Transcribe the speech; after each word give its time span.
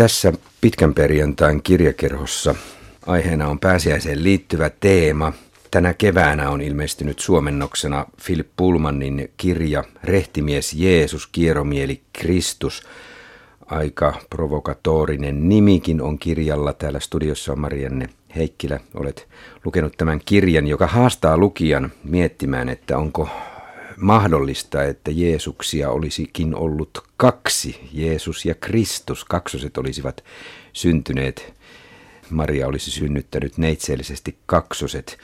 Tässä 0.00 0.32
pitkän 0.60 0.94
perjantain 0.94 1.62
kirjakerhossa 1.62 2.54
aiheena 3.06 3.48
on 3.48 3.58
pääsiäiseen 3.58 4.24
liittyvä 4.24 4.70
teema. 4.70 5.32
Tänä 5.70 5.94
keväänä 5.94 6.50
on 6.50 6.60
ilmestynyt 6.60 7.18
suomennoksena 7.18 8.06
Philip 8.26 8.48
Pullmanin 8.56 9.30
kirja 9.36 9.84
Rehtimies 10.04 10.72
Jeesus, 10.72 11.26
kieromieli 11.26 12.00
Kristus. 12.12 12.82
Aika 13.66 14.14
provokatorinen 14.30 15.48
nimikin 15.48 16.02
on 16.02 16.18
kirjalla. 16.18 16.72
Täällä 16.72 17.00
studiossa 17.00 17.52
on 17.52 17.60
Marianne 17.60 18.08
Heikkilä. 18.36 18.80
Olet 18.94 19.28
lukenut 19.64 19.96
tämän 19.96 20.20
kirjan, 20.24 20.66
joka 20.66 20.86
haastaa 20.86 21.38
lukijan 21.38 21.92
miettimään, 22.04 22.68
että 22.68 22.98
onko 22.98 23.28
mahdollista, 24.00 24.82
että 24.84 25.10
Jeesuksia 25.10 25.90
olisikin 25.90 26.54
ollut 26.54 27.04
kaksi, 27.16 27.88
Jeesus 27.92 28.44
ja 28.44 28.54
Kristus, 28.54 29.24
kaksoset 29.24 29.78
olisivat 29.78 30.24
syntyneet. 30.72 31.54
Maria 32.30 32.66
olisi 32.66 32.90
synnyttänyt 32.90 33.58
neitseellisesti 33.58 34.38
kaksoset. 34.46 35.18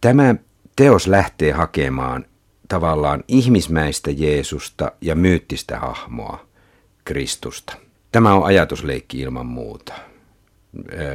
Tämä 0.00 0.34
teos 0.76 1.06
lähtee 1.06 1.52
hakemaan 1.52 2.24
tavallaan 2.68 3.24
ihmismäistä 3.28 4.10
Jeesusta 4.10 4.92
ja 5.00 5.14
myyttistä 5.14 5.78
hahmoa, 5.78 6.46
Kristusta. 7.04 7.76
Tämä 8.12 8.34
on 8.34 8.44
ajatusleikki 8.44 9.20
ilman 9.20 9.46
muuta. 9.46 9.94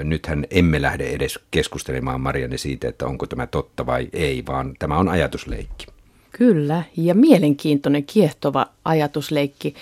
Nythän 0.03 0.45
emme 0.51 0.81
lähde 0.81 1.07
edes 1.07 1.39
keskustelemaan 1.51 2.21
Marianne 2.21 2.57
siitä, 2.57 2.87
että 2.87 3.05
onko 3.05 3.27
tämä 3.27 3.47
totta 3.47 3.85
vai 3.85 4.09
ei, 4.13 4.43
vaan 4.45 4.73
tämä 4.79 4.97
on 4.97 5.09
ajatusleikki. 5.09 5.94
Kyllä, 6.37 6.83
ja 6.97 7.15
mielenkiintoinen, 7.15 8.03
kiehtova 8.03 8.67
ajatusleikki. 8.85 9.75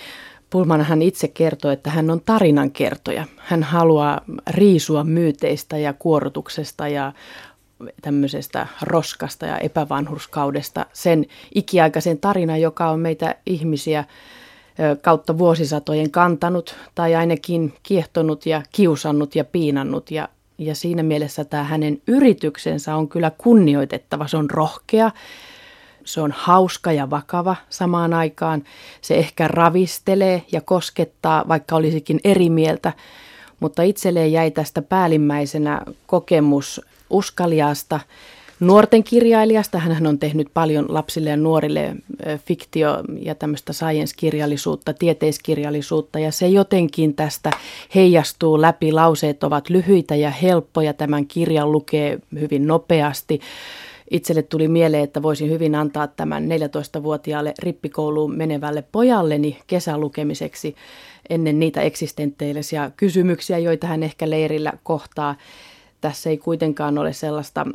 Pulman 0.50 0.80
hän 0.82 1.02
itse 1.02 1.28
kertoo, 1.28 1.70
että 1.70 1.90
hän 1.90 2.10
on 2.10 2.20
tarinankertoja. 2.20 3.24
Hän 3.36 3.62
haluaa 3.62 4.20
riisua 4.50 5.04
myyteistä 5.04 5.78
ja 5.78 5.92
kuorotuksesta 5.92 6.88
ja 6.88 7.12
tämmöisestä 8.02 8.66
roskasta 8.82 9.46
ja 9.46 9.58
epävanhurskaudesta 9.58 10.86
sen 10.92 11.26
ikiaikaisen 11.54 12.18
tarinan, 12.18 12.60
joka 12.60 12.90
on 12.90 13.00
meitä 13.00 13.34
ihmisiä 13.46 14.04
kautta 15.02 15.38
vuosisatojen 15.38 16.10
kantanut 16.10 16.76
tai 16.94 17.14
ainakin 17.14 17.74
kiehtonut 17.82 18.46
ja 18.46 18.62
kiusannut 18.72 19.36
ja 19.36 19.44
piinannut. 19.44 20.10
Ja, 20.10 20.28
ja 20.58 20.74
siinä 20.74 21.02
mielessä 21.02 21.44
tämä 21.44 21.64
hänen 21.64 22.02
yrityksensä 22.06 22.96
on 22.96 23.08
kyllä 23.08 23.32
kunnioitettava. 23.38 24.28
Se 24.28 24.36
on 24.36 24.50
rohkea, 24.50 25.10
se 26.04 26.20
on 26.20 26.32
hauska 26.36 26.92
ja 26.92 27.10
vakava 27.10 27.56
samaan 27.68 28.14
aikaan. 28.14 28.64
Se 29.00 29.14
ehkä 29.14 29.48
ravistelee 29.48 30.42
ja 30.52 30.60
koskettaa, 30.60 31.44
vaikka 31.48 31.76
olisikin 31.76 32.20
eri 32.24 32.50
mieltä, 32.50 32.92
mutta 33.60 33.82
itselleen 33.82 34.32
jäi 34.32 34.50
tästä 34.50 34.82
päällimmäisenä 34.82 35.80
kokemus 36.06 36.80
uskaliaasta 37.10 38.00
nuorten 38.60 39.04
kirjailijasta. 39.04 39.78
Hän 39.78 40.06
on 40.06 40.18
tehnyt 40.18 40.48
paljon 40.54 40.86
lapsille 40.88 41.30
ja 41.30 41.36
nuorille 41.36 41.96
fiktio- 42.36 43.02
ja 43.20 43.34
tämmöistä 43.34 43.72
science-kirjallisuutta, 43.72 44.92
tieteiskirjallisuutta 44.92 46.18
ja 46.18 46.32
se 46.32 46.48
jotenkin 46.48 47.14
tästä 47.14 47.50
heijastuu 47.94 48.60
läpi. 48.60 48.92
Lauseet 48.92 49.44
ovat 49.44 49.70
lyhyitä 49.70 50.14
ja 50.14 50.30
helppoja. 50.30 50.92
Tämän 50.92 51.26
kirjan 51.26 51.72
lukee 51.72 52.18
hyvin 52.40 52.66
nopeasti 52.66 53.40
itselle 54.10 54.42
tuli 54.42 54.68
mieleen, 54.68 55.04
että 55.04 55.22
voisin 55.22 55.50
hyvin 55.50 55.74
antaa 55.74 56.06
tämän 56.06 56.44
14-vuotiaalle 56.44 57.54
rippikouluun 57.58 58.36
menevälle 58.36 58.84
pojalleni 58.92 59.58
kesälukemiseksi 59.66 60.74
ennen 61.30 61.58
niitä 61.58 61.82
eksistentteellisia 61.82 62.90
kysymyksiä, 62.96 63.58
joita 63.58 63.86
hän 63.86 64.02
ehkä 64.02 64.30
leirillä 64.30 64.72
kohtaa. 64.82 65.34
Tässä 66.00 66.30
ei 66.30 66.38
kuitenkaan 66.38 66.98
ole 66.98 67.12
sellaista 67.12 67.66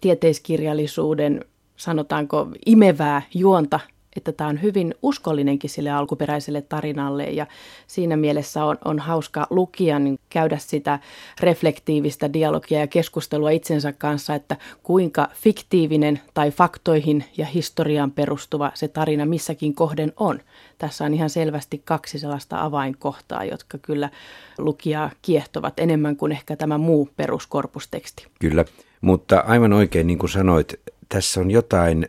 tieteiskirjallisuuden, 0.00 1.44
sanotaanko, 1.76 2.48
imevää 2.66 3.22
juonta 3.34 3.80
että 4.16 4.32
tämä 4.32 4.50
on 4.50 4.62
hyvin 4.62 4.94
uskollinenkin 5.02 5.70
sille 5.70 5.90
alkuperäiselle 5.90 6.62
tarinalle 6.62 7.24
ja 7.24 7.46
siinä 7.86 8.16
mielessä 8.16 8.64
on, 8.64 8.78
on 8.84 8.98
hauska 8.98 9.46
lukija 9.50 9.98
niin 9.98 10.18
käydä 10.28 10.58
sitä 10.58 10.98
reflektiivistä 11.40 12.32
dialogia 12.32 12.80
ja 12.80 12.86
keskustelua 12.86 13.50
itsensä 13.50 13.92
kanssa, 13.92 14.34
että 14.34 14.56
kuinka 14.82 15.28
fiktiivinen 15.34 16.20
tai 16.34 16.50
faktoihin 16.50 17.24
ja 17.36 17.46
historiaan 17.46 18.10
perustuva 18.10 18.72
se 18.74 18.88
tarina 18.88 19.26
missäkin 19.26 19.74
kohden 19.74 20.12
on. 20.16 20.40
Tässä 20.78 21.04
on 21.04 21.14
ihan 21.14 21.30
selvästi 21.30 21.82
kaksi 21.84 22.18
sellaista 22.18 22.64
avainkohtaa, 22.64 23.44
jotka 23.44 23.78
kyllä 23.78 24.10
lukijaa 24.58 25.10
kiehtovat 25.22 25.74
enemmän 25.78 26.16
kuin 26.16 26.32
ehkä 26.32 26.56
tämä 26.56 26.78
muu 26.78 27.08
peruskorpusteksti. 27.16 28.26
Kyllä, 28.40 28.64
mutta 29.00 29.44
aivan 29.46 29.72
oikein 29.72 30.06
niin 30.06 30.18
kuin 30.18 30.30
sanoit, 30.30 30.80
tässä 31.08 31.40
on 31.40 31.50
jotain 31.50 32.08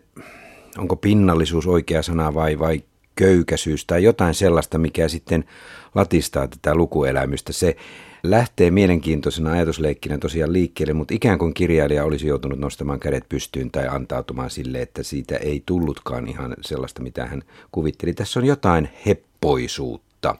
onko 0.77 0.95
pinnallisuus 0.95 1.67
oikea 1.67 2.01
sana 2.01 2.33
vai, 2.33 2.59
vai 2.59 2.83
köykäisyys 3.15 3.85
tai 3.85 4.03
jotain 4.03 4.33
sellaista, 4.33 4.77
mikä 4.77 5.07
sitten 5.07 5.43
latistaa 5.95 6.47
tätä 6.47 6.75
lukuelämystä. 6.75 7.53
Se 7.53 7.75
lähtee 8.23 8.71
mielenkiintoisena 8.71 9.51
ajatusleikkinä 9.51 10.17
tosiaan 10.17 10.53
liikkeelle, 10.53 10.93
mutta 10.93 11.13
ikään 11.13 11.39
kuin 11.39 11.53
kirjailija 11.53 12.03
olisi 12.03 12.27
joutunut 12.27 12.59
nostamaan 12.59 12.99
kädet 12.99 13.29
pystyyn 13.29 13.71
tai 13.71 13.87
antautumaan 13.87 14.49
sille, 14.49 14.81
että 14.81 15.03
siitä 15.03 15.37
ei 15.37 15.63
tullutkaan 15.65 16.27
ihan 16.27 16.55
sellaista, 16.61 17.01
mitä 17.01 17.25
hän 17.25 17.43
kuvitteli. 17.71 18.13
Tässä 18.13 18.39
on 18.39 18.45
jotain 18.45 18.89
heppoisuutta. 19.05 20.35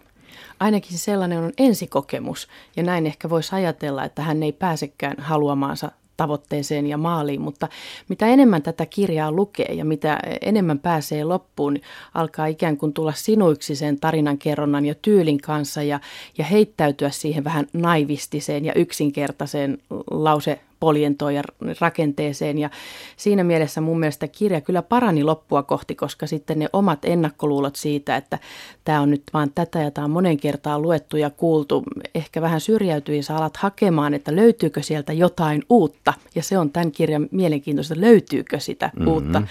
Ainakin 0.59 0.97
sellainen 0.97 1.39
on 1.39 1.51
ensikokemus, 1.57 2.47
ja 2.75 2.83
näin 2.83 3.05
ehkä 3.05 3.29
voisi 3.29 3.55
ajatella, 3.55 4.03
että 4.03 4.21
hän 4.21 4.43
ei 4.43 4.51
pääsekään 4.51 5.15
haluamaansa 5.19 5.91
tavoitteeseen 6.21 6.87
ja 6.87 6.97
maaliin, 6.97 7.41
mutta 7.41 7.67
mitä 8.09 8.27
enemmän 8.27 8.61
tätä 8.61 8.85
kirjaa 8.85 9.31
lukee 9.31 9.73
ja 9.73 9.85
mitä 9.85 10.19
enemmän 10.41 10.79
pääsee 10.79 11.23
loppuun, 11.23 11.73
niin 11.73 11.83
alkaa 12.13 12.45
ikään 12.45 12.77
kuin 12.77 12.93
tulla 12.93 13.13
sinuiksi 13.15 13.75
sen 13.75 13.99
tarinankerronnan 13.99 14.85
ja 14.85 14.95
tyylin 15.01 15.41
kanssa 15.41 15.83
ja, 15.83 15.99
ja 16.37 16.45
heittäytyä 16.45 17.09
siihen 17.09 17.43
vähän 17.43 17.65
naivistiseen 17.73 18.65
ja 18.65 18.73
yksinkertaiseen 18.73 19.77
lause 20.11 20.59
poljentoon 20.81 21.35
ja 21.35 21.43
rakenteeseen. 21.79 22.57
Ja 22.57 22.69
siinä 23.17 23.43
mielessä 23.43 23.81
mun 23.81 23.99
mielestä 23.99 24.27
kirja 24.27 24.61
kyllä 24.61 24.81
parani 24.81 25.23
loppua 25.23 25.63
kohti, 25.63 25.95
koska 25.95 26.27
sitten 26.27 26.59
ne 26.59 26.69
omat 26.73 27.05
ennakkoluulot 27.05 27.75
siitä, 27.75 28.15
että 28.15 28.39
tämä 28.83 29.01
on 29.01 29.09
nyt 29.09 29.23
vaan 29.33 29.51
tätä 29.55 29.79
ja 29.79 29.91
tämä 29.91 30.05
on 30.05 30.11
monen 30.11 30.37
kertaan 30.37 30.81
luettu 30.81 31.17
ja 31.17 31.29
kuultu, 31.29 31.83
ehkä 32.15 32.41
vähän 32.41 32.61
syrjäytyi 32.61 33.17
ja 33.17 33.23
sä 33.23 33.37
alat 33.37 33.57
hakemaan, 33.57 34.13
että 34.13 34.35
löytyykö 34.35 34.83
sieltä 34.83 35.13
jotain 35.13 35.63
uutta. 35.69 36.13
Ja 36.35 36.43
se 36.43 36.57
on 36.57 36.71
tämän 36.71 36.91
kirjan 36.91 37.27
mielenkiintoista, 37.31 37.95
löytyykö 37.97 38.59
sitä 38.59 38.91
mm-hmm. 38.93 39.07
uutta, 39.07 39.41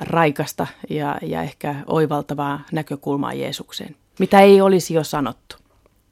raikasta 0.00 0.66
ja, 0.90 1.18
ja 1.22 1.42
ehkä 1.42 1.74
oivaltavaa 1.86 2.60
näkökulmaa 2.72 3.32
Jeesukseen, 3.32 3.96
mitä 4.18 4.40
ei 4.40 4.60
olisi 4.60 4.94
jo 4.94 5.04
sanottu. 5.04 5.56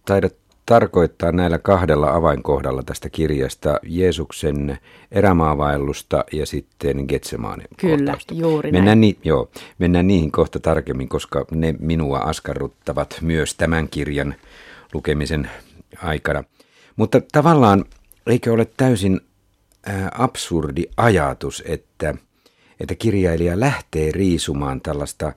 Taidat 0.06 0.43
tarkoittaa 0.66 1.32
näillä 1.32 1.58
kahdella 1.58 2.10
avainkohdalla 2.10 2.82
tästä 2.82 3.10
kirjasta 3.10 3.80
Jeesuksen 3.82 4.78
erämaavaellusta 5.12 6.24
ja 6.32 6.46
sitten 6.46 7.04
Getsemaanin 7.08 7.66
Kyllä, 7.76 7.96
kohtausta. 7.96 8.34
juuri 8.34 8.72
mennään 8.72 9.00
näin. 9.00 9.00
Ni- 9.00 9.18
joo, 9.24 9.50
mennään 9.78 10.06
niihin 10.06 10.32
kohta 10.32 10.60
tarkemmin, 10.60 11.08
koska 11.08 11.44
ne 11.50 11.74
minua 11.78 12.18
askarruttavat 12.18 13.18
myös 13.20 13.54
tämän 13.54 13.88
kirjan 13.88 14.34
lukemisen 14.94 15.50
aikana. 16.02 16.44
Mutta 16.96 17.20
tavallaan 17.32 17.84
eikö 18.26 18.52
ole 18.52 18.66
täysin 18.76 19.20
absurdi 20.18 20.82
ajatus, 20.96 21.62
että, 21.66 22.14
että 22.80 22.94
kirjailija 22.94 23.60
lähtee 23.60 24.12
riisumaan 24.12 24.80
tällaista 24.80 25.32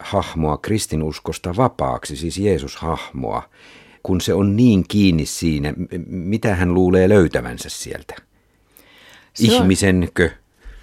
hahmoa 0.00 0.56
kristinuskosta 0.58 1.56
vapaaksi, 1.56 2.16
siis 2.16 2.38
Jeesus-hahmoa, 2.38 3.42
kun 4.02 4.20
se 4.20 4.34
on 4.34 4.56
niin 4.56 4.84
kiinni 4.88 5.26
siinä, 5.26 5.74
mitä 6.06 6.54
hän 6.54 6.74
luulee 6.74 7.08
löytävänsä 7.08 7.68
sieltä? 7.68 8.14
Se 9.34 9.46
Ihmisenkö? 9.46 10.30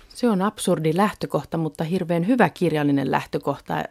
Se 0.10 0.30
on 0.30 0.42
absurdi 0.42 0.92
lähtökohta, 0.96 1.58
mutta 1.58 1.84
hirveän 1.84 2.28
hyvä 2.28 2.50
kirjallinen 2.50 3.12
lähtökohta 3.12 3.84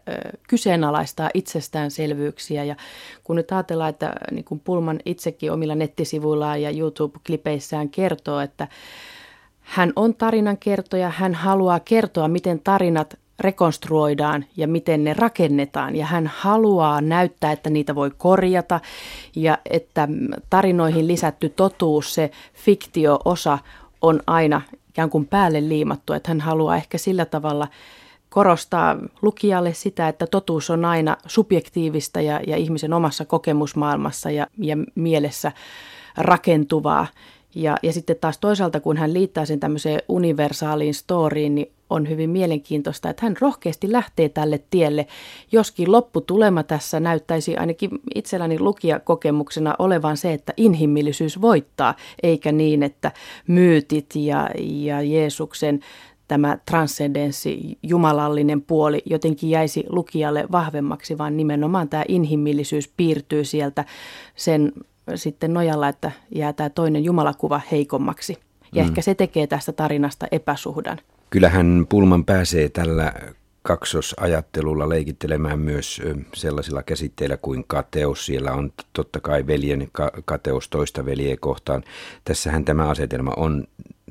kyseenalaistaa 0.48 1.30
itsestäänselvyyksiä. 1.34 2.64
Ja 2.64 2.76
kun 3.24 3.36
nyt 3.36 3.52
ajatellaan, 3.52 3.90
että 3.90 4.12
niin 4.30 4.44
kuin 4.44 4.60
Pulman 4.60 5.00
itsekin 5.04 5.52
omilla 5.52 5.74
nettisivuillaan 5.74 6.62
ja 6.62 6.70
YouTube-klipeissään 6.70 7.88
kertoo, 7.88 8.40
että 8.40 8.68
hän 9.60 9.92
on 9.96 10.14
tarinankertoja, 10.14 11.12
hän 11.16 11.34
haluaa 11.34 11.80
kertoa, 11.80 12.28
miten 12.28 12.60
tarinat 12.60 13.18
rekonstruoidaan 13.38 14.44
ja 14.56 14.68
miten 14.68 15.04
ne 15.04 15.14
rakennetaan. 15.14 15.96
Ja 15.96 16.06
hän 16.06 16.26
haluaa 16.26 17.00
näyttää, 17.00 17.52
että 17.52 17.70
niitä 17.70 17.94
voi 17.94 18.10
korjata 18.18 18.80
ja 19.36 19.58
että 19.70 20.08
tarinoihin 20.50 21.08
lisätty 21.08 21.48
totuus, 21.48 22.14
se 22.14 22.30
fiktio-osa 22.54 23.58
on 24.02 24.20
aina 24.26 24.62
ikään 24.88 25.10
kuin 25.10 25.26
päälle 25.26 25.68
liimattu. 25.68 26.12
Että 26.12 26.30
hän 26.30 26.40
haluaa 26.40 26.76
ehkä 26.76 26.98
sillä 26.98 27.24
tavalla 27.24 27.68
korostaa 28.30 28.96
lukijalle 29.22 29.74
sitä, 29.74 30.08
että 30.08 30.26
totuus 30.26 30.70
on 30.70 30.84
aina 30.84 31.16
subjektiivista 31.26 32.20
ja, 32.20 32.40
ja 32.46 32.56
ihmisen 32.56 32.92
omassa 32.92 33.24
kokemusmaailmassa 33.24 34.30
ja, 34.30 34.46
ja 34.58 34.76
mielessä 34.94 35.52
rakentuvaa. 36.16 37.06
Ja, 37.54 37.76
ja 37.82 37.92
sitten 37.92 38.16
taas 38.20 38.38
toisaalta, 38.38 38.80
kun 38.80 38.96
hän 38.96 39.14
liittää 39.14 39.44
sen 39.44 39.60
tämmöiseen 39.60 40.02
universaaliin 40.08 40.94
storiin, 40.94 41.54
niin 41.54 41.72
on 41.90 42.08
hyvin 42.08 42.30
mielenkiintoista, 42.30 43.10
että 43.10 43.26
hän 43.26 43.36
rohkeasti 43.40 43.92
lähtee 43.92 44.28
tälle 44.28 44.60
tielle, 44.70 45.06
joskin 45.52 45.92
lopputulema 45.92 46.62
tässä 46.62 47.00
näyttäisi 47.00 47.56
ainakin 47.56 47.90
itselläni 48.14 48.60
lukijakokemuksena 48.60 49.74
olevan 49.78 50.16
se, 50.16 50.32
että 50.32 50.52
inhimillisyys 50.56 51.40
voittaa, 51.40 51.94
eikä 52.22 52.52
niin, 52.52 52.82
että 52.82 53.12
myytit 53.46 54.06
ja, 54.16 54.50
ja 54.58 55.02
Jeesuksen 55.02 55.80
tämä 56.28 56.58
transcendenssi, 56.66 57.78
jumalallinen 57.82 58.62
puoli 58.62 59.02
jotenkin 59.04 59.50
jäisi 59.50 59.84
lukijalle 59.88 60.46
vahvemmaksi, 60.52 61.18
vaan 61.18 61.36
nimenomaan 61.36 61.88
tämä 61.88 62.04
inhimillisyys 62.08 62.92
piirtyy 62.96 63.44
sieltä 63.44 63.84
sen 64.36 64.72
sitten 65.14 65.54
nojalla, 65.54 65.88
että 65.88 66.12
jää 66.34 66.52
tämä 66.52 66.70
toinen 66.70 67.04
jumalakuva 67.04 67.60
heikommaksi. 67.72 68.36
Ja 68.74 68.82
mm. 68.82 68.88
ehkä 68.88 69.02
se 69.02 69.14
tekee 69.14 69.46
tästä 69.46 69.72
tarinasta 69.72 70.26
epäsuhdan. 70.32 70.98
Kyllähän 71.30 71.86
Pulman 71.88 72.24
pääsee 72.24 72.68
tällä 72.68 73.12
kaksosajattelulla 73.62 74.88
leikittelemään 74.88 75.58
myös 75.58 76.02
sellaisilla 76.34 76.82
käsitteillä 76.82 77.36
kuin 77.36 77.64
kateus. 77.66 78.26
Siellä 78.26 78.52
on 78.52 78.72
totta 78.92 79.20
kai 79.20 79.46
veljen 79.46 79.88
kateus 80.24 80.68
toista 80.68 81.04
veljeä 81.04 81.36
kohtaan. 81.40 81.84
Tässähän 82.24 82.64
tämä 82.64 82.88
asetelma 82.88 83.32
on 83.36 83.66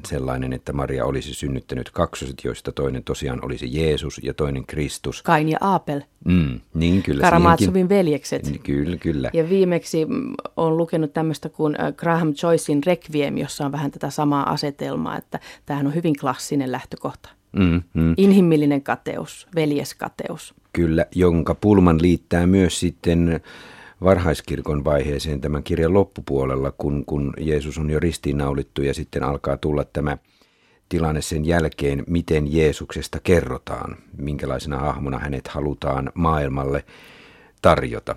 sellainen, 0.06 0.54
että 0.54 0.74
Maria 0.74 1.06
olisi 1.06 1.34
synnyttänyt 1.34 1.90
kaksoset, 1.90 2.36
joista 2.44 2.72
toinen 2.72 3.04
tosiaan 3.04 3.46
olisi 3.46 3.70
Jeesus 3.72 4.20
ja 4.24 4.34
toinen 4.34 4.66
Kristus. 4.66 5.24
Kain 5.24 5.50
ja 5.50 5.58
Aapel. 5.62 6.02
Mm, 6.26 6.60
niin 6.74 7.04
kyllä. 7.04 7.22
Karamaatsovin 7.22 7.90
veljekset. 7.90 8.60
Kyllä, 8.64 8.98
kyllä. 8.98 9.30
Ja 9.34 9.50
viimeksi 9.50 10.06
mm, 10.06 10.34
olen 10.58 10.78
lukenut 10.78 11.14
tämmöistä 11.14 11.50
kuin 11.50 11.82
äh, 11.82 11.94
Graham 11.94 12.34
Joycein 12.44 12.84
Requiem, 12.84 13.38
jossa 13.38 13.66
on 13.66 13.72
vähän 13.72 13.92
tätä 13.92 14.10
samaa 14.10 14.52
asetelmaa, 14.52 15.18
että 15.18 15.40
tämähän 15.66 15.88
on 15.88 15.96
hyvin 15.96 16.16
klassinen 16.20 16.72
lähtökohta. 16.72 17.37
Mm, 17.52 17.82
mm. 17.94 18.14
Inhimillinen 18.18 18.82
kateus, 18.82 19.48
veljeskateus. 19.56 20.54
Kyllä, 20.74 21.06
jonka 21.16 21.56
Pulman 21.56 22.02
liittää 22.02 22.48
myös 22.48 22.80
sitten 22.80 23.42
varhaiskirkon 24.04 24.84
vaiheeseen 24.84 25.42
tämän 25.42 25.64
kirjan 25.64 25.94
loppupuolella, 25.94 26.74
kun, 26.78 27.04
kun 27.06 27.34
Jeesus 27.40 27.78
on 27.78 27.90
jo 27.90 28.00
ristiinnaulittu 28.00 28.82
ja 28.82 28.94
sitten 28.94 29.24
alkaa 29.24 29.58
tulla 29.58 29.84
tämä 29.84 30.18
tilanne 30.90 31.22
sen 31.22 31.46
jälkeen, 31.46 32.04
miten 32.08 32.54
Jeesuksesta 32.54 33.20
kerrotaan, 33.24 33.98
minkälaisena 34.18 34.78
hahmona 34.78 35.20
hänet 35.20 35.48
halutaan 35.48 36.12
maailmalle 36.14 36.86
tarjota. 37.62 38.16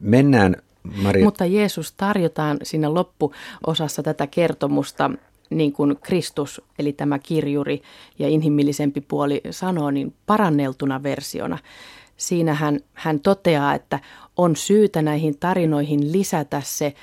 Mennään 0.00 0.56
Maria... 1.02 1.24
Mutta 1.24 1.46
Jeesus 1.46 1.92
tarjotaan 1.92 2.58
siinä 2.62 2.94
loppuosassa 2.94 4.02
tätä 4.02 4.26
kertomusta 4.26 5.10
niin 5.58 5.72
kuin 5.72 5.96
Kristus, 6.02 6.62
eli 6.78 6.92
tämä 6.92 7.18
kirjuri 7.18 7.82
ja 8.18 8.28
inhimillisempi 8.28 9.00
puoli 9.00 9.40
sanoo, 9.50 9.90
niin 9.90 10.14
paranneltuna 10.26 11.02
versiona. 11.02 11.58
Siinä 12.16 12.54
hän, 12.54 12.80
hän 12.94 13.20
toteaa, 13.20 13.74
että 13.74 14.00
on 14.36 14.56
syytä 14.56 15.02
näihin 15.02 15.38
tarinoihin 15.38 16.12
lisätä 16.12 16.62
se 16.64 16.94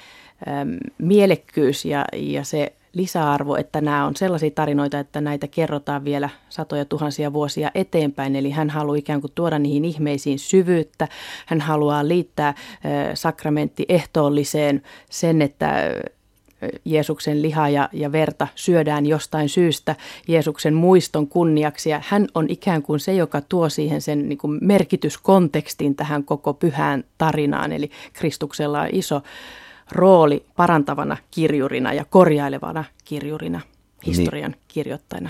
äm, 0.48 0.78
mielekkyys 0.98 1.86
ja, 1.86 2.06
ja 2.14 2.44
se 2.44 2.74
lisäarvo, 2.94 3.56
että 3.56 3.82
nämä 3.82 4.06
on 4.06 4.16
sellaisia 4.16 4.52
tarinoita, 4.52 5.00
että 5.00 5.22
näitä 5.22 5.48
kerrotaan 5.48 6.06
vielä 6.06 6.30
satoja 6.50 6.86
tuhansia 6.86 7.34
vuosia 7.34 7.72
eteenpäin. 7.76 8.36
Eli 8.36 8.50
hän 8.52 8.70
haluaa 8.70 8.96
ikään 8.96 9.22
kuin 9.22 9.32
tuoda 9.36 9.60
niihin 9.60 9.86
ihmeisiin 9.86 10.40
syvyyttä. 10.40 11.08
Hän 11.46 11.62
haluaa 11.62 12.08
liittää 12.08 12.54
sakramentti 13.14 13.86
ehtoolliseen 13.90 14.82
sen, 15.10 15.42
että 15.42 15.94
Jeesuksen 16.86 17.42
liha 17.42 17.70
ja, 17.70 17.90
ja 17.94 18.12
verta 18.12 18.48
syödään 18.56 19.06
jostain 19.06 19.50
syystä 19.50 19.96
Jeesuksen 20.28 20.74
muiston 20.74 21.28
kunniaksi. 21.28 21.90
Ja 21.90 22.02
hän 22.08 22.28
on 22.34 22.50
ikään 22.50 22.82
kuin 22.82 23.00
se, 23.00 23.14
joka 23.14 23.42
tuo 23.42 23.70
siihen 23.70 24.02
sen 24.02 24.30
niin 24.30 24.38
kuin 24.38 24.60
merkityskontekstin 24.62 25.96
tähän 25.96 26.24
koko 26.24 26.54
pyhään 26.54 27.04
tarinaan. 27.18 27.72
Eli 27.72 27.92
Kristuksella 28.14 28.82
on 28.82 28.90
iso 28.92 29.22
rooli 29.92 30.46
parantavana 30.56 31.18
kirjurina 31.32 31.94
ja 31.94 32.06
korjailevana 32.06 32.84
kirjurina, 33.06 33.62
historian 34.06 34.52
niin. 34.52 34.62
kirjoittajana. 34.68 35.30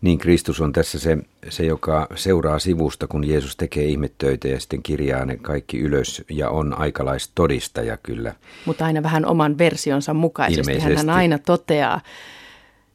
Niin 0.00 0.18
Kristus 0.18 0.60
on 0.60 0.72
tässä 0.72 0.98
se, 0.98 1.18
se, 1.48 1.66
joka 1.66 2.06
seuraa 2.14 2.58
sivusta, 2.58 3.06
kun 3.06 3.28
Jeesus 3.28 3.56
tekee 3.56 3.84
ihmettöitä 3.84 4.48
ja 4.48 4.60
sitten 4.60 4.82
kirjaa 4.82 5.24
ne 5.24 5.36
kaikki 5.36 5.78
ylös 5.78 6.24
ja 6.30 6.50
on 6.50 6.78
aikalaistodistaja 6.78 7.96
kyllä. 7.96 8.34
Mutta 8.64 8.84
aina 8.84 9.02
vähän 9.02 9.26
oman 9.26 9.58
versionsa 9.58 10.14
mukaisesti. 10.14 10.72
Ilmeisesti. 10.72 10.96
Hän 10.96 11.10
aina 11.10 11.38
toteaa 11.38 12.00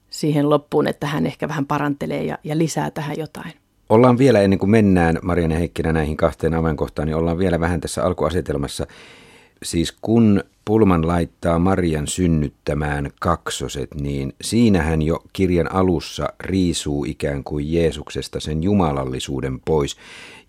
siihen 0.09 0.49
loppuun, 0.49 0.87
että 0.87 1.07
hän 1.07 1.25
ehkä 1.25 1.47
vähän 1.47 1.65
parantelee 1.65 2.23
ja, 2.23 2.37
ja 2.43 2.57
lisää 2.57 2.91
tähän 2.91 3.15
jotain. 3.17 3.53
Ollaan 3.89 4.17
vielä 4.17 4.41
ennen 4.41 4.59
kuin 4.59 4.69
mennään 4.69 5.19
Marianne 5.21 5.59
Heikkinä 5.59 5.93
näihin 5.93 6.17
kahteen 6.17 6.53
avainkohtaan, 6.53 7.05
niin 7.05 7.15
ollaan 7.15 7.37
vielä 7.37 7.59
vähän 7.59 7.81
tässä 7.81 8.03
alkuasetelmassa. 8.03 8.87
Siis 9.63 9.97
kun 10.01 10.43
Pulman 10.65 11.07
laittaa 11.07 11.59
Marian 11.59 12.07
synnyttämään 12.07 13.11
kaksoset, 13.19 13.93
niin 13.95 14.33
siinähän 14.41 15.01
jo 15.01 15.23
kirjan 15.33 15.71
alussa 15.71 16.33
riisuu 16.39 17.05
ikään 17.05 17.43
kuin 17.43 17.73
Jeesuksesta 17.73 18.39
sen 18.39 18.63
jumalallisuuden 18.63 19.59
pois 19.59 19.97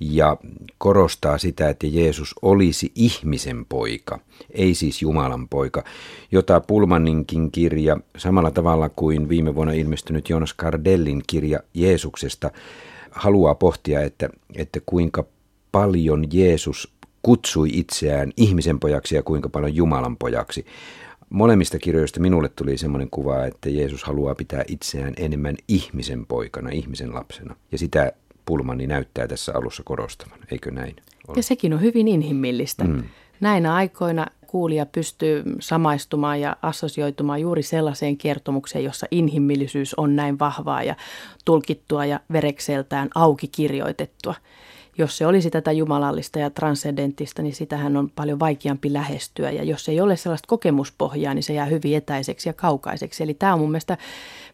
ja 0.01 0.37
korostaa 0.79 1.39
sitä, 1.39 1.69
että 1.69 1.87
Jeesus 1.87 2.35
olisi 2.43 2.93
ihmisen 2.95 3.67
poika, 3.69 4.19
ei 4.51 4.75
siis 4.75 5.03
Jumalan 5.03 5.49
poika, 5.49 5.85
jota 6.33 6.61
Pulmaninkin 6.61 7.51
kirja 7.51 7.97
samalla 8.17 8.51
tavalla 8.51 8.89
kuin 8.89 9.29
viime 9.29 9.55
vuonna 9.55 9.73
ilmestynyt 9.73 10.29
Jonas 10.29 10.55
Cardellin 10.57 11.23
kirja 11.27 11.61
Jeesuksesta 11.75 12.51
haluaa 13.11 13.55
pohtia, 13.55 14.01
että, 14.01 14.29
että 14.55 14.81
kuinka 14.87 15.25
paljon 15.73 16.25
Jeesus 16.33 16.93
kutsui 17.23 17.69
itseään 17.73 18.33
ihmisen 18.37 18.81
pojaksi 18.81 19.15
ja 19.15 19.23
kuinka 19.23 19.49
paljon 19.49 19.75
Jumalan 19.75 20.17
pojaksi. 20.17 20.67
Molemmista 21.31 21.79
kirjoista 21.79 22.21
minulle 22.21 22.49
tuli 22.49 22.79
semmoinen 22.79 23.11
kuva, 23.11 23.45
että 23.45 23.71
Jeesus 23.71 24.05
haluaa 24.05 24.35
pitää 24.35 24.65
itseään 24.69 25.15
enemmän 25.17 25.57
ihmisen 25.69 26.27
poikana, 26.27 26.71
ihmisen 26.71 27.15
lapsena. 27.15 27.57
Ja 27.73 27.79
sitä 27.79 28.13
Pulmani 28.47 28.87
näyttää 28.87 29.29
tässä 29.29 29.53
alussa 29.55 29.83
korostavan, 29.83 30.39
eikö 30.51 30.71
näin? 30.71 30.97
Ole? 31.29 31.37
Ja 31.37 31.43
sekin 31.43 31.75
on 31.75 31.81
hyvin 31.81 32.09
inhimillistä. 32.09 32.85
Mm. 32.85 33.03
Näinä 33.41 33.75
aikoina 33.75 34.27
kuulija 34.47 34.87
pystyy 34.87 35.43
samaistumaan 35.61 36.41
ja 36.41 36.57
assosioitumaan 36.63 37.41
juuri 37.41 37.63
sellaiseen 37.63 38.17
kertomukseen, 38.17 38.85
jossa 38.85 39.07
inhimillisyys 39.11 39.95
on 39.95 40.17
näin 40.17 40.39
vahvaa 40.39 40.83
ja 40.83 40.97
tulkittua 41.45 42.05
ja 42.05 42.21
verekseltään 42.33 43.09
auki 43.15 43.49
kirjoitettua 43.49 44.35
jos 44.99 45.19
se 45.19 45.27
olisi 45.27 45.51
tätä 45.51 45.73
jumalallista 45.73 46.39
ja 46.39 46.51
transcendenttista, 46.51 47.43
niin 47.43 47.55
sitähän 47.55 47.97
on 47.97 48.11
paljon 48.11 48.41
vaikeampi 48.41 48.93
lähestyä. 48.93 49.51
Ja 49.51 49.65
jos 49.65 49.89
ei 49.89 50.01
ole 50.01 50.17
sellaista 50.17 50.49
kokemuspohjaa, 50.49 51.35
niin 51.35 51.43
se 51.43 51.53
jää 51.53 51.67
hyvin 51.67 51.97
etäiseksi 51.97 52.49
ja 52.49 52.53
kaukaiseksi. 52.53 53.23
Eli 53.23 53.35
tämä 53.35 53.55
on 53.55 53.61
mun 53.61 53.71
mielestä 53.71 53.99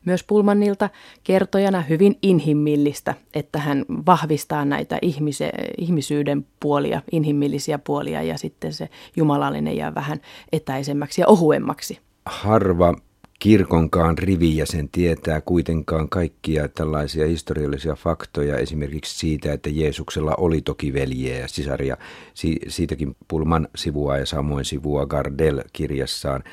myös 0.04 0.24
Pulmannilta 0.24 0.90
kertojana 1.24 1.80
hyvin 1.80 2.18
inhimillistä, 2.22 3.14
että 3.34 3.58
hän 3.58 3.84
vahvistaa 4.06 4.64
näitä 4.64 4.98
ihmise, 5.02 5.50
ihmisyyden 5.78 6.46
puolia, 6.60 7.02
inhimillisiä 7.12 7.78
puolia 7.78 8.22
ja 8.22 8.38
sitten 8.38 8.72
se 8.72 8.88
jumalallinen 9.16 9.76
jää 9.76 9.94
vähän 9.94 10.20
etäisemmäksi 10.52 11.20
ja 11.20 11.26
ohuemmaksi. 11.26 11.98
Harva 12.26 12.94
kirkonkaan 13.38 14.18
rivijäsen 14.18 14.88
tietää 14.88 15.40
kuitenkaan 15.40 16.08
kaikkia 16.08 16.68
tällaisia 16.68 17.26
historiallisia 17.26 17.94
faktoja, 17.94 18.56
esimerkiksi 18.56 19.18
siitä, 19.18 19.52
että 19.52 19.70
Jeesuksella 19.70 20.34
oli 20.34 20.60
toki 20.60 20.92
veljeä 20.92 21.38
ja 21.38 21.48
sisaria. 21.48 21.96
Si- 22.34 22.60
siitäkin 22.68 23.16
Pulman 23.28 23.68
sivua 23.76 24.18
ja 24.18 24.26
samoin 24.26 24.64
sivua 24.64 25.06
Gardel 25.06 25.62
kirjassaan. 25.72 26.44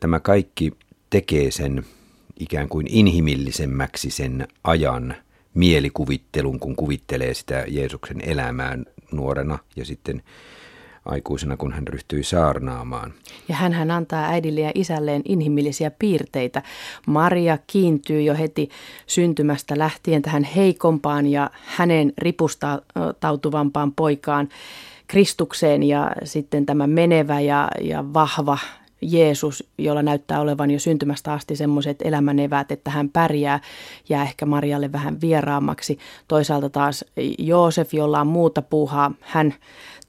Tämä 0.00 0.20
kaikki 0.20 0.72
tekee 1.10 1.50
sen 1.50 1.84
ikään 2.40 2.68
kuin 2.68 2.86
inhimillisemmäksi 2.90 4.10
sen 4.10 4.48
ajan 4.64 5.14
mielikuvittelun, 5.54 6.60
kun 6.60 6.76
kuvittelee 6.76 7.34
sitä 7.34 7.64
Jeesuksen 7.68 8.20
elämään 8.20 8.86
nuorena 9.12 9.58
ja 9.76 9.84
sitten 9.84 10.22
aikuisena, 11.04 11.56
kun 11.56 11.72
hän 11.72 11.88
ryhtyi 11.88 12.22
saarnaamaan. 12.22 13.12
Ja 13.48 13.54
hän, 13.54 13.90
antaa 13.90 14.24
äidille 14.24 14.60
ja 14.60 14.72
isälleen 14.74 15.22
inhimillisiä 15.24 15.90
piirteitä. 15.90 16.62
Maria 17.06 17.58
kiintyy 17.66 18.22
jo 18.22 18.34
heti 18.34 18.68
syntymästä 19.06 19.78
lähtien 19.78 20.22
tähän 20.22 20.44
heikompaan 20.44 21.26
ja 21.26 21.50
hänen 21.64 22.12
ripustautuvampaan 22.18 23.92
poikaan 23.92 24.48
Kristukseen 25.06 25.82
ja 25.82 26.10
sitten 26.24 26.66
tämä 26.66 26.86
menevä 26.86 27.40
ja, 27.40 27.68
ja 27.80 28.04
vahva 28.14 28.58
Jeesus, 29.00 29.64
jolla 29.78 30.02
näyttää 30.02 30.40
olevan 30.40 30.70
jo 30.70 30.78
syntymästä 30.78 31.32
asti 31.32 31.56
semmoiset 31.56 32.02
elämän 32.02 32.38
eväät, 32.38 32.72
että 32.72 32.90
hän 32.90 33.08
pärjää, 33.08 33.60
ja 34.08 34.22
ehkä 34.22 34.46
Marialle 34.46 34.92
vähän 34.92 35.20
vieraammaksi. 35.20 35.98
Toisaalta 36.28 36.70
taas 36.70 37.04
Joosef, 37.38 37.94
jolla 37.94 38.20
on 38.20 38.26
muuta 38.26 38.62
puuhaa, 38.62 39.12
hän 39.20 39.54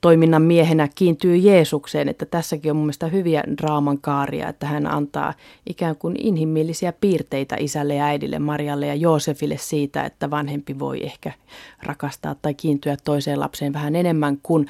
toiminnan 0.06 0.42
miehenä 0.42 0.88
kiintyy 0.96 1.36
Jeesukseen, 1.36 2.10
että 2.10 2.26
tässäkin 2.26 2.72
on 2.72 2.76
mun 2.76 2.86
mielestä 2.86 3.08
hyviä 3.08 3.44
draaman 3.58 3.98
kaaria, 4.02 4.50
että 4.50 4.66
hän 4.66 4.88
antaa 4.88 5.34
ikään 5.70 5.96
kuin 5.96 6.16
inhimillisiä 6.20 6.94
piirteitä 7.02 7.56
isälle 7.60 7.96
ja 7.96 8.06
äidille, 8.06 8.40
Marialle 8.40 8.88
ja 8.88 8.96
Joosefille 8.96 9.58
siitä, 9.58 10.04
että 10.04 10.30
vanhempi 10.30 10.80
voi 10.80 11.04
ehkä 11.04 11.32
rakastaa 11.84 12.36
tai 12.42 12.54
kiintyä 12.54 12.98
toiseen 13.04 13.40
lapseen 13.40 13.74
vähän 13.74 13.96
enemmän 13.96 14.38
kuin 14.44 14.68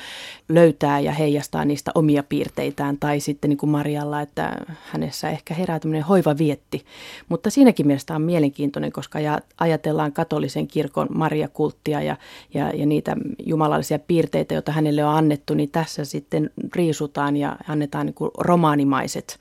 löytää 0.49 0.99
ja 0.99 1.11
heijastaa 1.11 1.65
niistä 1.65 1.91
omia 1.95 2.23
piirteitään 2.23 2.97
tai 2.97 3.19
sitten 3.19 3.49
niin 3.49 3.57
kuin 3.57 3.69
Marialla, 3.69 4.21
että 4.21 4.65
hänessä 4.85 5.29
ehkä 5.29 5.53
herää 5.53 5.79
tämmöinen 5.79 6.03
hoiva 6.03 6.37
vietti. 6.37 6.85
Mutta 7.29 7.49
siinäkin 7.49 7.87
mielestä 7.87 8.15
on 8.15 8.21
mielenkiintoinen, 8.21 8.91
koska 8.91 9.19
ajatellaan 9.57 10.11
katolisen 10.11 10.67
kirkon 10.67 11.07
Maria-kulttia 11.13 12.01
ja, 12.01 12.17
ja, 12.53 12.69
ja 12.75 12.85
niitä 12.85 13.15
jumalallisia 13.45 13.99
piirteitä, 13.99 14.53
joita 14.53 14.71
hänelle 14.71 15.05
on 15.05 15.15
annettu, 15.25 15.53
niin 15.53 15.71
tässä 15.71 16.05
sitten 16.05 16.49
riisutaan 16.75 17.37
ja 17.37 17.57
annetaan 17.67 18.05
niin 18.05 18.31
romaanimaiset 18.37 19.39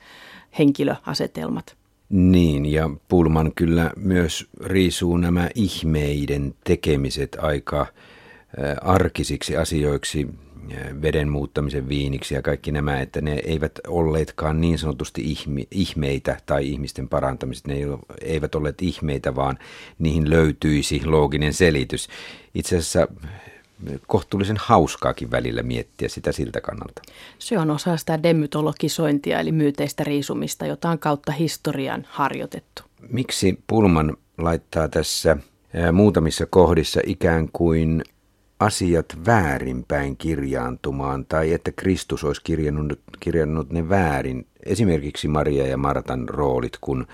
henkilöasetelmat. 0.59 1.75
Niin, 2.09 2.65
ja 2.65 2.89
Pulman 3.07 3.51
kyllä 3.55 3.91
myös 3.95 4.47
riisuu 4.63 5.17
nämä 5.17 5.49
ihmeiden 5.55 6.55
tekemiset 6.63 7.37
aika 7.41 7.87
arkisiksi 8.81 9.57
asioiksi, 9.57 10.27
veden 11.01 11.29
muuttamisen 11.29 11.89
viiniksi 11.89 12.35
ja 12.35 12.41
kaikki 12.41 12.71
nämä, 12.71 13.01
että 13.01 13.21
ne 13.21 13.41
eivät 13.45 13.79
olleetkaan 13.87 14.61
niin 14.61 14.77
sanotusti 14.77 15.35
ihmeitä 15.71 16.37
tai 16.45 16.67
ihmisten 16.67 17.09
parantamiset, 17.09 17.67
ne 17.67 17.75
eivät 18.21 18.55
olleet 18.55 18.81
ihmeitä, 18.81 19.35
vaan 19.35 19.57
niihin 19.99 20.29
löytyisi 20.29 21.05
looginen 21.05 21.53
selitys. 21.53 22.07
Itse 22.53 22.77
asiassa 22.77 23.07
kohtuullisen 24.07 24.57
hauskaakin 24.59 25.31
välillä 25.31 25.63
miettiä 25.63 26.09
sitä 26.09 26.31
siltä 26.31 26.61
kannalta. 26.61 27.01
Se 27.39 27.59
on 27.59 27.71
osa 27.71 27.97
sitä 27.97 28.23
demytologisointia 28.23 29.39
eli 29.39 29.51
myyteistä 29.51 30.03
riisumista, 30.03 30.65
jota 30.65 30.89
on 30.89 30.99
kautta 30.99 31.31
historian 31.31 32.07
harjoitettu. 32.09 32.83
Miksi 33.09 33.59
Pulman 33.67 34.17
laittaa 34.37 34.87
tässä 34.87 35.37
muutamissa 35.91 36.45
kohdissa 36.45 37.01
ikään 37.05 37.49
kuin 37.53 38.03
asiat 38.59 39.05
väärinpäin 39.25 40.17
kirjaantumaan 40.17 41.25
tai 41.25 41.53
että 41.53 41.71
Kristus 41.71 42.23
olisi 42.23 42.41
kirjannut, 42.43 42.99
kirjannut 43.19 43.69
ne 43.69 43.89
väärin. 43.89 44.47
Esimerkiksi 44.65 45.27
Maria 45.27 45.67
ja 45.67 45.77
Martan 45.77 46.29
roolit, 46.29 46.77
kun 46.81 47.07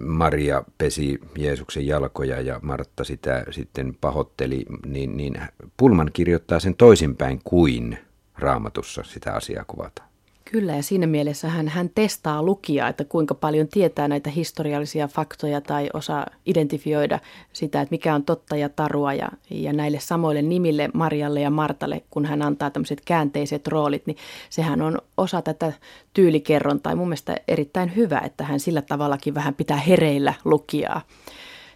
Maria 0.00 0.64
pesi 0.78 1.20
Jeesuksen 1.38 1.86
jalkoja 1.86 2.40
ja 2.40 2.60
Martta 2.62 3.04
sitä 3.04 3.44
sitten 3.50 3.96
pahoitteli, 4.00 4.64
niin, 4.86 5.16
niin 5.16 5.40
Pulman 5.76 6.10
kirjoittaa 6.12 6.60
sen 6.60 6.76
toisinpäin 6.76 7.40
kuin 7.44 7.98
raamatussa 8.38 9.02
sitä 9.02 9.32
asiaa 9.32 9.64
kuvataan. 9.66 10.11
Kyllä, 10.52 10.76
ja 10.76 10.82
siinä 10.82 11.06
mielessä 11.06 11.48
hän, 11.48 11.68
hän 11.68 11.90
testaa 11.94 12.42
lukijaa, 12.42 12.88
että 12.88 13.04
kuinka 13.04 13.34
paljon 13.34 13.68
tietää 13.68 14.08
näitä 14.08 14.30
historiallisia 14.30 15.08
faktoja 15.08 15.60
tai 15.60 15.90
osaa 15.94 16.26
identifioida 16.46 17.18
sitä, 17.52 17.80
että 17.80 17.92
mikä 17.92 18.14
on 18.14 18.24
totta 18.24 18.56
ja 18.56 18.68
tarua. 18.68 19.14
Ja, 19.14 19.28
ja 19.50 19.72
näille 19.72 20.00
samoille 20.00 20.42
nimille, 20.42 20.90
Marjalle 20.94 21.40
ja 21.40 21.50
Martalle, 21.50 22.02
kun 22.10 22.26
hän 22.26 22.42
antaa 22.42 22.70
tämmöiset 22.70 23.02
käänteiset 23.04 23.68
roolit, 23.68 24.06
niin 24.06 24.16
sehän 24.50 24.82
on 24.82 24.98
osa 25.16 25.42
tätä 25.42 25.72
tyylikerrontaa. 26.14 26.96
Mun 26.96 27.08
mielestä 27.08 27.36
erittäin 27.48 27.96
hyvä, 27.96 28.18
että 28.18 28.44
hän 28.44 28.60
sillä 28.60 28.82
tavallakin 28.82 29.34
vähän 29.34 29.54
pitää 29.54 29.76
hereillä 29.76 30.34
lukijaa. 30.44 31.00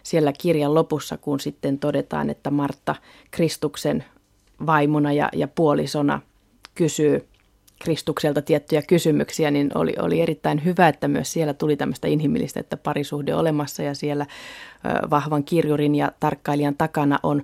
Siellä 0.03 0.33
kirjan 0.33 0.73
lopussa, 0.73 1.17
kun 1.17 1.39
sitten 1.39 1.79
todetaan, 1.79 2.29
että 2.29 2.51
Martta 2.51 2.95
Kristuksen 3.31 4.03
vaimona 4.65 5.13
ja, 5.13 5.29
ja 5.33 5.47
puolisona 5.47 6.21
kysyy 6.75 7.27
Kristukselta 7.79 8.41
tiettyjä 8.41 8.81
kysymyksiä, 8.81 9.51
niin 9.51 9.71
oli, 9.75 9.93
oli 9.99 10.21
erittäin 10.21 10.65
hyvä, 10.65 10.87
että 10.87 11.07
myös 11.07 11.33
siellä 11.33 11.53
tuli 11.53 11.75
tämmöistä 11.75 12.07
inhimillistä, 12.07 12.59
että 12.59 12.77
parisuhde 12.77 13.35
olemassa 13.35 13.83
ja 13.83 13.95
siellä 13.95 14.25
vahvan 15.09 15.43
kirjurin 15.43 15.95
ja 15.95 16.11
tarkkailijan 16.19 16.75
takana 16.77 17.19
on 17.23 17.43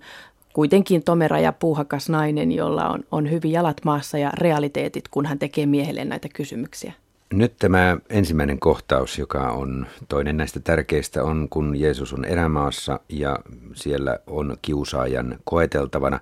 kuitenkin 0.53 1.03
tomera 1.03 1.39
ja 1.39 1.53
puuhakas 1.53 2.09
nainen, 2.09 2.51
jolla 2.51 2.89
on, 2.89 3.03
on 3.11 3.31
hyvin 3.31 3.51
jalat 3.51 3.77
maassa 3.85 4.17
ja 4.17 4.31
realiteetit, 4.33 5.07
kun 5.07 5.25
hän 5.25 5.39
tekee 5.39 5.65
miehelle 5.65 6.05
näitä 6.05 6.27
kysymyksiä. 6.33 6.93
Nyt 7.33 7.53
tämä 7.59 7.97
ensimmäinen 8.09 8.59
kohtaus, 8.59 9.17
joka 9.17 9.51
on 9.51 9.87
toinen 10.09 10.37
näistä 10.37 10.59
tärkeistä, 10.59 11.23
on 11.23 11.47
kun 11.49 11.79
Jeesus 11.79 12.13
on 12.13 12.25
erämaassa 12.25 12.99
ja 13.09 13.39
siellä 13.73 14.19
on 14.27 14.57
kiusaajan 14.61 15.39
koeteltavana 15.43 16.19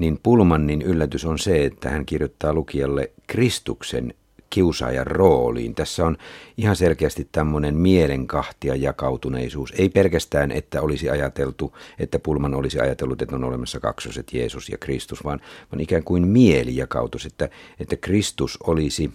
niin 0.00 0.20
Pulmannin 0.22 0.82
yllätys 0.82 1.24
on 1.24 1.38
se, 1.38 1.64
että 1.64 1.90
hän 1.90 2.06
kirjoittaa 2.06 2.52
lukijalle 2.54 3.10
Kristuksen 3.26 4.14
kiusaajan 4.50 5.06
rooliin. 5.06 5.74
Tässä 5.74 6.06
on 6.06 6.16
ihan 6.56 6.76
selkeästi 6.76 7.28
tämmöinen 7.32 7.74
mielenkahtia 7.74 8.76
jakautuneisuus. 8.76 9.72
Ei 9.78 9.88
pelkästään, 9.88 10.52
että 10.52 10.82
olisi 10.82 11.10
ajateltu, 11.10 11.76
että 11.98 12.18
Pulman 12.18 12.54
olisi 12.54 12.80
ajatellut, 12.80 13.22
että 13.22 13.36
on 13.36 13.44
olemassa 13.44 13.80
kaksoset 13.80 14.32
Jeesus 14.32 14.68
ja 14.68 14.78
Kristus, 14.78 15.24
vaan, 15.24 15.40
vaan 15.72 15.80
ikään 15.80 16.04
kuin 16.04 16.28
mieli 16.28 16.76
jakautus, 16.76 17.26
että, 17.26 17.48
että 17.80 17.96
Kristus 17.96 18.58
olisi 18.66 19.10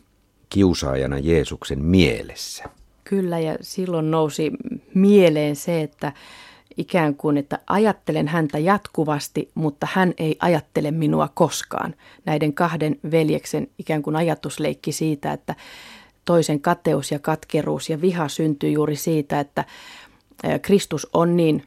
kiusaajana 0.50 1.20
Jeesuksen 1.20 1.86
mielessä. 1.86 2.64
Kyllä, 3.04 3.40
ja 3.40 3.58
silloin 3.62 4.12
nousi 4.12 4.52
mieleen 4.94 5.56
se, 5.56 5.82
että 5.82 6.14
ikään 6.78 7.16
kuin, 7.16 7.38
että 7.38 7.60
ajattelen 7.68 8.28
häntä 8.28 8.58
jatkuvasti, 8.58 9.52
mutta 9.56 9.88
hän 9.94 10.14
ei 10.18 10.36
ajattele 10.40 10.92
minua 10.92 11.30
koskaan. 11.34 11.96
Näiden 12.26 12.54
kahden 12.54 12.96
veljeksen 13.12 13.68
ikään 13.80 14.02
kuin 14.02 14.16
ajatusleikki 14.16 14.92
siitä, 14.92 15.34
että 15.34 15.56
toisen 16.26 16.62
kateus 16.62 17.12
ja 17.12 17.20
katkeruus 17.20 17.90
ja 17.90 18.02
viha 18.02 18.28
syntyy 18.28 18.70
juuri 18.70 18.96
siitä, 18.96 19.40
että 19.40 19.66
Kristus 20.62 21.08
on 21.14 21.38
niin 21.38 21.64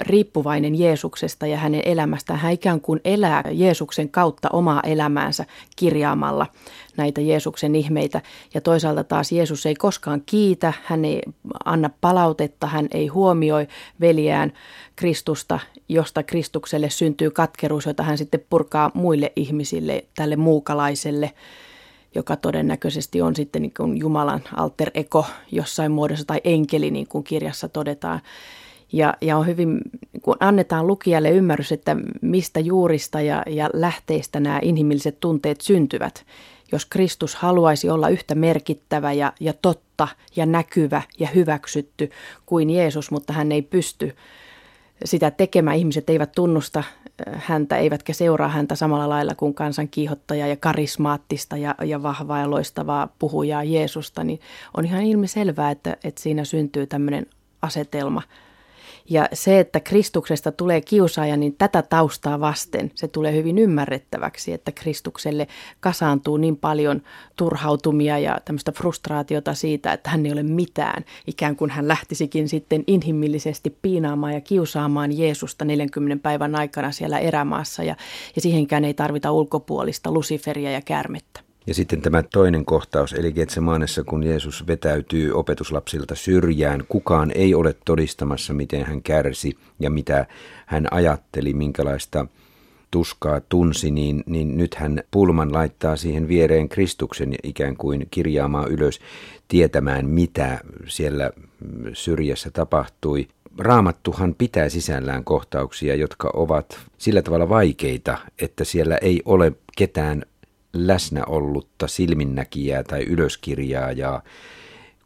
riippuvainen 0.00 0.78
Jeesuksesta 0.78 1.46
ja 1.46 1.56
hänen 1.56 1.82
elämästään. 1.84 2.38
Hän 2.38 2.52
ikään 2.52 2.80
kuin 2.80 3.00
elää 3.04 3.44
Jeesuksen 3.50 4.08
kautta 4.08 4.48
omaa 4.52 4.80
elämäänsä 4.80 5.44
kirjaamalla 5.76 6.46
näitä 6.96 7.20
Jeesuksen 7.20 7.74
ihmeitä. 7.74 8.22
Ja 8.54 8.60
toisaalta 8.60 9.04
taas 9.04 9.32
Jeesus 9.32 9.66
ei 9.66 9.74
koskaan 9.74 10.22
kiitä, 10.26 10.72
hän 10.84 11.04
ei 11.04 11.22
anna 11.64 11.90
palautetta, 12.00 12.66
hän 12.66 12.88
ei 12.90 13.06
huomioi 13.06 13.66
veljään 14.00 14.52
Kristusta, 14.96 15.58
josta 15.88 16.22
Kristukselle 16.22 16.90
syntyy 16.90 17.30
katkeruus, 17.30 17.86
jota 17.86 18.02
hän 18.02 18.18
sitten 18.18 18.44
purkaa 18.50 18.90
muille 18.94 19.32
ihmisille, 19.36 20.04
tälle 20.16 20.36
muukalaiselle 20.36 21.34
joka 22.14 22.36
todennäköisesti 22.36 23.22
on 23.22 23.36
sitten 23.36 23.62
niin 23.62 23.74
kuin 23.76 23.98
Jumalan 23.98 24.42
alter 24.56 24.90
ego 24.94 25.26
jossain 25.52 25.92
muodossa 25.92 26.24
tai 26.26 26.40
enkeli, 26.44 26.90
niin 26.90 27.08
kuin 27.08 27.24
kirjassa 27.24 27.68
todetaan. 27.68 28.20
Ja, 28.92 29.14
ja 29.20 29.36
on 29.36 29.46
hyvin, 29.46 29.80
kun 30.22 30.36
annetaan 30.40 30.86
lukijalle 30.86 31.30
ymmärrys, 31.30 31.72
että 31.72 31.96
mistä 32.20 32.60
juurista 32.60 33.20
ja, 33.20 33.42
ja 33.46 33.70
lähteistä 33.72 34.40
nämä 34.40 34.58
inhimilliset 34.62 35.20
tunteet 35.20 35.60
syntyvät. 35.60 36.24
Jos 36.72 36.86
Kristus 36.86 37.34
haluaisi 37.34 37.90
olla 37.90 38.08
yhtä 38.08 38.34
merkittävä 38.34 39.12
ja, 39.12 39.32
ja 39.40 39.52
totta 39.62 40.08
ja 40.36 40.46
näkyvä 40.46 41.02
ja 41.18 41.28
hyväksytty 41.34 42.10
kuin 42.46 42.70
Jeesus, 42.70 43.10
mutta 43.10 43.32
hän 43.32 43.52
ei 43.52 43.62
pysty 43.62 44.16
sitä 45.04 45.30
tekemään. 45.30 45.76
Ihmiset 45.76 46.10
eivät 46.10 46.32
tunnusta 46.32 46.78
äh, 46.78 47.42
häntä, 47.46 47.76
eivätkä 47.76 48.12
seuraa 48.12 48.48
häntä 48.48 48.74
samalla 48.74 49.08
lailla 49.08 49.34
kuin 49.34 49.54
kansan 49.54 49.88
kiihottaja 49.88 50.46
ja 50.46 50.56
karismaattista 50.56 51.56
ja, 51.56 51.74
ja 51.84 52.02
vahvaa 52.02 52.38
ja 52.38 52.50
loistavaa 52.50 53.08
puhujaa 53.18 53.64
Jeesusta, 53.64 54.24
niin 54.24 54.40
on 54.76 54.84
ihan 54.84 55.02
ilmiselvää, 55.02 55.70
että, 55.70 55.96
että 56.04 56.22
siinä 56.22 56.44
syntyy 56.44 56.86
tämmöinen 56.86 57.26
asetelma– 57.62 58.22
ja 59.10 59.28
se, 59.32 59.60
että 59.60 59.80
Kristuksesta 59.80 60.52
tulee 60.52 60.80
kiusaaja, 60.80 61.36
niin 61.36 61.54
tätä 61.58 61.82
taustaa 61.82 62.40
vasten 62.40 62.90
se 62.94 63.08
tulee 63.08 63.32
hyvin 63.32 63.58
ymmärrettäväksi, 63.58 64.52
että 64.52 64.72
Kristukselle 64.72 65.46
kasaantuu 65.80 66.36
niin 66.36 66.56
paljon 66.56 67.02
turhautumia 67.36 68.18
ja 68.18 68.40
tämmöistä 68.44 68.72
frustraatiota 68.72 69.54
siitä, 69.54 69.92
että 69.92 70.10
hän 70.10 70.26
ei 70.26 70.32
ole 70.32 70.42
mitään. 70.42 71.04
Ikään 71.26 71.56
kuin 71.56 71.70
hän 71.70 71.88
lähtisikin 71.88 72.48
sitten 72.48 72.84
inhimillisesti 72.86 73.78
piinaamaan 73.82 74.34
ja 74.34 74.40
kiusaamaan 74.40 75.18
Jeesusta 75.18 75.64
40 75.64 76.22
päivän 76.22 76.54
aikana 76.54 76.92
siellä 76.92 77.18
erämaassa 77.18 77.82
ja, 77.82 77.96
ja 78.36 78.42
siihenkään 78.42 78.84
ei 78.84 78.94
tarvita 78.94 79.32
ulkopuolista 79.32 80.12
Luciferia 80.12 80.70
ja 80.70 80.80
kärmettä. 80.80 81.51
Ja 81.66 81.74
sitten 81.74 82.02
tämä 82.02 82.22
toinen 82.22 82.64
kohtaus, 82.64 83.12
eli 83.12 83.32
Getsemanessa, 83.32 84.04
kun 84.04 84.22
Jeesus 84.24 84.66
vetäytyy 84.66 85.32
opetuslapsilta 85.32 86.14
syrjään, 86.14 86.84
kukaan 86.88 87.32
ei 87.34 87.54
ole 87.54 87.74
todistamassa, 87.84 88.54
miten 88.54 88.86
hän 88.86 89.02
kärsi 89.02 89.56
ja 89.80 89.90
mitä 89.90 90.26
hän 90.66 90.88
ajatteli, 90.90 91.54
minkälaista 91.54 92.26
tuskaa 92.90 93.40
tunsi, 93.40 93.90
niin, 93.90 94.22
niin 94.26 94.56
nythän 94.56 95.02
Pulman 95.10 95.52
laittaa 95.52 95.96
siihen 95.96 96.28
viereen 96.28 96.68
Kristuksen 96.68 97.34
ikään 97.42 97.76
kuin 97.76 98.06
kirjaamaan 98.10 98.70
ylös 98.70 99.00
tietämään, 99.48 100.06
mitä 100.06 100.60
siellä 100.86 101.30
syrjässä 101.92 102.50
tapahtui. 102.50 103.28
Raamattuhan 103.58 104.34
pitää 104.34 104.68
sisällään 104.68 105.24
kohtauksia, 105.24 105.94
jotka 105.94 106.30
ovat 106.34 106.78
sillä 106.98 107.22
tavalla 107.22 107.48
vaikeita, 107.48 108.18
että 108.38 108.64
siellä 108.64 108.96
ei 108.96 109.22
ole 109.24 109.52
ketään 109.76 110.22
läsnä 110.72 111.24
ollutta 111.24 111.88
silminnäkijää 111.88 112.82
tai 112.82 113.02
ylöskirjaajaa. 113.02 114.22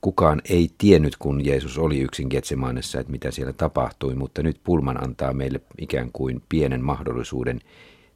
Kukaan 0.00 0.42
ei 0.50 0.70
tiennyt, 0.78 1.16
kun 1.16 1.44
Jeesus 1.44 1.78
oli 1.78 2.00
yksin 2.00 2.26
Getsemaanessa, 2.30 3.00
että 3.00 3.10
mitä 3.10 3.30
siellä 3.30 3.52
tapahtui, 3.52 4.14
mutta 4.14 4.42
nyt 4.42 4.60
Pulman 4.64 5.04
antaa 5.04 5.32
meille 5.32 5.60
ikään 5.78 6.10
kuin 6.12 6.42
pienen 6.48 6.84
mahdollisuuden 6.84 7.60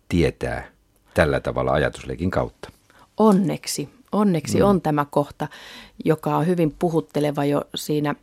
tietää 0.08 0.70
tällä 1.14 1.40
tavalla 1.40 1.72
ajatusleikin 1.72 2.30
kautta. 2.30 2.70
Onneksi, 3.16 3.88
onneksi 4.12 4.58
mm. 4.58 4.64
on 4.64 4.80
tämä 4.80 5.06
kohta, 5.10 5.48
joka 6.04 6.36
on 6.36 6.46
hyvin 6.46 6.74
puhutteleva 6.78 7.44
jo 7.44 7.64
siinä 7.74 8.14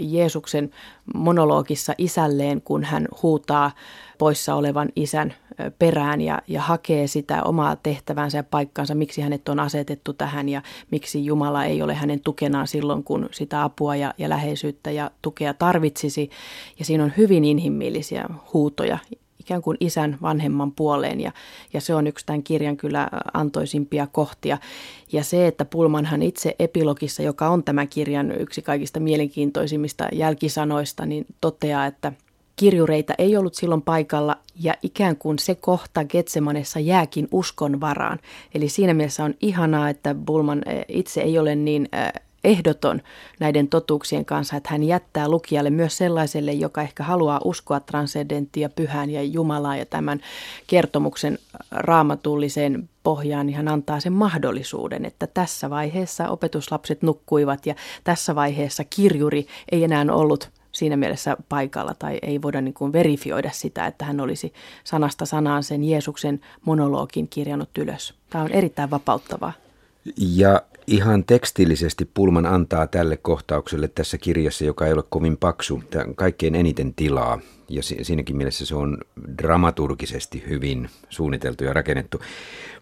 Jeesuksen 0.00 0.70
monologissa 1.14 1.94
isälleen, 1.98 2.62
kun 2.62 2.84
hän 2.84 3.08
huutaa 3.22 3.70
poissa 4.18 4.54
olevan 4.54 4.88
isän 4.96 5.34
perään 5.78 6.20
ja, 6.20 6.42
ja 6.48 6.62
hakee 6.62 7.06
sitä 7.06 7.42
omaa 7.42 7.76
tehtävänsä 7.76 8.38
ja 8.38 8.44
paikkaansa, 8.44 8.94
miksi 8.94 9.20
hänet 9.20 9.48
on 9.48 9.60
asetettu 9.60 10.12
tähän 10.12 10.48
ja 10.48 10.62
miksi 10.90 11.24
Jumala 11.24 11.64
ei 11.64 11.82
ole 11.82 11.94
hänen 11.94 12.20
tukenaan 12.20 12.66
silloin, 12.66 13.04
kun 13.04 13.28
sitä 13.32 13.62
apua 13.62 13.96
ja, 13.96 14.14
ja 14.18 14.28
läheisyyttä 14.28 14.90
ja 14.90 15.10
tukea 15.22 15.54
tarvitsisi. 15.54 16.30
Ja 16.78 16.84
siinä 16.84 17.04
on 17.04 17.12
hyvin 17.16 17.44
inhimillisiä 17.44 18.24
huutoja 18.52 18.98
ikään 19.40 19.62
kuin 19.62 19.76
isän 19.80 20.18
vanhemman 20.22 20.72
puoleen 20.72 21.20
ja, 21.20 21.32
ja 21.72 21.80
se 21.80 21.94
on 21.94 22.06
yksi 22.06 22.26
tämän 22.26 22.42
kirjan 22.42 22.76
kyllä 22.76 23.08
antoisimpia 23.34 24.06
kohtia. 24.06 24.58
Ja 25.12 25.24
se, 25.24 25.46
että 25.46 25.64
Pulmanhan 25.64 26.22
itse 26.22 26.54
epilogissa, 26.58 27.22
joka 27.22 27.48
on 27.48 27.64
tämän 27.64 27.88
kirjan 27.88 28.40
yksi 28.40 28.62
kaikista 28.62 29.00
mielenkiintoisimmista 29.00 30.08
jälkisanoista, 30.12 31.06
niin 31.06 31.26
toteaa, 31.40 31.86
että 31.86 32.12
kirjureita 32.56 33.14
ei 33.18 33.36
ollut 33.36 33.54
silloin 33.54 33.82
paikalla 33.82 34.36
ja 34.62 34.74
ikään 34.82 35.16
kuin 35.16 35.38
se 35.38 35.54
kohta 35.54 36.04
Getsemanessa 36.04 36.80
jääkin 36.80 37.28
uskon 37.32 37.80
varaan. 37.80 38.18
Eli 38.54 38.68
siinä 38.68 38.94
mielessä 38.94 39.24
on 39.24 39.34
ihanaa, 39.40 39.88
että 39.88 40.14
Bulman 40.14 40.62
eh, 40.66 40.84
itse 40.88 41.20
ei 41.20 41.38
ole 41.38 41.54
niin 41.54 41.88
eh, 41.92 42.22
ehdoton 42.44 43.02
näiden 43.40 43.68
totuuksien 43.68 44.24
kanssa, 44.24 44.56
että 44.56 44.68
hän 44.70 44.82
jättää 44.82 45.28
lukijalle 45.28 45.70
myös 45.70 45.96
sellaiselle, 45.96 46.52
joka 46.52 46.82
ehkä 46.82 47.02
haluaa 47.02 47.40
uskoa 47.44 47.80
transcendenttia, 47.80 48.68
pyhään 48.68 49.10
ja 49.10 49.22
Jumalaa 49.22 49.76
ja 49.76 49.86
tämän 49.86 50.20
kertomuksen 50.66 51.38
raamatulliseen 51.70 52.88
pohjaan, 53.02 53.46
niin 53.46 53.56
hän 53.56 53.68
antaa 53.68 54.00
sen 54.00 54.12
mahdollisuuden, 54.12 55.04
että 55.04 55.26
tässä 55.26 55.70
vaiheessa 55.70 56.28
opetuslapset 56.28 57.02
nukkuivat 57.02 57.66
ja 57.66 57.74
tässä 58.04 58.34
vaiheessa 58.34 58.84
kirjuri 58.84 59.46
ei 59.72 59.84
enää 59.84 60.06
ollut 60.10 60.50
siinä 60.72 60.96
mielessä 60.96 61.36
paikalla 61.48 61.94
tai 61.94 62.18
ei 62.22 62.42
voida 62.42 62.60
niin 62.60 62.74
kuin 62.74 62.92
verifioida 62.92 63.50
sitä, 63.52 63.86
että 63.86 64.04
hän 64.04 64.20
olisi 64.20 64.52
sanasta 64.84 65.26
sanaan 65.26 65.62
sen 65.62 65.84
Jeesuksen 65.84 66.40
monologin 66.64 67.28
kirjannut 67.28 67.78
ylös. 67.78 68.14
Tämä 68.30 68.44
on 68.44 68.52
erittäin 68.52 68.90
vapauttavaa. 68.90 69.52
Ja 70.16 70.62
ihan 70.86 71.24
tekstillisesti 71.24 72.10
Pulman 72.14 72.46
antaa 72.46 72.86
tälle 72.86 73.16
kohtaukselle 73.16 73.88
tässä 73.88 74.18
kirjassa, 74.18 74.64
joka 74.64 74.86
ei 74.86 74.92
ole 74.92 75.04
kovin 75.10 75.36
paksu, 75.36 75.82
kaikkein 76.14 76.54
eniten 76.54 76.94
tilaa. 76.94 77.40
Ja 77.68 77.82
siinäkin 77.82 78.36
mielessä 78.36 78.66
se 78.66 78.74
on 78.74 78.98
dramaturgisesti 79.42 80.44
hyvin 80.48 80.88
suunniteltu 81.08 81.64
ja 81.64 81.72
rakennettu. 81.72 82.20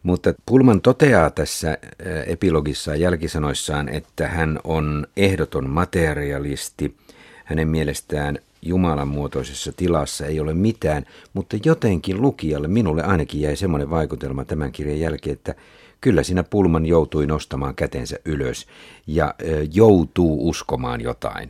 Mutta 0.02 0.34
Pulman 0.46 0.80
toteaa 0.80 1.30
tässä 1.30 1.78
epilogissa 2.26 2.96
jälkisanoissaan, 2.96 3.88
että 3.88 4.28
hän 4.28 4.60
on 4.64 5.06
ehdoton 5.16 5.70
materialisti. 5.70 6.96
Hänen 7.44 7.68
mielestään 7.68 8.38
Jumalan 8.62 9.08
muotoisessa 9.08 9.72
tilassa 9.76 10.26
ei 10.26 10.40
ole 10.40 10.54
mitään, 10.54 11.04
mutta 11.34 11.56
jotenkin 11.64 12.22
lukijalle, 12.22 12.68
minulle 12.68 13.02
ainakin 13.02 13.40
jäi 13.40 13.56
semmoinen 13.56 13.90
vaikutelma 13.90 14.44
tämän 14.44 14.72
kirjan 14.72 15.00
jälkeen, 15.00 15.34
että 15.34 15.54
kyllä 16.00 16.22
siinä 16.22 16.42
Pulman 16.42 16.86
joutui 16.86 17.26
nostamaan 17.26 17.74
kätensä 17.74 18.18
ylös 18.24 18.66
ja 19.06 19.34
joutuu 19.72 20.48
uskomaan 20.48 21.00
jotain. 21.00 21.48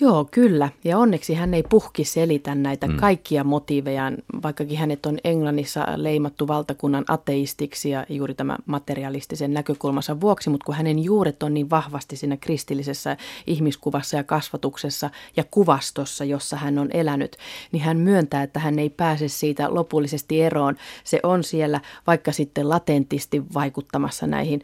Joo, 0.00 0.28
kyllä. 0.30 0.68
Ja 0.84 0.98
onneksi 0.98 1.34
hän 1.34 1.54
ei 1.54 1.62
puhki 1.62 2.04
selitä 2.04 2.54
näitä 2.54 2.86
mm. 2.86 2.96
kaikkia 2.96 3.44
motiivejaan, 3.44 4.16
vaikkakin 4.42 4.78
hänet 4.78 5.06
on 5.06 5.18
Englannissa 5.24 5.86
leimattu 5.96 6.48
valtakunnan 6.48 7.04
ateistiksi 7.08 7.90
ja 7.90 8.06
juuri 8.08 8.34
tämä 8.34 8.56
materialistisen 8.66 9.54
näkökulmansa 9.54 10.20
vuoksi, 10.20 10.50
mutta 10.50 10.64
kun 10.64 10.74
hänen 10.74 11.04
juuret 11.04 11.42
on 11.42 11.54
niin 11.54 11.70
vahvasti 11.70 12.16
siinä 12.16 12.36
kristillisessä 12.36 13.16
ihmiskuvassa 13.46 14.16
ja 14.16 14.24
kasvatuksessa 14.24 15.10
ja 15.36 15.44
kuvastossa, 15.50 16.24
jossa 16.24 16.56
hän 16.56 16.78
on 16.78 16.88
elänyt, 16.92 17.36
niin 17.72 17.82
hän 17.82 17.96
myöntää, 17.96 18.42
että 18.42 18.60
hän 18.60 18.78
ei 18.78 18.90
pääse 18.90 19.28
siitä 19.28 19.74
lopullisesti 19.74 20.42
eroon. 20.42 20.76
Se 21.04 21.20
on 21.22 21.44
siellä 21.44 21.80
vaikka 22.06 22.32
sitten 22.32 22.68
latentisti 22.68 23.42
vaikuttamassa 23.54 24.26
näihin 24.26 24.62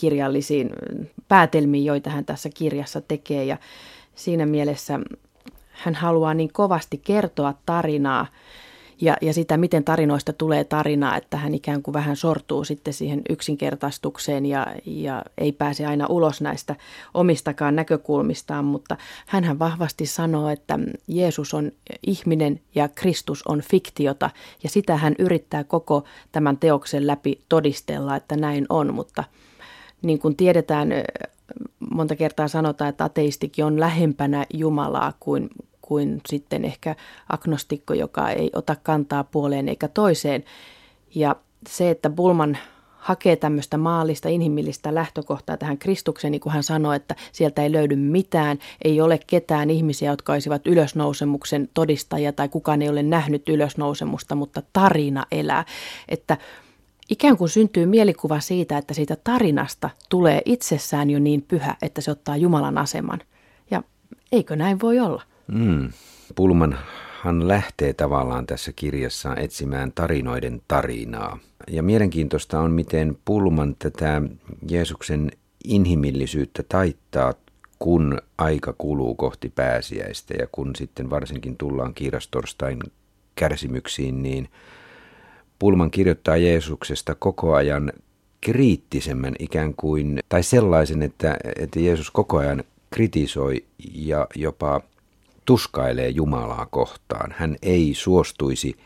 romaanikirjallisiin 0.00 0.70
päätelmiin, 1.28 1.84
joita 1.84 2.10
hän 2.10 2.24
tässä 2.24 2.50
kirjassa 2.54 3.00
tekee. 3.00 3.44
Ja 3.44 3.58
siinä 4.14 4.46
mielessä 4.46 5.00
hän 5.70 5.94
haluaa 5.94 6.34
niin 6.34 6.52
kovasti 6.52 7.00
kertoa 7.04 7.54
tarinaa 7.66 8.26
ja, 9.00 9.16
ja 9.20 9.32
sitä, 9.34 9.56
miten 9.56 9.84
tarinoista 9.84 10.32
tulee 10.32 10.64
tarinaa, 10.64 11.16
että 11.16 11.36
hän 11.36 11.54
ikään 11.54 11.82
kuin 11.82 11.92
vähän 11.94 12.16
sortuu 12.16 12.64
sitten 12.64 12.94
siihen 12.94 13.22
yksinkertaistukseen 13.28 14.46
ja, 14.46 14.66
ja 14.86 15.22
ei 15.38 15.52
pääse 15.52 15.86
aina 15.86 16.06
ulos 16.06 16.40
näistä 16.40 16.76
omistakaan 17.14 17.76
näkökulmistaan, 17.76 18.64
mutta 18.64 18.96
hän 19.26 19.58
vahvasti 19.58 20.06
sanoo, 20.06 20.48
että 20.48 20.78
Jeesus 21.08 21.54
on 21.54 21.72
ihminen 22.06 22.60
ja 22.74 22.88
Kristus 22.88 23.42
on 23.46 23.60
fiktiota 23.60 24.30
ja 24.62 24.68
sitä 24.68 24.96
hän 24.96 25.14
yrittää 25.18 25.64
koko 25.64 26.04
tämän 26.32 26.56
teoksen 26.56 27.06
läpi 27.06 27.40
todistella, 27.48 28.16
että 28.16 28.36
näin 28.36 28.66
on, 28.68 28.94
mutta 28.94 29.24
niin 30.02 30.18
kuin 30.18 30.36
tiedetään, 30.36 30.88
monta 31.90 32.16
kertaa 32.16 32.48
sanotaan, 32.48 32.90
että 32.90 33.04
ateistikin 33.04 33.64
on 33.64 33.80
lähempänä 33.80 34.46
Jumalaa 34.54 35.12
kuin, 35.20 35.50
kuin 35.82 36.20
sitten 36.28 36.64
ehkä 36.64 36.96
agnostikko, 37.28 37.94
joka 37.94 38.30
ei 38.30 38.50
ota 38.54 38.76
kantaa 38.82 39.24
puoleen 39.24 39.68
eikä 39.68 39.88
toiseen. 39.88 40.44
Ja 41.14 41.36
se, 41.68 41.90
että 41.90 42.10
Bulman 42.10 42.58
hakee 43.00 43.36
tämmöistä 43.36 43.76
maallista, 43.76 44.28
inhimillistä 44.28 44.94
lähtökohtaa 44.94 45.56
tähän 45.56 45.78
Kristukseen, 45.78 46.32
niin 46.32 46.40
kuin 46.40 46.52
hän 46.52 46.62
sanoi, 46.62 46.96
että 46.96 47.14
sieltä 47.32 47.62
ei 47.62 47.72
löydy 47.72 47.96
mitään, 47.96 48.58
ei 48.84 49.00
ole 49.00 49.20
ketään 49.26 49.70
ihmisiä, 49.70 50.10
jotka 50.10 50.32
olisivat 50.32 50.66
ylösnousemuksen 50.66 51.68
todistajia 51.74 52.32
tai 52.32 52.48
kukaan 52.48 52.82
ei 52.82 52.88
ole 52.88 53.02
nähnyt 53.02 53.48
ylösnousemusta, 53.48 54.34
mutta 54.34 54.62
tarina 54.72 55.26
elää. 55.32 55.64
Että 56.08 56.36
ikään 57.10 57.36
kuin 57.36 57.48
syntyy 57.48 57.86
mielikuva 57.86 58.40
siitä, 58.40 58.78
että 58.78 58.94
siitä 58.94 59.16
tarinasta 59.24 59.90
tulee 60.08 60.42
itsessään 60.44 61.10
jo 61.10 61.18
niin 61.18 61.42
pyhä, 61.42 61.76
että 61.82 62.00
se 62.00 62.10
ottaa 62.10 62.36
Jumalan 62.36 62.78
aseman. 62.78 63.20
Ja 63.70 63.82
eikö 64.32 64.56
näin 64.56 64.80
voi 64.80 65.00
olla? 65.00 65.22
Mm. 65.46 65.92
Pulmanhan 66.34 67.48
lähtee 67.48 67.92
tavallaan 67.92 68.46
tässä 68.46 68.72
kirjassaan 68.72 69.38
etsimään 69.38 69.92
tarinoiden 69.92 70.62
tarinaa. 70.68 71.38
Ja 71.70 71.82
mielenkiintoista 71.82 72.60
on, 72.60 72.70
miten 72.70 73.18
Pulman 73.24 73.76
tätä 73.78 74.22
Jeesuksen 74.70 75.30
inhimillisyyttä 75.64 76.62
taittaa, 76.68 77.34
kun 77.78 78.18
aika 78.38 78.74
kuluu 78.78 79.14
kohti 79.14 79.48
pääsiäistä 79.48 80.34
ja 80.34 80.46
kun 80.52 80.76
sitten 80.76 81.10
varsinkin 81.10 81.56
tullaan 81.56 81.94
kiirastorstain 81.94 82.78
kärsimyksiin, 83.34 84.22
niin– 84.22 84.48
Pulman 85.60 85.90
kirjoittaa 85.90 86.36
Jeesuksesta 86.36 87.14
koko 87.14 87.54
ajan 87.54 87.92
kriittisemmän 88.40 89.34
ikään 89.38 89.74
kuin, 89.74 90.20
tai 90.28 90.42
sellaisen, 90.42 91.02
että, 91.02 91.36
että 91.56 91.80
Jeesus 91.80 92.10
koko 92.10 92.38
ajan 92.38 92.64
kritisoi 92.90 93.64
ja 93.94 94.26
jopa 94.34 94.80
tuskailee 95.44 96.08
Jumalaa 96.08 96.66
kohtaan. 96.70 97.34
Hän 97.38 97.56
ei 97.62 97.94
suostuisi 97.94 98.76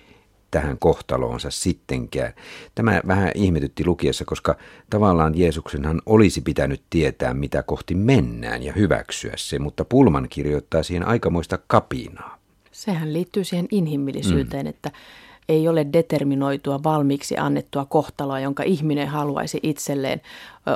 tähän 0.50 0.78
kohtaloonsa 0.78 1.50
sittenkään. 1.50 2.32
Tämä 2.74 3.00
vähän 3.06 3.30
ihmetytti 3.34 3.86
lukiessa, 3.86 4.24
koska 4.24 4.56
tavallaan 4.90 5.38
Jeesuksenhan 5.38 6.02
olisi 6.06 6.40
pitänyt 6.40 6.82
tietää, 6.90 7.34
mitä 7.34 7.62
kohti 7.62 7.94
mennään 7.94 8.62
ja 8.62 8.72
hyväksyä 8.72 9.32
se, 9.36 9.58
mutta 9.58 9.84
Pulman 9.84 10.26
kirjoittaa 10.30 10.82
siihen 10.82 11.08
aikamoista 11.08 11.58
kapinaa. 11.66 12.38
Sehän 12.72 13.12
liittyy 13.12 13.44
siihen 13.44 13.68
inhimillisyyteen, 13.70 14.66
mm. 14.66 14.70
että 14.70 14.90
ei 15.48 15.68
ole 15.68 15.86
determinoitua 15.92 16.82
valmiiksi 16.82 17.38
annettua 17.38 17.84
kohtaloa, 17.84 18.40
jonka 18.40 18.62
ihminen 18.62 19.08
haluaisi 19.08 19.60
itselleen 19.62 20.20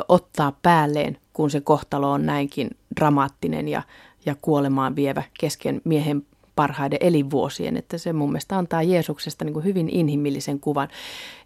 ottaa 0.09 0.53
päälleen, 0.63 1.19
kun 1.33 1.51
se 1.51 1.61
kohtalo 1.61 2.13
on 2.13 2.27
näinkin 2.27 2.71
dramaattinen 2.97 3.69
ja, 3.69 3.83
ja 4.27 4.37
kuolemaan 4.43 4.97
vievä 4.97 5.23
kesken 5.41 5.81
miehen 5.85 6.23
parhaiden 6.59 6.99
elinvuosien. 7.03 7.77
Että 7.77 7.99
se 7.99 8.13
mun 8.13 8.29
mielestä 8.29 8.59
antaa 8.59 8.83
Jeesuksesta 8.83 9.45
niin 9.45 9.53
kuin 9.53 9.65
hyvin 9.65 9.89
inhimillisen 9.89 10.61
kuvan. 10.61 10.89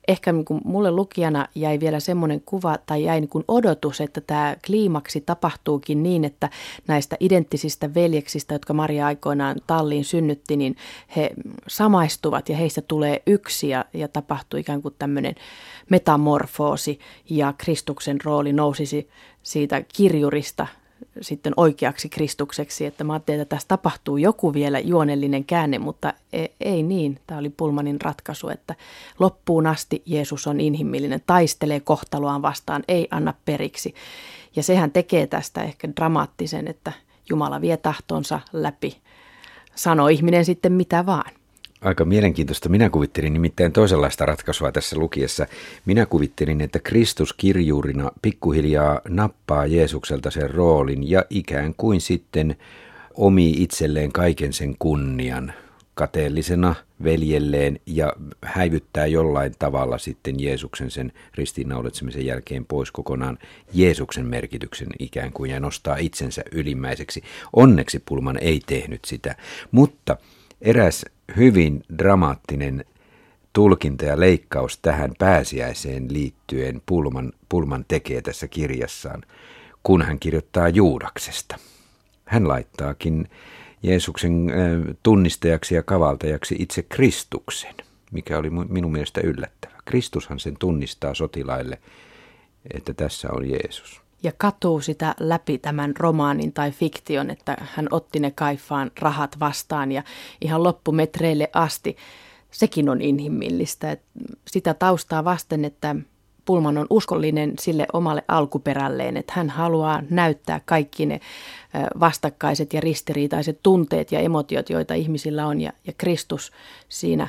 Ehkä 0.09 0.33
niin 0.33 0.44
kuin 0.44 0.61
mulle 0.64 0.90
lukijana 0.90 1.48
jäi 1.55 1.81
vielä 1.81 2.01
semmoinen 2.01 2.40
kuva 2.40 2.79
tai 2.87 3.05
jäi 3.05 3.20
niin 3.20 3.29
kuin 3.29 3.44
odotus, 3.48 4.01
että 4.01 4.20
tämä 4.20 4.57
kliimaksi 4.66 5.20
tapahtuukin 5.20 6.03
niin, 6.03 6.25
että 6.25 6.51
näistä 6.88 7.16
identtisistä 7.20 7.94
veljeksistä, 7.94 8.55
jotka 8.55 8.72
Maria 8.75 9.07
aikoinaan 9.07 9.57
talliin 9.66 10.05
synnytti, 10.05 10.57
niin 10.57 10.77
he 11.16 11.31
samaistuvat 11.68 12.48
ja 12.48 12.57
heistä 12.57 12.83
tulee 12.83 13.22
yksi 13.27 13.68
ja, 13.68 13.85
ja 13.94 14.09
tapahtuu 14.09 14.61
ikään 14.61 14.83
kuin 14.83 14.94
tämmöinen 14.98 15.35
metamorfoosi 15.90 16.98
ja 17.31 17.55
Kristuksen 17.59 18.18
rooli 18.25 18.53
nousisi 18.53 19.09
siitä 19.42 19.83
kirjurista 19.96 20.66
sitten 21.20 21.53
oikeaksi 21.57 22.09
Kristukseksi, 22.09 22.87
että 22.87 23.05
mä 23.05 23.12
ajattelin, 23.12 23.40
että 23.40 23.57
tässä 23.57 23.68
tapahtuu 23.68 24.16
joku 24.16 24.55
vielä 24.55 24.79
juonellinen 24.79 25.44
käänne, 25.44 25.79
mutta 25.79 26.14
e, 26.33 26.46
ei 26.61 26.83
niin. 26.83 27.20
Tämä 27.27 27.38
oli 27.38 27.51
Pulmanin 27.51 28.01
ratkaisu, 28.01 28.48
että 28.48 28.75
loppuun 29.18 29.66
asti 29.66 30.03
Jeesus 30.07 30.46
on 30.46 30.61
inhimillinen, 30.61 31.22
taistelee 31.27 31.81
kohtaloaan 31.81 32.42
vastaan, 32.42 32.85
ei 32.88 33.09
anna 33.11 33.35
periksi. 33.44 33.94
Ja 34.57 34.62
sehän 34.62 34.90
tekee 34.90 35.27
tästä 35.27 35.62
ehkä 35.62 35.88
dramaattisen, 35.96 36.68
että 36.68 36.92
Jumala 37.29 37.61
vie 37.61 37.77
tahtonsa 37.77 38.40
läpi. 38.53 38.96
Sano 39.75 40.09
ihminen 40.09 40.44
sitten 40.44 40.72
mitä 40.72 41.07
vaan. 41.07 41.41
Aika 41.83 42.05
mielenkiintoista. 42.05 42.68
Minä 42.68 42.90
kuvittelin 42.90 43.33
nimittäin 43.33 43.73
toisenlaista 43.73 44.27
ratkaisua 44.27 44.73
tässä 44.73 44.97
lukiessa. 44.97 45.47
Minä 45.87 46.07
kuvittelin, 46.07 46.61
että 46.61 46.79
Kristus 46.79 47.33
kirjuurina 47.33 48.11
pikkuhiljaa 48.23 49.01
nappaa 49.09 49.66
Jeesukselta 49.66 50.31
sen 50.31 50.51
roolin 50.51 51.11
ja 51.11 51.25
ikään 51.31 51.75
kuin 51.77 52.01
sitten 52.01 52.57
omi 53.14 53.51
itselleen 53.51 54.12
kaiken 54.12 54.53
sen 54.53 54.75
kunnian 54.79 55.53
kateellisena 55.95 56.75
veljelleen 57.05 57.81
ja 57.87 58.12
häivyttää 58.45 59.07
jollain 59.07 59.55
tavalla 59.59 59.99
sitten 59.99 60.40
Jeesuksen 60.40 60.90
sen 60.90 61.12
ristiinnaulitsemisen 61.35 62.27
jälkeen 62.27 62.64
pois 62.64 62.90
kokonaan 62.90 63.38
Jeesuksen 63.73 64.27
merkityksen 64.27 64.88
ikään 64.99 65.33
kuin 65.33 65.51
ja 65.51 65.61
nostaa 65.61 65.97
itsensä 65.97 66.42
ylimmäiseksi. 66.53 67.23
Onneksi 67.53 68.03
Pulman 68.05 68.38
ei 68.38 68.61
tehnyt 68.66 69.05
sitä, 69.05 69.37
mutta 69.71 70.16
eräs 70.61 71.05
hyvin 71.37 71.85
dramaattinen 71.99 72.85
tulkinta 73.53 74.05
ja 74.05 74.21
leikkaus 74.21 74.79
tähän 74.79 75.12
pääsiäiseen 75.18 76.12
liittyen 76.12 76.83
Pulman, 76.87 77.33
Pulman 77.49 77.85
tekee 77.88 78.23
tässä 78.23 78.49
kirjassaan, 78.49 79.23
kun 79.83 80.03
hän 80.03 80.18
kirjoittaa 80.18 80.68
Juudaksesta. 80.68 81.59
Hän 82.25 82.49
laittaakin 82.49 83.29
Jeesuksen 83.83 84.53
tunnistajaksi 85.03 85.75
ja 85.75 85.83
kavaltajaksi 85.83 86.57
itse 86.59 86.83
Kristuksen, 86.83 87.75
mikä 88.12 88.38
oli 88.38 88.51
minun 88.51 88.92
mielestä 88.92 89.21
yllättävä. 89.25 89.73
Kristushan 89.85 90.40
sen 90.40 90.57
tunnistaa 90.59 91.14
sotilaille, 91.14 91.79
että 92.75 92.95
tässä 92.95 93.29
on 93.33 93.51
Jeesus 93.51 94.01
ja 94.22 94.32
katuu 94.38 94.80
sitä 94.80 95.14
läpi 95.20 95.58
tämän 95.58 95.96
romaanin 95.98 96.52
tai 96.52 96.70
fiktion, 96.70 97.30
että 97.30 97.56
hän 97.61 97.88
otti 97.90 98.20
ne 98.20 98.30
kaifaan 98.30 98.90
rahat 99.00 99.40
vastaan 99.40 99.92
ja 99.92 100.02
ihan 100.40 100.62
loppumetreille 100.62 101.50
asti. 101.52 101.96
Sekin 102.50 102.88
on 102.88 103.00
inhimillistä. 103.00 103.96
Sitä 104.48 104.74
taustaa 104.74 105.24
vasten, 105.24 105.64
että 105.64 105.96
Pulman 106.44 106.78
on 106.78 106.87
uskollinen 106.90 107.52
sille 107.61 107.87
omalle 107.92 108.24
alkuperälleen, 108.28 109.16
että 109.16 109.32
hän 109.37 109.50
haluaa 109.50 110.02
näyttää 110.11 110.61
kaikki 110.64 111.06
ne 111.06 111.20
vastakkaiset 112.00 112.72
ja 112.72 112.80
ristiriitaiset 112.80 113.61
tunteet 113.62 114.12
ja 114.12 114.20
emotiot, 114.20 114.70
joita 114.70 114.94
ihmisillä 114.94 115.46
on. 115.46 115.61
Ja, 115.61 115.72
ja 115.87 115.92
Kristus 115.98 116.52
siinä 116.88 117.28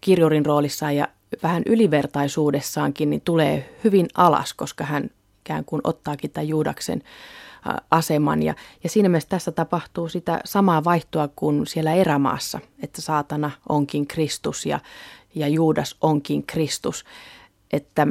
kirjurin 0.00 0.46
roolissaan 0.46 0.96
ja 0.96 1.08
vähän 1.42 1.62
ylivertaisuudessaankin 1.66 3.10
niin 3.10 3.20
tulee 3.20 3.76
hyvin 3.84 4.06
alas, 4.14 4.54
koska 4.54 4.84
hän 4.84 5.10
ikään 5.50 5.64
kuin 5.64 5.80
ottaakin 5.84 6.30
tämän 6.30 6.48
Juudaksen 6.48 7.02
aseman. 7.90 8.42
Ja, 8.42 8.54
ja 8.84 8.90
siinä 8.90 9.08
mielessä 9.08 9.28
tässä 9.28 9.52
tapahtuu 9.52 10.08
sitä 10.08 10.40
samaa 10.44 10.84
vaihtoa 10.84 11.28
kuin 11.28 11.66
siellä 11.66 11.94
erämaassa, 11.94 12.60
että 12.82 13.02
saatana 13.02 13.50
onkin 13.68 14.06
Kristus 14.06 14.66
ja, 14.66 14.80
ja 15.34 15.48
Juudas 15.48 15.96
onkin 16.00 16.46
Kristus 16.46 17.04
että 17.72 18.06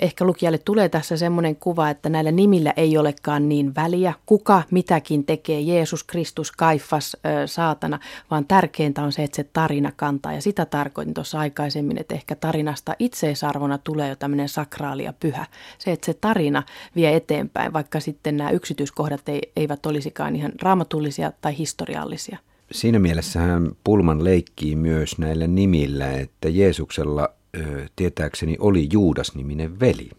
ehkä 0.00 0.24
lukijalle 0.24 0.58
tulee 0.58 0.88
tässä 0.88 1.16
semmoinen 1.16 1.56
kuva, 1.56 1.90
että 1.90 2.08
näillä 2.08 2.30
nimillä 2.30 2.72
ei 2.76 2.98
olekaan 2.98 3.48
niin 3.48 3.74
väliä, 3.74 4.14
kuka 4.26 4.62
mitäkin 4.70 5.24
tekee, 5.24 5.60
Jeesus, 5.60 6.04
Kristus, 6.04 6.52
Kaifas, 6.52 7.16
saatana, 7.46 7.98
vaan 8.30 8.44
tärkeintä 8.44 9.02
on 9.02 9.12
se, 9.12 9.22
että 9.24 9.36
se 9.36 9.44
tarina 9.52 9.92
kantaa. 9.96 10.32
Ja 10.32 10.42
sitä 10.42 10.66
tarkoitin 10.66 11.14
tuossa 11.14 11.38
aikaisemmin, 11.38 12.00
että 12.00 12.14
ehkä 12.14 12.34
tarinasta 12.34 12.94
itseisarvona 12.98 13.78
tulee 13.78 14.08
jo 14.08 14.16
tämmöinen 14.16 14.48
sakraali 14.48 15.04
ja 15.04 15.12
pyhä. 15.20 15.46
Se, 15.78 15.92
että 15.92 16.06
se 16.06 16.14
tarina 16.14 16.62
vie 16.96 17.16
eteenpäin, 17.16 17.72
vaikka 17.72 18.00
sitten 18.00 18.36
nämä 18.36 18.50
yksityiskohdat 18.50 19.28
ei, 19.28 19.52
eivät 19.56 19.86
olisikaan 19.86 20.36
ihan 20.36 20.52
raamatullisia 20.62 21.32
tai 21.40 21.58
historiallisia. 21.58 22.38
Siinä 22.72 22.98
mielessähän 22.98 23.70
Pulman 23.84 24.24
leikkii 24.24 24.76
myös 24.76 25.18
näillä 25.18 25.46
nimillä, 25.46 26.12
että 26.12 26.48
Jeesuksella 26.48 27.28
tietääkseni 27.96 28.56
oli 28.60 28.88
Juudas-niminen 28.92 29.80
veli. 29.80 30.10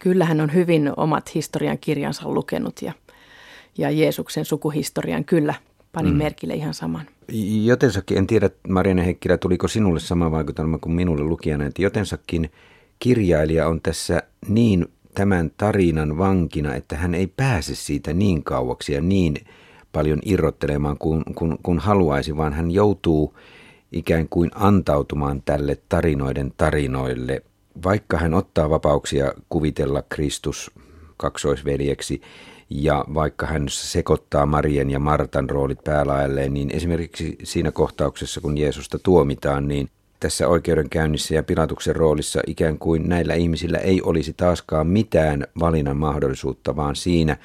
Kyllä 0.00 0.24
hän 0.24 0.40
on 0.40 0.54
hyvin 0.54 0.92
omat 0.96 1.34
historian 1.34 1.78
kirjansa 1.78 2.28
lukenut 2.28 2.82
ja, 2.82 2.92
ja 3.78 3.90
Jeesuksen 3.90 4.44
sukuhistorian 4.44 5.24
kyllä 5.24 5.54
panin 5.92 6.12
mm. 6.12 6.18
merkille 6.18 6.54
ihan 6.54 6.74
saman. 6.74 7.06
Jotensakin, 7.64 8.18
en 8.18 8.26
tiedä 8.26 8.50
Marianne 8.68 9.04
Heikkilä, 9.04 9.38
tuliko 9.38 9.68
sinulle 9.68 10.00
sama 10.00 10.30
vaikutelma 10.30 10.78
kuin 10.78 10.92
minulle 10.92 11.24
lukijana, 11.24 11.66
että 11.66 11.82
jotensakin 11.82 12.50
kirjailija 12.98 13.68
on 13.68 13.80
tässä 13.80 14.22
niin 14.48 14.86
tämän 15.14 15.50
tarinan 15.56 16.18
vankina, 16.18 16.74
että 16.74 16.96
hän 16.96 17.14
ei 17.14 17.26
pääse 17.26 17.74
siitä 17.74 18.12
niin 18.12 18.44
kauaksi 18.44 18.92
ja 18.92 19.00
niin 19.00 19.36
paljon 19.92 20.18
irrottelemaan 20.24 20.98
kuin, 20.98 21.22
kuin, 21.34 21.58
kuin 21.62 21.78
haluaisi, 21.78 22.36
vaan 22.36 22.52
hän 22.52 22.70
joutuu 22.70 23.34
ikään 23.92 24.28
kuin 24.28 24.50
antautumaan 24.54 25.42
tälle 25.42 25.78
tarinoiden 25.88 26.52
tarinoille, 26.56 27.42
vaikka 27.84 28.18
hän 28.18 28.34
ottaa 28.34 28.70
vapauksia 28.70 29.32
kuvitella 29.48 30.02
Kristus 30.08 30.70
kaksoisveljeksi 31.16 32.20
ja 32.70 33.04
vaikka 33.14 33.46
hän 33.46 33.64
sekoittaa 33.68 34.46
Marien 34.46 34.90
ja 34.90 34.98
Martan 34.98 35.50
roolit 35.50 35.84
päälaelleen, 35.84 36.54
niin 36.54 36.70
esimerkiksi 36.70 37.38
siinä 37.42 37.72
kohtauksessa, 37.72 38.40
kun 38.40 38.58
Jeesusta 38.58 38.98
tuomitaan, 38.98 39.68
niin 39.68 39.88
tässä 40.20 40.48
oikeudenkäynnissä 40.48 41.34
ja 41.34 41.42
Pilatuksen 41.42 41.96
roolissa 41.96 42.40
ikään 42.46 42.78
kuin 42.78 43.08
näillä 43.08 43.34
ihmisillä 43.34 43.78
ei 43.78 44.02
olisi 44.02 44.32
taaskaan 44.32 44.86
mitään 44.86 45.46
valinnan 45.60 45.96
mahdollisuutta, 45.96 46.76
vaan 46.76 46.96
siinä 46.96 47.36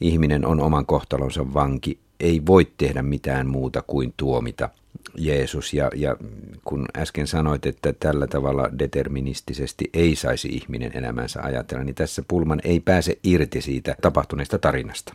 ihminen 0.00 0.46
on 0.46 0.60
oman 0.60 0.86
kohtalonsa 0.86 1.54
vanki, 1.54 1.98
ei 2.20 2.42
voi 2.46 2.68
tehdä 2.76 3.02
mitään 3.02 3.46
muuta 3.46 3.82
kuin 3.86 4.14
tuomita– 4.16 4.68
Jeesus. 5.16 5.74
Ja, 5.74 5.90
ja 5.94 6.16
kun 6.64 6.86
äsken 6.96 7.26
sanoit, 7.26 7.66
että 7.66 7.92
tällä 7.92 8.26
tavalla 8.26 8.78
deterministisesti 8.78 9.90
ei 9.94 10.16
saisi 10.16 10.48
ihminen 10.48 10.96
elämänsä 10.96 11.40
ajatella, 11.42 11.84
niin 11.84 11.94
tässä 11.94 12.22
Pulman 12.28 12.60
ei 12.64 12.80
pääse 12.80 13.18
irti 13.24 13.60
siitä 13.60 13.96
tapahtuneesta 14.02 14.58
tarinasta. 14.58 15.14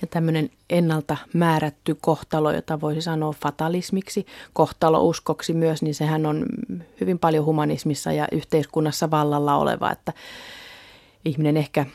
Ja 0.00 0.06
tämmöinen 0.06 0.50
ennalta 0.70 1.16
määrätty 1.32 1.96
kohtalo, 2.00 2.52
jota 2.52 2.80
voisi 2.80 3.02
sanoa 3.02 3.32
fatalismiksi, 3.32 4.26
kohtalouskoksi 4.52 5.54
myös, 5.54 5.82
niin 5.82 5.94
sehän 5.94 6.26
on 6.26 6.46
hyvin 7.00 7.18
paljon 7.18 7.44
humanismissa 7.44 8.12
ja 8.12 8.28
yhteiskunnassa 8.32 9.10
vallalla 9.10 9.56
oleva, 9.56 9.92
että 9.92 10.12
ihminen 11.24 11.56
ehkä 11.56 11.86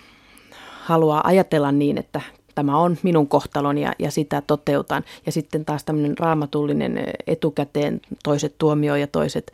haluaa 0.82 1.28
ajatella 1.28 1.72
niin, 1.72 1.98
että 1.98 2.22
tämä 2.56 2.78
on 2.78 2.98
minun 3.04 3.28
kohtaloni 3.28 3.82
ja, 3.82 3.94
ja 4.00 4.12
sitä 4.12 4.42
toteutan. 4.42 5.04
Ja 5.26 5.32
sitten 5.32 5.66
taas 5.66 5.84
tämmöinen 5.84 6.18
raamatullinen 6.18 7.00
etukäteen 7.28 8.02
toiset 8.24 8.56
tuomio 8.58 8.96
ja 8.96 9.08
toiset 9.08 9.52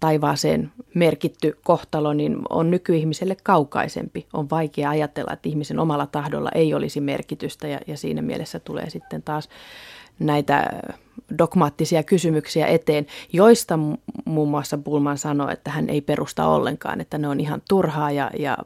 taivaaseen 0.00 0.72
merkitty 0.94 1.58
kohtalo 1.64 2.12
niin 2.12 2.38
on 2.50 2.70
nykyihmiselle 2.70 3.36
kaukaisempi. 3.42 4.26
On 4.32 4.50
vaikea 4.50 4.90
ajatella, 4.90 5.32
että 5.32 5.48
ihmisen 5.48 5.78
omalla 5.78 6.06
tahdolla 6.06 6.50
ei 6.54 6.74
olisi 6.74 7.00
merkitystä 7.00 7.68
ja, 7.68 7.80
ja 7.86 7.96
siinä 7.96 8.22
mielessä 8.22 8.60
tulee 8.60 8.90
sitten 8.90 9.22
taas 9.22 9.48
näitä 10.18 10.70
dogmaattisia 11.38 12.02
kysymyksiä 12.02 12.66
eteen, 12.66 13.06
joista 13.32 13.78
muun 14.24 14.48
muassa 14.48 14.78
Bulman 14.78 15.18
sanoi, 15.18 15.52
että 15.52 15.70
hän 15.70 15.88
ei 15.88 16.00
perusta 16.00 16.46
ollenkaan, 16.46 17.00
että 17.00 17.18
ne 17.18 17.28
on 17.28 17.40
ihan 17.40 17.62
turhaa 17.68 18.10
ja, 18.10 18.30
ja 18.38 18.58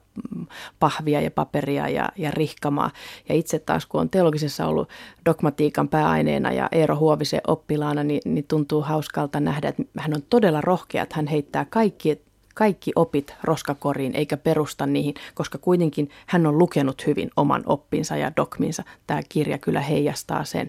pahvia 0.78 1.20
ja 1.20 1.30
paperia 1.30 1.88
ja, 1.88 2.08
ja 2.16 2.30
rihkamaa. 2.30 2.90
Ja 3.28 3.34
itse 3.34 3.58
taas, 3.58 3.86
kun 3.86 4.00
on 4.00 4.10
teologisessa 4.10 4.66
ollut 4.66 4.88
dogmatiikan 5.24 5.88
pääaineena 5.88 6.52
ja 6.52 6.68
Eero 6.72 6.96
Huovisen 6.96 7.40
oppilaana, 7.46 8.04
niin, 8.04 8.20
niin 8.24 8.44
tuntuu 8.48 8.82
hauskalta 8.82 9.40
nähdä, 9.40 9.68
että 9.68 9.82
hän 9.98 10.14
on 10.14 10.22
todella 10.30 10.60
rohkea, 10.60 11.02
että 11.02 11.16
hän 11.16 11.26
heittää 11.26 11.64
kaikki 11.64 12.25
kaikki 12.56 12.92
opit 12.96 13.34
roskakoriin 13.42 14.14
eikä 14.14 14.36
perusta 14.36 14.86
niihin, 14.86 15.14
koska 15.34 15.58
kuitenkin 15.58 16.10
hän 16.26 16.46
on 16.46 16.58
lukenut 16.58 17.06
hyvin 17.06 17.30
oman 17.36 17.62
oppinsa 17.66 18.16
ja 18.16 18.32
dogminsa. 18.36 18.84
Tämä 19.06 19.20
kirja 19.28 19.58
kyllä 19.58 19.80
heijastaa 19.80 20.44
sen. 20.44 20.66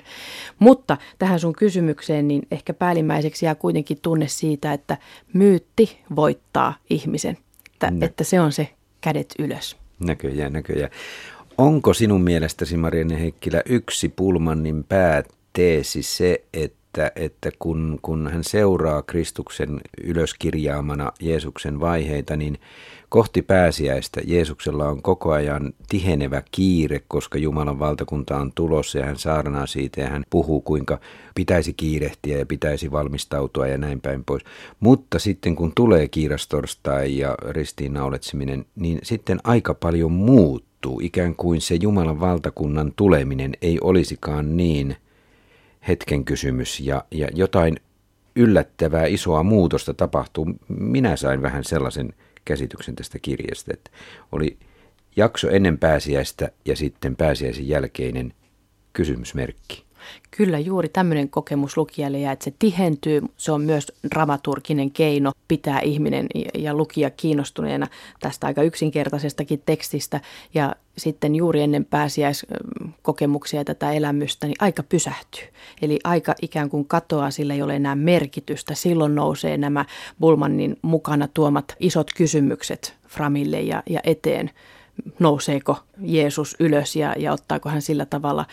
Mutta 0.60 0.98
tähän 1.20 1.40
sun 1.40 1.54
kysymykseen, 1.54 2.28
niin 2.28 2.48
ehkä 2.52 2.74
päällimmäiseksi 2.74 3.46
jää 3.46 3.56
kuitenkin 3.56 3.98
tunne 4.02 4.28
siitä, 4.28 4.74
että 4.74 4.98
myytti 5.34 6.00
voittaa 6.16 6.74
ihmisen. 6.90 7.38
Että, 7.74 7.92
no. 7.92 8.06
että 8.06 8.24
se 8.24 8.40
on 8.40 8.52
se 8.52 8.70
kädet 9.02 9.34
ylös. 9.40 9.78
Näköjään, 10.00 10.54
näköjään. 10.54 10.92
Onko 11.58 11.94
sinun 11.94 12.22
mielestäsi, 12.22 12.78
Marianne 12.78 13.20
Heikkilä, 13.20 13.62
yksi 13.66 14.10
Pulmannin 14.10 14.84
pääteesi 14.84 16.04
se, 16.04 16.44
että, 16.54 16.78
että 17.16 17.52
kun, 17.60 18.00
kun 18.02 18.28
hän 18.32 18.44
seuraa 18.44 19.02
Kristuksen 19.02 19.82
ylöskirjaamana 20.04 21.12
Jeesuksen 21.22 21.80
vaiheita, 21.80 22.36
niin 22.36 22.60
kohti 23.10 23.42
pääsiäistä 23.42 24.22
Jeesuksella 24.26 24.90
on 24.90 25.02
koko 25.02 25.32
ajan 25.32 25.74
tihenevä 25.90 26.44
kiire, 26.52 27.02
koska 27.08 27.38
Jumalan 27.38 27.80
valtakunta 27.80 28.38
on 28.38 28.52
tulossa 28.56 28.98
ja 28.98 29.06
hän 29.06 29.18
saarnaa 29.18 29.66
siitä 29.66 30.02
ja 30.02 30.08
hän 30.08 30.24
puhuu, 30.30 30.62
kuinka 30.62 31.00
pitäisi 31.36 31.74
kiirehtiä 31.74 32.38
ja 32.38 32.46
pitäisi 32.46 32.92
valmistautua 32.92 33.68
ja 33.68 33.78
näin 33.78 34.02
päin 34.02 34.24
pois. 34.24 34.44
Mutta 34.80 35.20
sitten 35.20 35.56
kun 35.56 35.72
tulee 35.76 36.08
kiirastorstai 36.08 37.18
ja 37.18 37.36
ristiinnauletseminen, 37.50 38.66
niin 38.76 39.00
sitten 39.04 39.40
aika 39.44 39.74
paljon 39.74 40.12
muut 40.12 40.68
muuttuu, 40.88 41.00
ikään 41.04 41.36
kuin 41.36 41.62
se 41.62 41.76
Jumalan 41.82 42.20
valtakunnan 42.20 42.94
tuleminen 42.96 43.54
ei 43.62 43.78
olisikaan 43.82 44.58
niin 44.58 44.96
hetken 45.88 46.26
kysymys 46.26 46.80
ja, 46.80 47.06
ja 47.12 47.28
jotain 47.34 47.78
yllättävää 48.36 49.06
isoa 49.06 49.44
muutosta 49.44 49.94
tapahtuu. 49.94 50.48
Minä 50.68 51.16
sain 51.16 51.42
vähän 51.42 51.64
sellaisen 51.64 52.14
käsityksen 52.46 52.96
tästä 52.96 53.20
kirjasta, 53.22 53.72
että 53.74 53.92
oli 54.32 54.58
jakso 55.16 55.50
ennen 55.50 55.78
pääsiäistä 55.78 56.52
ja 56.66 56.76
sitten 56.76 57.16
pääsiäisen 57.16 57.68
jälkeinen 57.68 58.34
kysymysmerkki. 58.94 59.87
Kyllä 60.32 60.60
juuri 60.60 60.90
tämmöinen 60.90 61.30
kokemus 61.30 61.78
lukijalle 61.78 62.20
ja 62.20 62.32
että 62.32 62.46
se 62.46 62.54
tihentyy. 62.60 63.22
Se 63.38 63.52
on 63.52 63.62
myös 63.62 63.92
dramaturginen 64.12 64.92
keino 64.92 65.32
pitää 65.48 65.80
ihminen 65.80 66.28
ja 66.58 66.74
lukija 66.74 67.10
kiinnostuneena 67.10 67.88
tästä 68.20 68.48
aika 68.48 68.64
yksinkertaisestakin 68.64 69.62
tekstistä. 69.66 70.22
Ja 70.54 70.76
sitten 70.98 71.36
juuri 71.36 71.62
ennen 71.62 71.86
pääsiäiskokemuksia 71.86 73.64
tätä 73.64 73.92
elämystä, 73.92 74.48
niin 74.48 74.56
aika 74.60 74.84
pysähtyy. 74.84 75.44
Eli 75.82 76.00
aika 76.04 76.36
ikään 76.42 76.70
kuin 76.70 76.86
katoaa, 76.86 77.32
sillä 77.32 77.54
ei 77.54 77.62
ole 77.62 77.76
enää 77.76 77.96
merkitystä. 77.96 78.76
Silloin 78.76 79.16
nousee 79.16 79.58
nämä 79.58 79.86
Bulmanin 80.20 80.78
mukana 80.82 81.28
tuomat 81.34 81.76
isot 81.80 82.08
kysymykset 82.16 82.96
Framille 83.08 83.62
ja, 83.62 83.84
ja 83.90 84.00
eteen 84.04 84.52
nouseeko 85.20 85.78
Jeesus 86.02 86.56
ylös 86.60 86.96
ja, 86.96 87.14
ja 87.18 87.34
ottaako 87.34 87.70
hän 87.70 87.82
sillä 87.82 88.06
tavalla 88.06 88.46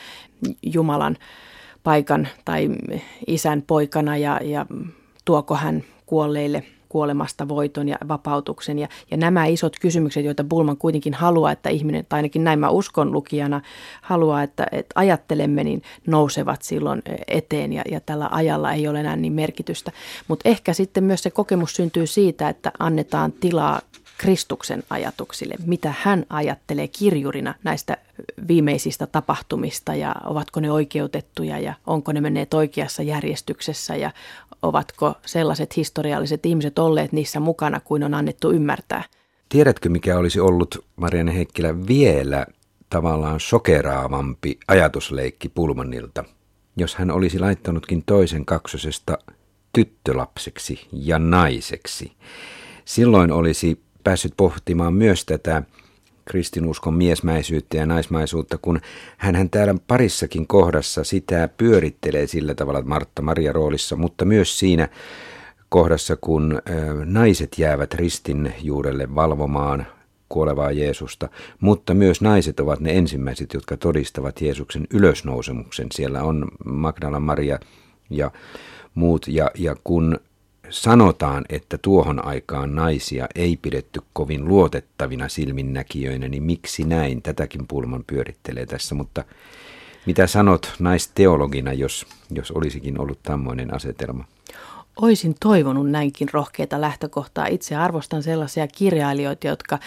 Jumalan 0.62 1.16
paikan 1.82 2.28
tai 2.44 2.68
isän 3.26 3.62
poikana 3.62 4.16
ja, 4.16 4.40
ja 4.42 4.66
tuoko 5.24 5.54
hän 5.54 5.84
kuolleille 6.06 6.64
kuolemasta 6.94 7.48
voiton 7.48 7.88
ja 7.88 7.98
vapautuksen. 8.08 8.78
Ja, 8.78 8.88
ja 9.10 9.16
nämä 9.16 9.46
isot 9.46 9.76
kysymykset, 9.80 10.24
joita 10.24 10.44
Bulman 10.44 10.76
kuitenkin 10.76 11.14
haluaa, 11.14 11.52
että 11.52 11.70
ihminen, 11.70 12.06
tai 12.08 12.18
ainakin 12.18 12.44
näin 12.44 12.58
mä 12.58 12.68
uskon 12.68 13.12
lukijana, 13.12 13.60
haluaa, 14.02 14.42
että, 14.42 14.66
että 14.72 14.92
ajattelemme, 14.94 15.64
niin 15.64 15.82
nousevat 16.06 16.62
silloin 16.62 17.02
eteen 17.28 17.72
ja, 17.72 17.82
ja 17.90 18.00
tällä 18.00 18.28
ajalla 18.30 18.72
ei 18.72 18.88
ole 18.88 19.00
enää 19.00 19.16
niin 19.16 19.32
merkitystä. 19.32 19.92
Mutta 20.28 20.48
ehkä 20.48 20.72
sitten 20.72 21.04
myös 21.04 21.22
se 21.22 21.30
kokemus 21.30 21.72
syntyy 21.72 22.06
siitä, 22.06 22.48
että 22.48 22.72
annetaan 22.78 23.32
tilaa 23.32 23.80
Kristuksen 24.18 24.82
ajatuksille, 24.90 25.54
mitä 25.66 25.94
hän 25.98 26.26
ajattelee 26.30 26.88
kirjurina 26.88 27.54
näistä 27.62 27.96
viimeisistä 28.48 29.06
tapahtumista 29.06 29.94
ja 29.94 30.14
ovatko 30.24 30.60
ne 30.60 30.70
oikeutettuja 30.70 31.58
ja 31.58 31.74
onko 31.86 32.12
ne 32.12 32.20
menneet 32.20 32.54
oikeassa 32.54 33.02
järjestyksessä 33.02 33.96
ja 33.96 34.10
ovatko 34.62 35.14
sellaiset 35.26 35.76
historialliset 35.76 36.46
ihmiset 36.46 36.78
olleet 36.78 37.12
niissä 37.12 37.40
mukana 37.40 37.80
kuin 37.80 38.04
on 38.04 38.14
annettu 38.14 38.50
ymmärtää. 38.50 39.04
Tiedätkö, 39.48 39.88
mikä 39.88 40.18
olisi 40.18 40.40
ollut 40.40 40.84
Marianne 40.96 41.34
Heikkilä 41.34 41.86
vielä 41.86 42.46
tavallaan 42.90 43.40
sokeraavampi 43.40 44.58
ajatusleikki 44.68 45.48
Pulmanilta, 45.48 46.24
jos 46.76 46.94
hän 46.94 47.10
olisi 47.10 47.38
laittanutkin 47.38 48.02
toisen 48.06 48.44
kaksosesta 48.44 49.18
tyttölapseksi 49.72 50.88
ja 50.92 51.18
naiseksi. 51.18 52.12
Silloin 52.84 53.32
olisi 53.32 53.82
päässyt 54.04 54.32
pohtimaan 54.36 54.94
myös 54.94 55.24
tätä 55.24 55.62
kristinuskon 56.24 56.94
miesmäisyyttä 56.94 57.76
ja 57.76 57.86
naismaisuutta, 57.86 58.58
kun 58.58 58.80
hän 59.16 59.50
täällä 59.50 59.74
parissakin 59.86 60.46
kohdassa 60.46 61.04
sitä 61.04 61.48
pyörittelee 61.56 62.26
sillä 62.26 62.54
tavalla 62.54 62.82
Martta 62.82 63.22
Maria 63.22 63.52
roolissa, 63.52 63.96
mutta 63.96 64.24
myös 64.24 64.58
siinä 64.58 64.88
kohdassa, 65.68 66.16
kun 66.16 66.62
naiset 67.04 67.58
jäävät 67.58 67.94
ristin 67.94 68.54
juurelle 68.62 69.14
valvomaan 69.14 69.86
kuolevaa 70.28 70.72
Jeesusta, 70.72 71.28
mutta 71.60 71.94
myös 71.94 72.20
naiset 72.20 72.60
ovat 72.60 72.80
ne 72.80 72.92
ensimmäiset, 72.92 73.54
jotka 73.54 73.76
todistavat 73.76 74.40
Jeesuksen 74.40 74.86
ylösnousemuksen. 74.90 75.86
Siellä 75.92 76.22
on 76.22 76.48
Magdala 76.64 77.20
Maria 77.20 77.58
ja 78.10 78.30
muut, 78.94 79.28
ja, 79.28 79.50
ja 79.54 79.76
kun 79.84 80.18
sanotaan, 80.70 81.44
että 81.48 81.78
tuohon 81.78 82.24
aikaan 82.24 82.74
naisia 82.74 83.28
ei 83.34 83.56
pidetty 83.62 84.00
kovin 84.12 84.48
luotettavina 84.48 85.28
silminnäkijöinä, 85.28 86.28
niin 86.28 86.42
miksi 86.42 86.84
näin? 86.84 87.22
Tätäkin 87.22 87.66
pulman 87.68 88.04
pyörittelee 88.06 88.66
tässä, 88.66 88.94
mutta 88.94 89.24
mitä 90.06 90.26
sanot 90.26 90.72
naisteologina, 90.78 91.72
jos, 91.72 92.06
jos 92.30 92.50
olisikin 92.50 93.00
ollut 93.00 93.18
tämmöinen 93.22 93.74
asetelma? 93.74 94.24
Oisin 95.02 95.34
toivonut 95.40 95.90
näinkin 95.90 96.28
rohkeita 96.32 96.80
lähtökohtaa. 96.80 97.46
Itse 97.46 97.76
arvostan 97.76 98.22
sellaisia 98.22 98.68
kirjailijoita, 98.68 99.46
jotka 99.46 99.78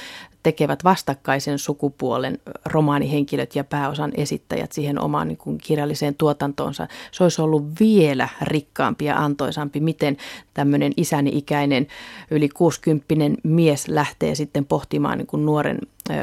tekevät 0.47 0.83
vastakkaisen 0.83 1.59
sukupuolen 1.59 2.39
romaanihenkilöt 2.65 3.55
ja 3.55 3.63
pääosan 3.63 4.11
esittäjät 4.15 4.71
siihen 4.71 5.01
omaan 5.01 5.27
niin 5.27 5.37
kuin 5.37 5.57
kirjalliseen 5.57 6.15
tuotantoonsa. 6.15 6.87
Se 7.11 7.23
olisi 7.23 7.41
ollut 7.41 7.65
vielä 7.79 8.29
rikkaampi 8.41 9.05
ja 9.05 9.17
antoisampi, 9.17 9.79
miten 9.79 10.17
tämmöinen 10.53 10.91
isäni-ikäinen 10.97 11.87
yli 12.31 12.49
60 12.49 13.41
mies 13.43 13.87
lähtee 13.87 14.35
sitten 14.35 14.65
pohtimaan 14.65 15.17
niin 15.17 15.27
kuin 15.27 15.45
nuoren 15.45 15.79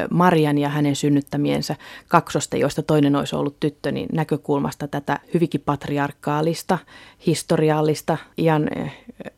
Marian 0.09 0.57
ja 0.57 0.69
hänen 0.69 0.95
synnyttämiensä 0.95 1.75
kaksosta, 2.07 2.57
joista 2.57 2.83
toinen 2.83 3.15
olisi 3.15 3.35
ollut 3.35 3.59
tyttö, 3.59 3.91
niin 3.91 4.09
näkökulmasta 4.13 4.87
tätä 4.87 5.19
hyvinkin 5.33 5.61
patriarkaalista, 5.65 6.77
historiallista, 7.27 8.17
ihan 8.37 8.69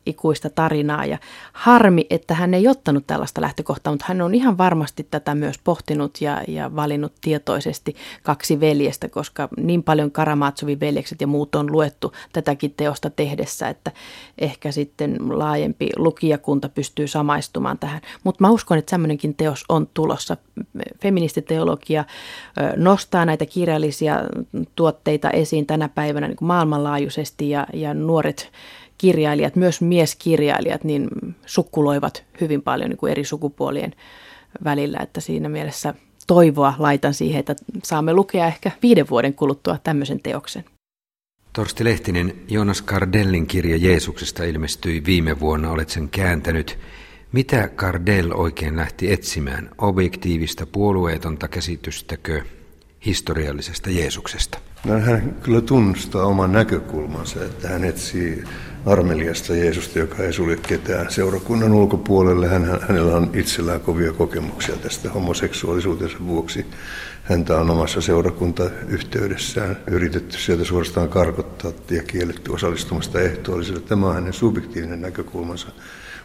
ikuista 0.06 0.50
tarinaa. 0.50 1.04
Ja 1.04 1.18
harmi, 1.52 2.06
että 2.10 2.34
hän 2.34 2.54
ei 2.54 2.68
ottanut 2.68 3.06
tällaista 3.06 3.40
lähtökohtaa, 3.40 3.92
mutta 3.92 4.06
hän 4.08 4.20
on 4.20 4.34
ihan 4.34 4.58
varmasti 4.78 5.06
tätä 5.10 5.34
myös 5.34 5.56
pohtinut 5.64 6.20
ja, 6.20 6.42
ja 6.48 6.76
valinnut 6.76 7.12
tietoisesti 7.20 7.96
kaksi 8.22 8.60
veljestä, 8.60 9.08
koska 9.08 9.48
niin 9.56 9.82
paljon 9.82 10.10
Karamatsovin 10.10 10.80
veljekset 10.80 11.20
ja 11.20 11.26
muut 11.26 11.54
on 11.54 11.72
luettu 11.72 12.12
tätäkin 12.32 12.74
teosta 12.76 13.10
tehdessä, 13.10 13.68
että 13.68 13.92
ehkä 14.38 14.72
sitten 14.72 15.38
laajempi 15.38 15.88
lukijakunta 15.96 16.68
pystyy 16.68 17.06
samaistumaan 17.06 17.78
tähän. 17.78 18.00
Mutta 18.24 18.44
mä 18.44 18.50
uskon, 18.50 18.78
että 18.78 18.90
tämmöinenkin 18.90 19.34
teos 19.34 19.64
on 19.68 19.88
tulossa. 19.94 20.36
Feministiteologia 21.02 22.04
nostaa 22.76 23.24
näitä 23.24 23.46
kirjallisia 23.46 24.16
tuotteita 24.76 25.30
esiin 25.30 25.66
tänä 25.66 25.88
päivänä 25.88 26.28
niin 26.28 26.36
kuin 26.36 26.46
maailmanlaajuisesti 26.46 27.50
ja, 27.50 27.66
ja 27.72 27.94
nuoret 27.94 28.50
kirjailijat, 28.98 29.56
myös 29.56 29.80
mieskirjailijat, 29.80 30.84
niin 30.84 31.08
sukkuloivat 31.46 32.24
hyvin 32.40 32.62
paljon 32.62 32.90
niin 32.90 32.98
kuin 32.98 33.10
eri 33.10 33.24
sukupuolien 33.24 33.94
välillä, 34.64 34.98
että 34.98 35.20
siinä 35.20 35.48
mielessä 35.48 35.94
toivoa 36.26 36.74
laitan 36.78 37.14
siihen, 37.14 37.40
että 37.40 37.56
saamme 37.84 38.12
lukea 38.12 38.46
ehkä 38.46 38.70
viiden 38.82 39.08
vuoden 39.10 39.34
kuluttua 39.34 39.78
tämmöisen 39.84 40.20
teoksen. 40.20 40.64
Torsti 41.52 41.84
Lehtinen, 41.84 42.34
Jonas 42.48 42.82
Kardellin 42.82 43.46
kirja 43.46 43.76
Jeesuksesta 43.76 44.44
ilmestyi 44.44 45.04
viime 45.06 45.40
vuonna, 45.40 45.70
olet 45.70 45.88
sen 45.90 46.08
kääntänyt. 46.08 46.78
Mitä 47.32 47.68
Kardell 47.68 48.30
oikein 48.34 48.76
lähti 48.76 49.12
etsimään? 49.12 49.70
Objektiivista 49.78 50.66
puolueetonta 50.66 51.48
käsitystäkö 51.48 52.42
historiallisesta 53.06 53.90
Jeesuksesta? 53.90 54.58
No, 54.84 55.00
hän 55.00 55.36
kyllä 55.42 55.60
tunnustaa 55.60 56.26
oman 56.26 56.52
näkökulmansa, 56.52 57.44
että 57.44 57.68
hän 57.68 57.84
etsii 57.84 58.44
armeliasta 58.88 59.54
Jeesusta, 59.54 59.98
joka 59.98 60.22
ei 60.22 60.32
sulje 60.32 60.56
ketään 60.56 61.10
seurakunnan 61.10 61.72
ulkopuolelle. 61.72 62.48
Hän, 62.48 62.78
hänellä 62.88 63.16
on 63.16 63.30
itsellään 63.34 63.80
kovia 63.80 64.12
kokemuksia 64.12 64.76
tästä 64.76 65.10
homoseksuaalisuutensa 65.10 66.16
vuoksi. 66.26 66.66
Häntä 67.22 67.60
on 67.60 67.70
omassa 67.70 68.00
seurakuntayhteydessään 68.00 69.76
yritetty 69.86 70.38
sieltä 70.38 70.64
suorastaan 70.64 71.08
karkottaa 71.08 71.72
ja 71.90 72.02
kielletty 72.02 72.52
osallistumasta 72.52 73.20
ehtoolliselle. 73.20 73.80
Tämä 73.80 74.06
on 74.06 74.14
hänen 74.14 74.32
subjektiivinen 74.32 75.00
näkökulmansa. 75.00 75.68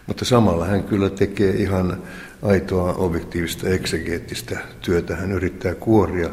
Mutta 0.07 0.25
samalla 0.25 0.65
hän 0.65 0.83
kyllä 0.83 1.09
tekee 1.09 1.51
ihan 1.51 2.03
aitoa 2.41 2.93
objektiivista 2.93 3.69
eksegeettistä 3.69 4.59
työtä. 4.81 5.15
Hän 5.15 5.31
yrittää 5.31 5.75
kuoria 5.75 6.29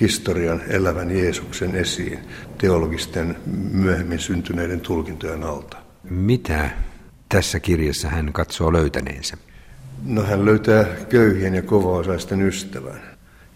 historian 0.00 0.62
elävän 0.68 1.10
Jeesuksen 1.10 1.74
esiin 1.74 2.18
teologisten 2.58 3.36
myöhemmin 3.72 4.18
syntyneiden 4.18 4.80
tulkintojen 4.80 5.44
alta. 5.44 5.76
Mitä 6.10 6.70
tässä 7.28 7.60
kirjassa 7.60 8.08
hän 8.08 8.32
katsoo 8.32 8.72
löytäneensä? 8.72 9.36
No 10.04 10.22
hän 10.22 10.44
löytää 10.44 10.84
köyhien 10.84 11.54
ja 11.54 11.62
kovaosaisten 11.62 12.42
ystävän. 12.42 13.00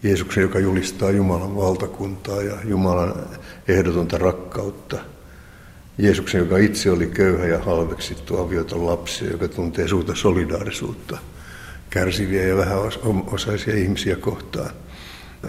Jeesuksen, 0.03 0.41
joka 0.41 0.59
julistaa 0.59 1.11
Jumalan 1.11 1.55
valtakuntaa 1.55 2.41
ja 2.41 2.55
Jumalan 2.63 3.13
ehdotonta 3.67 4.17
rakkautta. 4.17 4.99
Jeesuksen, 5.97 6.39
joka 6.39 6.57
itse 6.57 6.91
oli 6.91 7.07
köyhä 7.07 7.45
ja 7.45 7.59
halveksittu 7.59 8.37
avioton 8.37 8.85
lapsi, 8.85 9.25
joka 9.25 9.47
tuntee 9.47 9.87
suurta 9.87 10.15
solidaarisuutta 10.15 11.17
kärsiviä 11.89 12.43
ja 12.43 12.57
vähäosaisia 12.57 13.75
ihmisiä 13.75 14.15
kohtaan. 14.15 14.69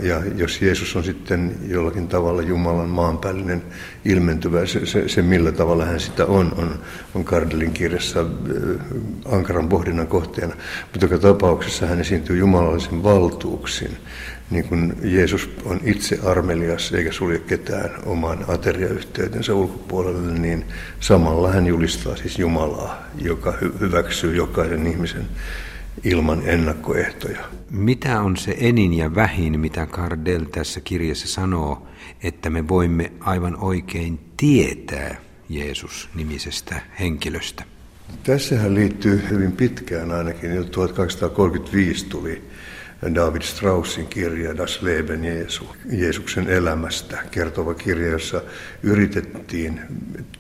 Ja 0.01 0.23
jos 0.37 0.63
Jeesus 0.63 0.97
on 0.97 1.05
sitten 1.05 1.57
jollakin 1.69 2.09
tavalla 2.09 2.43
Jumalan 2.43 2.89
maanpäällinen 2.89 3.63
ilmentyvä, 4.05 4.67
se, 4.67 4.87
se, 4.87 5.09
se 5.09 5.23
millä 5.23 5.53
tavalla 5.53 5.85
hän 5.85 6.01
sitä 6.01 6.27
on, 6.27 6.53
on, 6.57 6.79
on 7.15 7.25
Kardelin 7.25 7.73
kirjassa 7.73 8.21
äh, 8.21 9.35
ankaran 9.35 9.69
pohdinnan 9.69 10.07
kohteena. 10.07 10.55
Mutta 10.93 11.05
joka 11.05 11.19
tapauksessa 11.19 11.87
hän 11.87 12.01
esiintyy 12.01 12.37
jumalallisen 12.37 13.03
valtuuksin. 13.03 13.97
Niin 14.51 14.65
kuin 14.65 14.97
Jeesus 15.03 15.51
on 15.65 15.81
itse 15.85 16.19
armelias 16.25 16.93
eikä 16.93 17.13
sulje 17.13 17.39
ketään 17.39 17.91
oman 18.07 18.45
ateriayhteytensä 18.49 19.55
ulkopuolelle, 19.55 20.33
niin 20.33 20.65
samalla 21.01 21.53
hän 21.53 21.67
julistaa 21.67 22.17
siis 22.17 22.39
Jumalaa, 22.39 23.03
joka 23.23 23.55
hy- 23.63 23.81
hyväksyy 23.81 24.37
jokaisen 24.37 24.87
ihmisen 24.87 25.29
ilman 26.05 26.43
ennakkoehtoja. 26.45 27.41
Mitä 27.71 28.21
on 28.21 28.37
se 28.37 28.57
enin 28.61 28.95
ja 28.95 29.15
vähin, 29.15 29.61
mitä 29.61 29.87
Kardel 29.87 30.45
tässä 30.45 30.81
kirjassa 30.81 31.29
sanoo, 31.29 31.87
että 32.23 32.51
me 32.51 32.69
voimme 32.69 33.13
aivan 33.21 33.57
oikein 33.57 34.19
tietää 34.37 35.17
Jeesus-nimisestä 35.49 36.81
henkilöstä? 37.01 37.65
Tässähän 38.23 38.75
liittyy 38.75 39.23
hyvin 39.31 39.53
pitkään 39.53 40.11
ainakin, 40.11 40.55
jo 40.55 40.65
1235 40.65 42.07
tuli 42.07 42.43
David 43.15 43.43
Straussin 43.43 44.07
kirja 44.07 44.57
Das 44.57 44.83
Leben 44.83 45.25
Jesu, 45.25 45.77
Jeesuksen 45.93 46.49
elämästä, 46.49 47.19
kertova 47.31 47.75
kirja, 47.75 48.09
jossa 48.09 48.43
yritettiin 48.83 49.81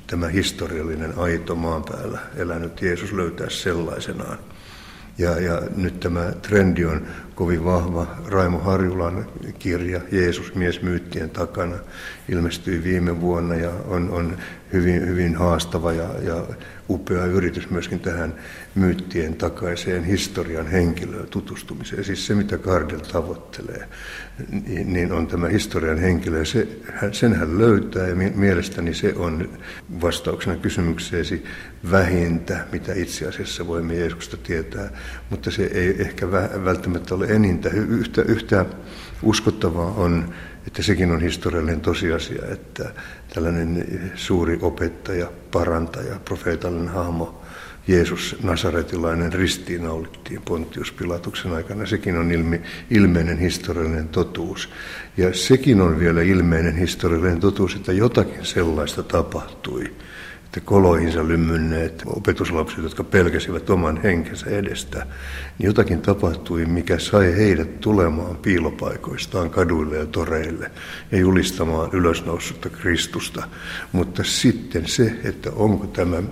tämä 0.06 0.28
historiallinen 0.28 1.18
aito 1.18 1.54
maan 1.54 1.84
päällä 1.84 2.18
elänyt 2.36 2.82
Jeesus 2.82 3.12
löytää 3.12 3.50
sellaisenaan. 3.50 4.38
Ja, 5.18 5.40
ja 5.40 5.62
nyt 5.76 6.00
tämä 6.00 6.32
trendi 6.42 6.84
on 6.84 7.06
kovin 7.34 7.64
vahva. 7.64 8.06
Raimo 8.26 8.58
Harjulan 8.58 9.26
kirja 9.58 10.00
Jeesus 10.12 10.54
mies 10.54 10.82
myyttien 10.82 11.30
takana 11.30 11.76
ilmestyi 12.28 12.84
viime 12.84 13.20
vuonna 13.20 13.54
ja 13.54 13.70
on, 13.88 14.10
on 14.10 14.38
hyvin, 14.72 15.06
hyvin 15.06 15.36
haastava 15.36 15.92
ja, 15.92 16.08
ja 16.22 16.44
upea 16.88 17.24
yritys 17.24 17.70
myöskin 17.70 18.00
tähän 18.00 18.34
myyttien 18.76 19.36
takaiseen 19.36 20.04
historian 20.04 20.66
henkilöön 20.66 21.28
tutustumiseen. 21.28 22.04
Siis 22.04 22.26
se, 22.26 22.34
mitä 22.34 22.58
Gardel 22.58 22.98
tavoittelee, 22.98 23.88
niin, 24.84 25.12
on 25.12 25.26
tämä 25.26 25.48
historian 25.48 25.98
henkilö. 25.98 26.44
Se, 26.44 26.68
sen 27.12 27.34
hän 27.34 27.58
löytää 27.58 28.08
ja 28.08 28.14
mielestäni 28.14 28.94
se 28.94 29.14
on 29.16 29.48
vastauksena 30.00 30.56
kysymykseesi 30.56 31.44
vähintä, 31.90 32.66
mitä 32.72 32.92
itse 32.94 33.28
asiassa 33.28 33.66
voimme 33.66 33.94
Jeesusta 33.94 34.36
tietää, 34.36 34.90
mutta 35.30 35.50
se 35.50 35.64
ei 35.64 36.02
ehkä 36.02 36.30
välttämättä 36.64 37.14
ole 37.14 37.26
enintä. 37.26 37.68
Yhtä, 37.68 38.22
yhtä 38.22 38.66
uskottavaa 39.22 39.90
on, 39.90 40.34
että 40.66 40.82
sekin 40.82 41.10
on 41.10 41.20
historiallinen 41.20 41.80
tosiasia, 41.80 42.42
että 42.52 42.90
tällainen 43.34 43.86
suuri 44.14 44.58
opettaja, 44.62 45.32
parantaja, 45.50 46.20
profeetallinen 46.24 46.88
hahmo, 46.88 47.42
Jeesus 47.88 48.36
Nasaretilainen 48.42 49.32
ristiinnaulittiin 49.32 50.42
Pontius 50.42 50.92
Pilatuksen 50.92 51.52
aikana. 51.52 51.86
Sekin 51.86 52.16
on 52.16 52.32
ilmi, 52.32 52.60
ilmeinen 52.90 53.38
historiallinen 53.38 54.08
totuus. 54.08 54.68
Ja 55.16 55.34
sekin 55.34 55.80
on 55.80 56.00
vielä 56.00 56.22
ilmeinen 56.22 56.76
historiallinen 56.76 57.40
totuus, 57.40 57.74
että 57.74 57.92
jotakin 57.92 58.44
sellaista 58.44 59.02
tapahtui 59.02 59.92
sitten 60.46 60.64
koloihinsa 60.64 61.28
lymynneet 61.28 62.02
opetuslapset, 62.06 62.82
jotka 62.82 63.04
pelkäsivät 63.04 63.70
oman 63.70 64.02
henkensä 64.02 64.50
edestä, 64.50 65.06
niin 65.58 65.66
jotakin 65.66 66.00
tapahtui, 66.00 66.66
mikä 66.66 66.98
sai 66.98 67.36
heidät 67.36 67.80
tulemaan 67.80 68.36
piilopaikoistaan 68.36 69.50
kaduille 69.50 69.96
ja 69.96 70.06
toreille 70.06 70.70
ja 71.12 71.18
julistamaan 71.18 71.90
ylösnoussutta 71.92 72.70
Kristusta. 72.70 73.48
Mutta 73.92 74.24
sitten 74.24 74.88
se, 74.88 75.12
että 75.24 75.50
onko 75.50 75.86
tämä 75.86 76.22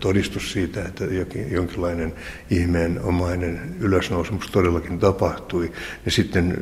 todistus 0.00 0.52
siitä, 0.52 0.82
että 0.82 1.04
jokin, 1.04 1.52
jonkinlainen 1.52 2.14
ihmeenomainen 2.50 3.76
ylösnousemus 3.80 4.50
todellakin 4.50 4.98
tapahtui, 4.98 5.72
niin 6.04 6.12
sitten 6.12 6.56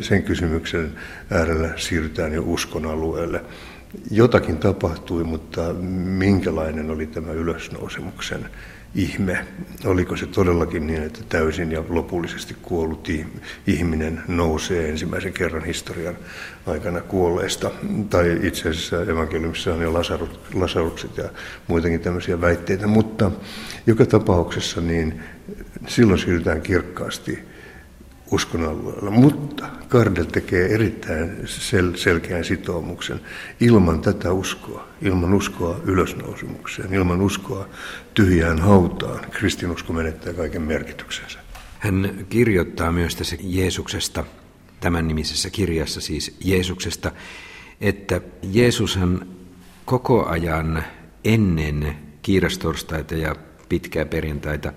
sen 0.00 0.22
kysymyksen 0.22 0.92
äärellä 1.30 1.70
siirrytään 1.76 2.32
jo 2.32 2.42
uskon 2.46 2.86
alueelle 2.86 3.44
jotakin 4.10 4.58
tapahtui, 4.58 5.24
mutta 5.24 5.72
minkälainen 6.18 6.90
oli 6.90 7.06
tämä 7.06 7.32
ylösnousemuksen 7.32 8.48
ihme? 8.94 9.46
Oliko 9.84 10.16
se 10.16 10.26
todellakin 10.26 10.86
niin, 10.86 11.02
että 11.02 11.20
täysin 11.28 11.72
ja 11.72 11.84
lopullisesti 11.88 12.56
kuollut 12.62 13.08
ihminen 13.66 14.22
nousee 14.28 14.88
ensimmäisen 14.88 15.32
kerran 15.32 15.64
historian 15.64 16.16
aikana 16.66 17.00
kuolleesta? 17.00 17.70
Tai 18.10 18.38
itse 18.42 18.68
asiassa 18.68 19.02
evankeliumissa 19.02 19.74
on 19.74 19.82
jo 19.82 19.92
lasarukset 20.54 21.16
ja 21.16 21.24
muitakin 21.68 22.00
tämmöisiä 22.00 22.40
väitteitä, 22.40 22.86
mutta 22.86 23.30
joka 23.86 24.06
tapauksessa 24.06 24.80
niin 24.80 25.22
silloin 25.86 26.18
siirrytään 26.18 26.62
kirkkaasti 26.62 27.51
uskon 28.32 28.64
alueella. 28.64 29.10
Mutta 29.10 29.68
Kardel 29.88 30.24
tekee 30.24 30.74
erittäin 30.74 31.36
sel- 31.44 31.96
selkeän 31.96 32.44
sitoumuksen. 32.44 33.20
Ilman 33.60 34.00
tätä 34.00 34.32
uskoa, 34.32 34.88
ilman 35.02 35.34
uskoa 35.34 35.80
ylösnousemukseen, 35.84 36.94
ilman 36.94 37.20
uskoa 37.20 37.68
tyhjään 38.14 38.58
hautaan, 38.58 39.20
kristinusko 39.30 39.92
menettää 39.92 40.32
kaiken 40.32 40.62
merkityksensä. 40.62 41.38
Hän 41.78 42.26
kirjoittaa 42.28 42.92
myös 42.92 43.16
tässä 43.16 43.36
Jeesuksesta, 43.40 44.24
tämän 44.80 45.08
nimisessä 45.08 45.50
kirjassa 45.50 46.00
siis 46.00 46.36
Jeesuksesta, 46.44 47.12
että 47.80 48.20
Jeesushan 48.42 49.26
koko 49.84 50.26
ajan 50.26 50.84
ennen 51.24 51.96
kiirastorstaita 52.22 53.14
ja 53.14 53.36
pitkää 53.68 54.04
perjantaita 54.04 54.72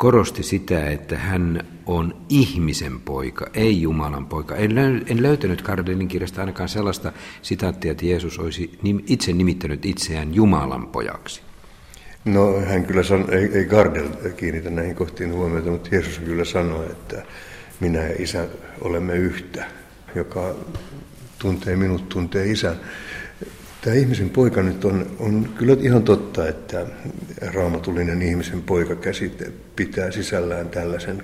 korosti 0.00 0.42
sitä, 0.42 0.90
että 0.90 1.18
hän 1.18 1.60
on 1.86 2.16
ihmisen 2.28 3.00
poika, 3.00 3.46
ei 3.54 3.82
Jumalan 3.82 4.26
poika. 4.26 4.56
En, 4.56 4.70
löy- 4.70 5.04
en 5.06 5.22
löytänyt 5.22 5.62
Kardelin 5.62 6.08
kirjasta 6.08 6.40
ainakaan 6.40 6.68
sellaista 6.68 7.12
sitaattia, 7.42 7.92
että 7.92 8.06
Jeesus 8.06 8.38
olisi 8.38 8.78
itse 9.06 9.32
nimittänyt 9.32 9.84
itseään 9.84 10.34
Jumalan 10.34 10.86
pojaksi. 10.86 11.42
No 12.24 12.60
hän 12.60 12.86
kyllä 12.86 13.02
sanoi, 13.02 13.34
ei, 13.34 13.50
ei 13.52 13.64
Gardel 13.64 14.08
kiinnitä 14.36 14.70
näihin 14.70 14.94
kohtiin 14.94 15.32
huomiota, 15.32 15.70
mutta 15.70 15.88
Jeesus 15.92 16.18
kyllä 16.18 16.44
sanoi, 16.44 16.86
että 16.86 17.22
minä 17.80 17.98
ja 17.98 18.14
isä 18.18 18.46
olemme 18.80 19.14
yhtä. 19.14 19.64
Joka 20.14 20.54
tuntee 21.38 21.76
minut, 21.76 22.08
tuntee 22.08 22.50
isän. 22.50 22.76
Tämä 23.80 23.96
ihmisen 23.96 24.30
poika 24.30 24.62
nyt 24.62 24.84
on, 24.84 25.06
on 25.18 25.48
kyllä 25.58 25.76
ihan 25.80 26.02
totta, 26.02 26.48
että 26.48 26.86
raamatullinen 27.54 28.22
ihmisen 28.22 28.62
poika 28.62 28.96
käsite 28.96 29.52
pitää 29.76 30.10
sisällään 30.10 30.68
tällaisen 30.68 31.22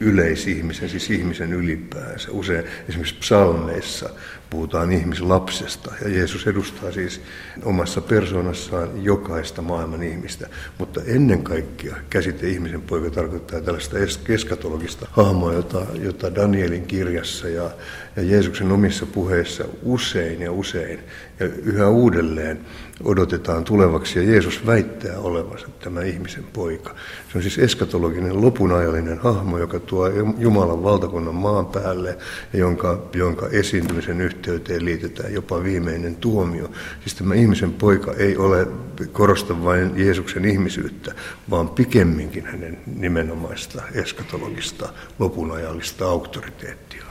yleisihmisen, 0.00 0.88
siis 0.88 1.10
ihmisen 1.10 1.52
ylipäänsä. 1.52 2.30
Usein 2.30 2.64
esimerkiksi 2.88 3.20
psalmeissa 3.20 4.10
puhutaan 4.50 4.92
ihmislapsesta 4.92 5.92
ja 6.02 6.08
Jeesus 6.08 6.46
edustaa 6.46 6.92
siis 6.92 7.20
omassa 7.64 8.00
persoonassaan 8.00 9.04
jokaista 9.04 9.62
maailman 9.62 10.02
ihmistä. 10.02 10.48
Mutta 10.78 11.00
ennen 11.06 11.42
kaikkea 11.42 11.96
käsite 12.10 12.48
ihmisen 12.48 12.82
poika 12.82 13.10
tarkoittaa 13.10 13.60
tällaista 13.60 13.96
eskatologista 14.28 15.06
hahmoa, 15.10 15.52
jota, 15.52 15.86
jota 16.02 16.34
Danielin 16.34 16.86
kirjassa 16.86 17.48
ja, 17.48 17.70
ja 18.16 18.22
Jeesuksen 18.22 18.72
omissa 18.72 19.06
puheissa 19.06 19.64
usein 19.82 20.40
ja 20.40 20.52
usein 20.52 21.00
ja 21.40 21.46
yhä 21.46 21.88
uudelleen 21.88 22.60
odotetaan 23.04 23.64
tulevaksi 23.64 24.18
ja 24.18 24.24
Jeesus 24.30 24.66
väittää 24.66 25.18
olevansa 25.18 25.68
tämä 25.80 26.02
ihmisen 26.02 26.44
poika. 26.52 26.94
Se 27.32 27.38
on 27.38 27.42
siis 27.42 27.58
eskatologinen 27.58 28.42
lopunajallinen 28.42 29.18
hahmo, 29.18 29.58
joka 29.58 29.80
tuo 29.80 30.08
Jumalan 30.38 30.82
valtakunnan 30.82 31.34
maan 31.34 31.66
päälle 31.66 32.18
ja 32.52 32.58
jonka, 32.58 33.02
jonka 33.14 33.48
esiintymisen 33.48 34.20
yhteyteen 34.20 34.84
liitetään 34.84 35.32
jopa 35.32 35.62
viimeinen 35.62 36.16
tuomio. 36.16 36.70
Siis 37.00 37.14
tämä 37.14 37.34
ihmisen 37.34 37.72
poika 37.72 38.14
ei 38.14 38.36
ole 38.36 38.68
korosta 39.12 39.64
vain 39.64 39.92
Jeesuksen 39.96 40.44
ihmisyyttä, 40.44 41.14
vaan 41.50 41.68
pikemminkin 41.68 42.46
hänen 42.46 42.78
nimenomaista 42.96 43.82
eskatologista 43.94 44.88
lopunajallista 45.18 46.06
auktoriteettia. 46.06 47.06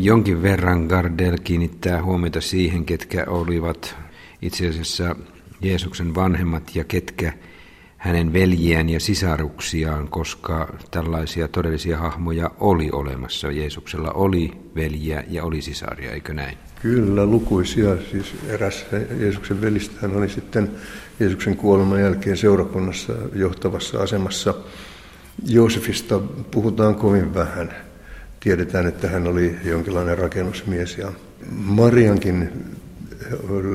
Jonkin 0.00 0.42
verran 0.42 0.86
Gardel 0.86 1.36
kiinnittää 1.44 2.02
huomiota 2.02 2.40
siihen, 2.40 2.84
ketkä 2.84 3.24
olivat 3.28 4.05
itse 4.46 4.68
asiassa 4.68 5.16
Jeesuksen 5.60 6.14
vanhemmat 6.14 6.76
ja 6.76 6.84
ketkä 6.84 7.32
hänen 7.96 8.32
veljiään 8.32 8.88
ja 8.88 9.00
sisaruksiaan, 9.00 10.08
koska 10.08 10.76
tällaisia 10.90 11.48
todellisia 11.48 11.98
hahmoja 11.98 12.50
oli 12.60 12.90
olemassa. 12.92 13.50
Jeesuksella 13.50 14.10
oli 14.10 14.52
veljiä 14.74 15.24
ja 15.28 15.44
oli 15.44 15.62
sisaria, 15.62 16.12
eikö 16.12 16.34
näin? 16.34 16.58
Kyllä, 16.82 17.26
lukuisia. 17.26 17.96
Siis 18.10 18.34
eräs 18.48 18.86
Jeesuksen 19.20 19.60
velistään 19.60 20.16
oli 20.16 20.28
sitten 20.28 20.70
Jeesuksen 21.20 21.56
kuoleman 21.56 22.00
jälkeen 22.00 22.36
seurakunnassa 22.36 23.12
johtavassa 23.34 23.98
asemassa. 23.98 24.54
Joosefista 25.46 26.18
puhutaan 26.50 26.94
kovin 26.94 27.34
vähän. 27.34 27.72
Tiedetään, 28.40 28.86
että 28.86 29.08
hän 29.08 29.26
oli 29.26 29.56
jonkinlainen 29.64 30.18
rakennusmies 30.18 30.98
ja 30.98 31.12
Mariankin 31.50 32.50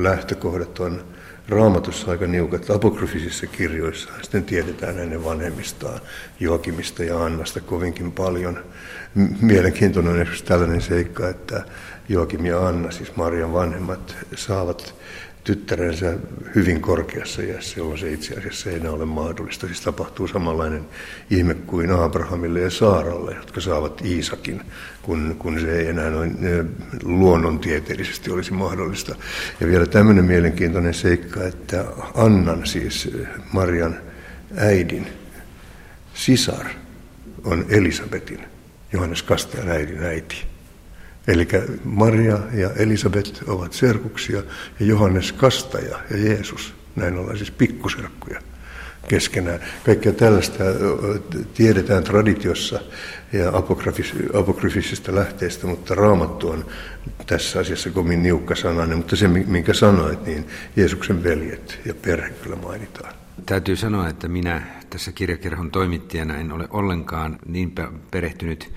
lähtökohdat 0.02 0.80
on 0.80 1.04
raamatussa 1.48 2.10
aika 2.10 2.26
niukat 2.26 2.70
apokryfisissa 2.70 3.46
kirjoissa. 3.46 4.10
Sitten 4.22 4.44
tiedetään 4.44 4.96
hänen 4.96 5.24
vanhemmistaan, 5.24 6.00
Joakimista 6.40 7.04
ja 7.04 7.24
Annasta 7.24 7.60
kovinkin 7.60 8.12
paljon. 8.12 8.64
Mielenkiintoinen 9.40 10.12
on 10.12 10.20
esimerkiksi 10.20 10.44
tällainen 10.44 10.80
seikka, 10.80 11.28
että 11.28 11.64
Joakim 12.08 12.46
ja 12.46 12.66
Anna, 12.66 12.90
siis 12.90 13.16
Marian 13.16 13.52
vanhemmat, 13.52 14.16
saavat 14.36 14.94
tyttärensä 15.44 16.18
hyvin 16.54 16.80
korkeassa 16.80 17.42
iässä, 17.42 17.80
jolloin 17.80 17.98
se 17.98 18.12
itse 18.12 18.34
asiassa 18.34 18.70
ei 18.70 18.76
enää 18.76 18.90
ole 18.90 19.04
mahdollista. 19.04 19.66
Siis 19.66 19.80
tapahtuu 19.80 20.28
samanlainen 20.28 20.84
ihme 21.30 21.54
kuin 21.54 21.90
Abrahamille 21.90 22.60
ja 22.60 22.70
Saaralle, 22.70 23.34
jotka 23.34 23.60
saavat 23.60 24.00
Iisakin, 24.04 24.62
kun, 25.02 25.36
kun 25.38 25.60
se 25.60 25.78
ei 25.78 25.86
enää 25.86 26.10
noin 26.10 26.38
luonnontieteellisesti 27.02 28.30
olisi 28.30 28.52
mahdollista. 28.52 29.16
Ja 29.60 29.66
vielä 29.66 29.86
tämmöinen 29.86 30.24
mielenkiintoinen 30.24 30.94
seikka, 30.94 31.44
että 31.44 31.84
Annan, 32.14 32.66
siis 32.66 33.10
Marian 33.52 33.96
äidin 34.56 35.06
sisar, 36.14 36.66
on 37.44 37.64
Elisabetin, 37.68 38.40
Johannes 38.92 39.22
Kastajan 39.22 39.68
äidin 39.68 40.02
äiti. 40.02 40.51
Eli 41.28 41.48
Maria 41.84 42.38
ja 42.54 42.70
Elisabet 42.76 43.42
ovat 43.46 43.72
serkuksia 43.72 44.42
ja 44.80 44.86
Johannes 44.86 45.32
Kastaja 45.32 45.98
ja 46.10 46.16
Jeesus, 46.16 46.74
näin 46.96 47.18
ollaan 47.18 47.36
siis 47.36 47.50
pikkuserkkuja 47.50 48.40
keskenään. 49.08 49.60
Kaikkea 49.84 50.12
tällaista 50.12 50.64
tiedetään 51.54 52.04
traditiossa 52.04 52.80
ja 53.32 53.52
apokryfisistä 54.34 55.14
lähteistä, 55.14 55.66
mutta 55.66 55.94
raamattu 55.94 56.50
on 56.50 56.66
tässä 57.26 57.60
asiassa 57.60 57.90
kovin 57.90 58.22
niukka 58.22 58.54
sananen, 58.54 58.96
mutta 58.96 59.16
se 59.16 59.28
minkä 59.28 59.74
sanoit, 59.74 60.26
niin 60.26 60.46
Jeesuksen 60.76 61.24
veljet 61.24 61.78
ja 61.84 61.94
perhe 61.94 62.30
kyllä 62.30 62.56
mainitaan. 62.56 63.14
Täytyy 63.46 63.76
sanoa, 63.76 64.08
että 64.08 64.28
minä 64.28 64.62
tässä 64.90 65.12
kirjakerhon 65.12 65.70
toimittajana 65.70 66.36
en 66.36 66.52
ole 66.52 66.66
ollenkaan 66.70 67.38
niin 67.46 67.74
perehtynyt 68.10 68.72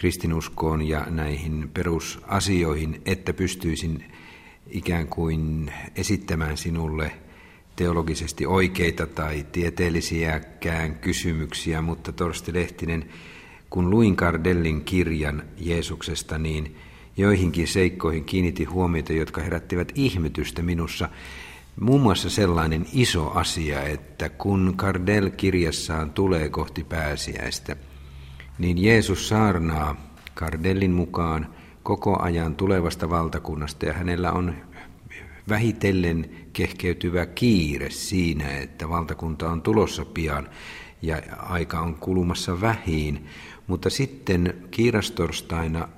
kristinuskoon 0.00 0.88
ja 0.88 1.06
näihin 1.10 1.70
perusasioihin, 1.74 3.02
että 3.06 3.32
pystyisin 3.32 4.04
ikään 4.70 5.06
kuin 5.08 5.72
esittämään 5.96 6.56
sinulle 6.56 7.12
teologisesti 7.76 8.46
oikeita 8.46 9.06
tai 9.06 9.46
tieteellisiäkään 9.52 10.94
kysymyksiä, 10.94 11.82
mutta 11.82 12.12
Torsti 12.12 12.54
Lehtinen, 12.54 13.04
kun 13.70 13.90
luin 13.90 14.16
Cardellin 14.16 14.84
kirjan 14.84 15.42
Jeesuksesta, 15.58 16.38
niin 16.38 16.76
joihinkin 17.16 17.68
seikkoihin 17.68 18.24
kiinnitti 18.24 18.64
huomiota, 18.64 19.12
jotka 19.12 19.40
herättivät 19.40 19.92
ihmetystä 19.94 20.62
minussa. 20.62 21.08
Muun 21.80 22.00
muassa 22.00 22.30
sellainen 22.30 22.86
iso 22.92 23.30
asia, 23.30 23.82
että 23.82 24.28
kun 24.28 24.74
Cardell 24.76 25.28
kirjassaan 25.28 26.10
tulee 26.10 26.48
kohti 26.48 26.84
pääsiäistä– 26.84 27.76
niin 28.60 28.82
Jeesus 28.82 29.28
saarnaa 29.28 29.96
Kardellin 30.34 30.90
mukaan 30.90 31.46
koko 31.82 32.22
ajan 32.22 32.56
tulevasta 32.56 33.10
valtakunnasta 33.10 33.86
ja 33.86 33.92
hänellä 33.92 34.32
on 34.32 34.54
vähitellen 35.48 36.30
kehkeytyvä 36.52 37.26
kiire 37.26 37.90
siinä, 37.90 38.48
että 38.48 38.88
valtakunta 38.88 39.50
on 39.50 39.62
tulossa 39.62 40.04
pian 40.04 40.48
ja 41.02 41.22
aika 41.38 41.80
on 41.80 41.94
kulumassa 41.94 42.60
vähiin, 42.60 43.26
mutta 43.66 43.90
sitten 43.90 44.54
kiirastorstaina 44.70 45.88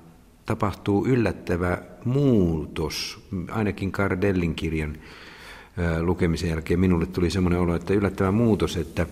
tapahtuu 0.45 1.05
yllättävä 1.05 1.77
muutos, 2.05 3.23
ainakin 3.51 3.91
Kardellin 3.91 4.55
kirjan 4.55 4.97
lukemisen 6.01 6.49
jälkeen 6.49 6.79
minulle 6.79 7.05
tuli 7.05 7.29
semmoinen 7.29 7.59
olo, 7.59 7.75
että 7.75 7.93
yllättävä 7.93 8.31
muutos, 8.31 8.77
että 8.77 9.05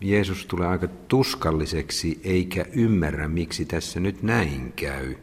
Jeesus 0.00 0.46
tulee 0.46 0.66
aika 0.66 0.88
tuskalliseksi 1.08 2.20
eikä 2.24 2.64
ymmärrä, 2.72 3.28
miksi 3.28 3.64
tässä 3.64 4.00
nyt 4.00 4.22
näin 4.22 4.72
käy. 4.76 5.14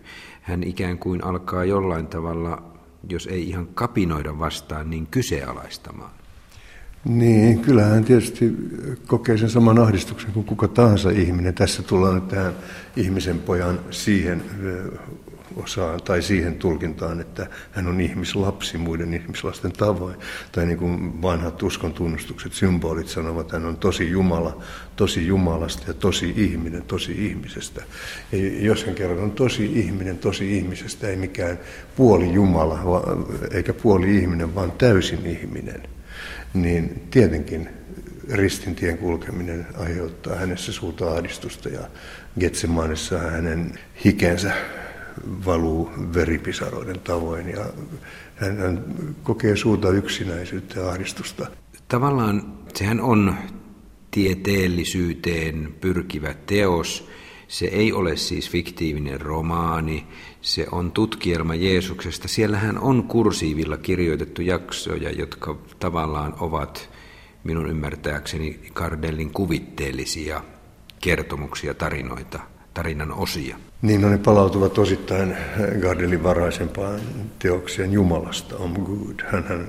Hän 0.42 0.64
ikään 0.64 0.98
kuin 0.98 1.24
alkaa 1.24 1.66
jollain 1.66 2.08
tavalla, 2.08 2.64
jos 3.10 3.28
ei 3.28 3.50
ihan 3.50 3.68
kapinoida 3.68 4.40
vastaan, 4.40 4.90
niin 4.90 5.08
kyseenalaistamaan. 5.08 6.12
Niin, 7.06 7.60
kyllähän 7.60 8.04
tietysti 8.04 8.56
kokee 9.08 9.38
sen 9.38 9.50
saman 9.50 9.80
ahdistuksen 9.80 10.32
kuin 10.32 10.46
kuka 10.46 10.68
tahansa 10.68 11.10
ihminen. 11.10 11.54
Tässä 11.54 11.84
tullaan 11.84 12.22
tähän 12.22 12.54
ihmisen 12.96 13.40
pojan 13.40 13.80
siihen 13.92 14.44
osaan 15.56 16.02
tai 16.02 16.22
siihen 16.22 16.56
tulkintaan, 16.56 17.22
että 17.22 17.48
hän 17.72 17.88
on 17.88 18.02
ihmislapsi 18.02 18.78
muiden 18.78 19.14
ihmislasten 19.14 19.72
tavoin. 19.72 20.16
Tai 20.52 20.66
niin 20.66 20.78
kuin 20.78 21.22
vanhat 21.22 21.64
uskon 21.64 21.94
tunnustukset, 21.94 22.54
symbolit 22.54 23.08
sanovat, 23.08 23.42
että 23.42 23.58
hän 23.58 23.66
on 23.66 23.78
tosi 23.78 24.10
Jumala, 24.10 24.62
tosi 24.96 25.28
Jumalasta 25.28 25.84
ja 25.88 25.94
tosi 25.94 26.34
ihminen, 26.38 26.84
tosi 26.84 27.26
ihmisestä. 27.26 27.84
Ja 28.32 28.66
jos 28.66 28.86
hän 28.86 28.96
kerran 28.96 29.20
on 29.20 29.32
tosi 29.32 29.80
ihminen, 29.80 30.18
tosi 30.18 30.58
ihmisestä, 30.58 31.08
ei 31.08 31.16
mikään 31.16 31.60
puoli 31.96 32.34
Jumala 32.34 32.80
eikä 33.52 33.74
puoli 33.74 34.18
ihminen, 34.18 34.56
vaan 34.56 34.72
täysin 34.72 35.26
ihminen, 35.26 35.84
niin 36.54 37.08
tietenkin 37.12 37.70
ristintien 38.32 38.98
kulkeminen 38.98 39.68
aiheuttaa 39.78 40.36
hänessä 40.36 40.72
suurta 40.72 41.12
ahdistusta 41.12 41.70
ja 41.70 41.82
Getsemanissa 42.40 43.18
hänen 43.20 43.80
hikensä 44.06 44.52
valuu 45.46 45.92
veripisaroiden 46.14 47.00
tavoin 47.00 47.50
ja 47.50 47.66
hän, 48.36 48.58
hän 48.58 48.84
kokee 49.24 49.56
suurta 49.56 49.90
yksinäisyyttä 49.90 50.80
ja 50.80 50.90
ahdistusta. 50.90 51.48
Tavallaan 51.88 52.54
sehän 52.74 53.02
on 53.02 53.36
tieteellisyyteen 54.12 55.76
pyrkivä 55.82 56.34
teos. 56.46 57.10
Se 57.48 57.66
ei 57.66 57.94
ole 57.94 58.18
siis 58.18 58.50
fiktiivinen 58.50 59.22
romaani, 59.22 60.08
se 60.42 60.68
on 60.72 60.92
tutkielma 60.92 61.56
Jeesuksesta. 61.56 62.28
Siellähän 62.28 62.80
on 62.80 63.04
kursiivilla 63.04 63.78
kirjoitettu 63.78 64.42
jaksoja, 64.42 65.12
jotka 65.12 65.58
tavallaan 65.80 66.36
ovat 66.40 66.90
minun 67.44 67.70
ymmärtääkseni 67.70 68.60
Kardellin 68.74 69.32
kuvitteellisia 69.32 70.44
kertomuksia, 71.02 71.74
tarinoita– 71.74 72.40
tarinan 72.74 73.12
osia. 73.12 73.58
Niin, 73.84 74.02
no 74.02 74.10
ne 74.10 74.18
palautuvat 74.18 74.78
osittain 74.78 75.38
Gardelin 75.82 76.24
varaisempaan 76.24 77.00
teokseen 77.40 77.92
Jumalasta, 77.94 78.56
Om 78.56 78.74
Good. 78.74 79.20
Hän, 79.26 79.44
hän 79.44 79.68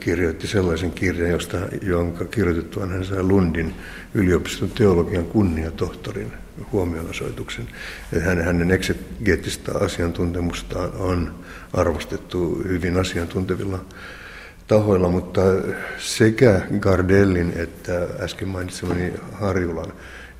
kirjoitti 0.00 0.46
sellaisen 0.46 0.90
kirjan, 0.90 1.30
josta, 1.30 1.56
jonka 1.82 2.24
kirjoitettuaan 2.24 2.90
hän 2.90 3.04
sai 3.04 3.22
Lundin 3.22 3.74
yliopiston 4.14 4.70
teologian 4.70 5.24
kunniatohtorin 5.24 6.32
huomionosoituksen. 6.72 7.68
Hänen, 8.20 8.44
hänen 8.44 8.70
eksegeettistä 8.70 9.72
asiantuntemustaan 9.80 10.92
on 10.98 11.34
arvostettu 11.72 12.62
hyvin 12.68 12.96
asiantuntevilla 12.96 13.84
tahoilla, 14.66 15.08
mutta 15.08 15.40
sekä 15.98 16.60
Gardellin 16.80 17.52
että 17.56 18.06
äsken 18.20 18.48
mainitsemani 18.48 19.12
Harjulan 19.32 19.92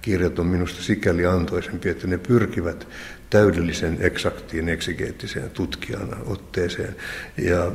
kirjat 0.02 0.38
on 0.38 0.46
minusta 0.46 0.82
sikäli 0.82 1.26
antoisempi, 1.26 1.88
että 1.88 2.06
ne 2.06 2.18
pyrkivät 2.18 2.88
täydellisen 3.30 3.96
eksaktiin 4.00 4.68
eksegeettiseen 4.68 5.50
tutkijan 5.50 6.08
otteeseen. 6.26 6.96
Ja 7.38 7.72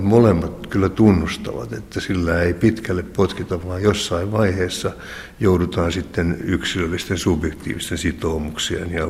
molemmat 0.00 0.66
kyllä 0.66 0.88
tunnustavat, 0.88 1.72
että 1.72 2.00
sillä 2.00 2.42
ei 2.42 2.54
pitkälle 2.54 3.02
potkita, 3.02 3.68
vaan 3.68 3.82
jossain 3.82 4.32
vaiheessa 4.32 4.92
joudutaan 5.40 5.92
sitten 5.92 6.36
yksilöllisten 6.44 7.18
subjektiivisten 7.18 7.98
sitoumuksien 7.98 8.92
ja 8.92 9.08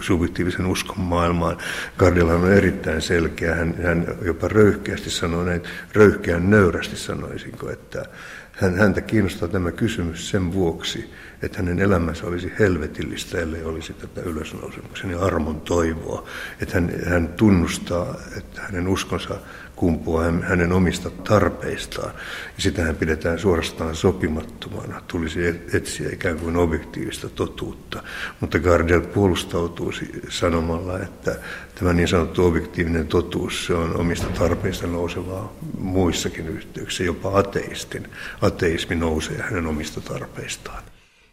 subjektiivisen 0.00 0.66
uskon 0.66 1.00
maailmaan. 1.00 1.56
Gardella 1.98 2.34
on 2.34 2.52
erittäin 2.52 3.02
selkeä, 3.02 3.54
hän, 3.54 3.74
hän 3.82 4.06
jopa 4.22 4.48
röyhkeästi 4.48 5.10
sanoi 5.10 5.44
näin, 5.44 5.62
röyhkeän 5.92 6.50
nöyrästi 6.50 6.96
sanoisinko, 6.96 7.70
että 7.70 8.04
hän, 8.52 8.74
häntä 8.78 9.00
kiinnostaa 9.00 9.48
tämä 9.48 9.72
kysymys 9.72 10.30
sen 10.30 10.52
vuoksi, 10.52 11.10
että 11.42 11.58
hänen 11.58 11.78
elämänsä 11.78 12.26
olisi 12.26 12.52
helvetillistä, 12.58 13.38
ellei 13.38 13.64
olisi 13.64 13.92
tätä 13.92 14.20
ylösnousemuksen 14.20 15.10
ja 15.10 15.20
armon 15.20 15.60
toivoa. 15.60 16.28
Että 16.60 16.74
hän, 16.74 16.92
hän 17.06 17.28
tunnustaa, 17.28 18.14
että 18.36 18.62
hänen 18.62 18.88
uskonsa 18.88 19.38
kumpuaa 19.76 20.32
hänen 20.42 20.72
omista 20.72 21.10
tarpeistaan. 21.10 22.12
Ja 22.56 22.62
sitä 22.62 22.82
hän 22.82 22.96
pidetään 22.96 23.38
suorastaan 23.38 23.96
sopimattomana. 23.96 25.02
Tulisi 25.06 25.40
etsiä 25.72 26.08
ikään 26.12 26.38
kuin 26.38 26.56
objektiivista 26.56 27.28
totuutta. 27.28 28.02
Mutta 28.40 28.58
Gardel 28.58 29.00
puolustautuu 29.00 29.92
sanomalla, 30.28 30.98
että 30.98 31.36
tämä 31.74 31.92
niin 31.92 32.08
sanottu 32.08 32.46
objektiivinen 32.46 33.06
totuus 33.06 33.66
se 33.66 33.74
on 33.74 34.00
omista 34.00 34.26
tarpeista 34.26 34.86
nousevaa 34.86 35.52
muissakin 35.78 36.48
yhteyksissä. 36.48 37.04
Jopa 37.04 37.38
ateistin. 37.38 38.08
Ateismi 38.40 38.96
nousee 38.96 39.42
hänen 39.42 39.66
omista 39.66 40.00
tarpeistaan. 40.00 40.82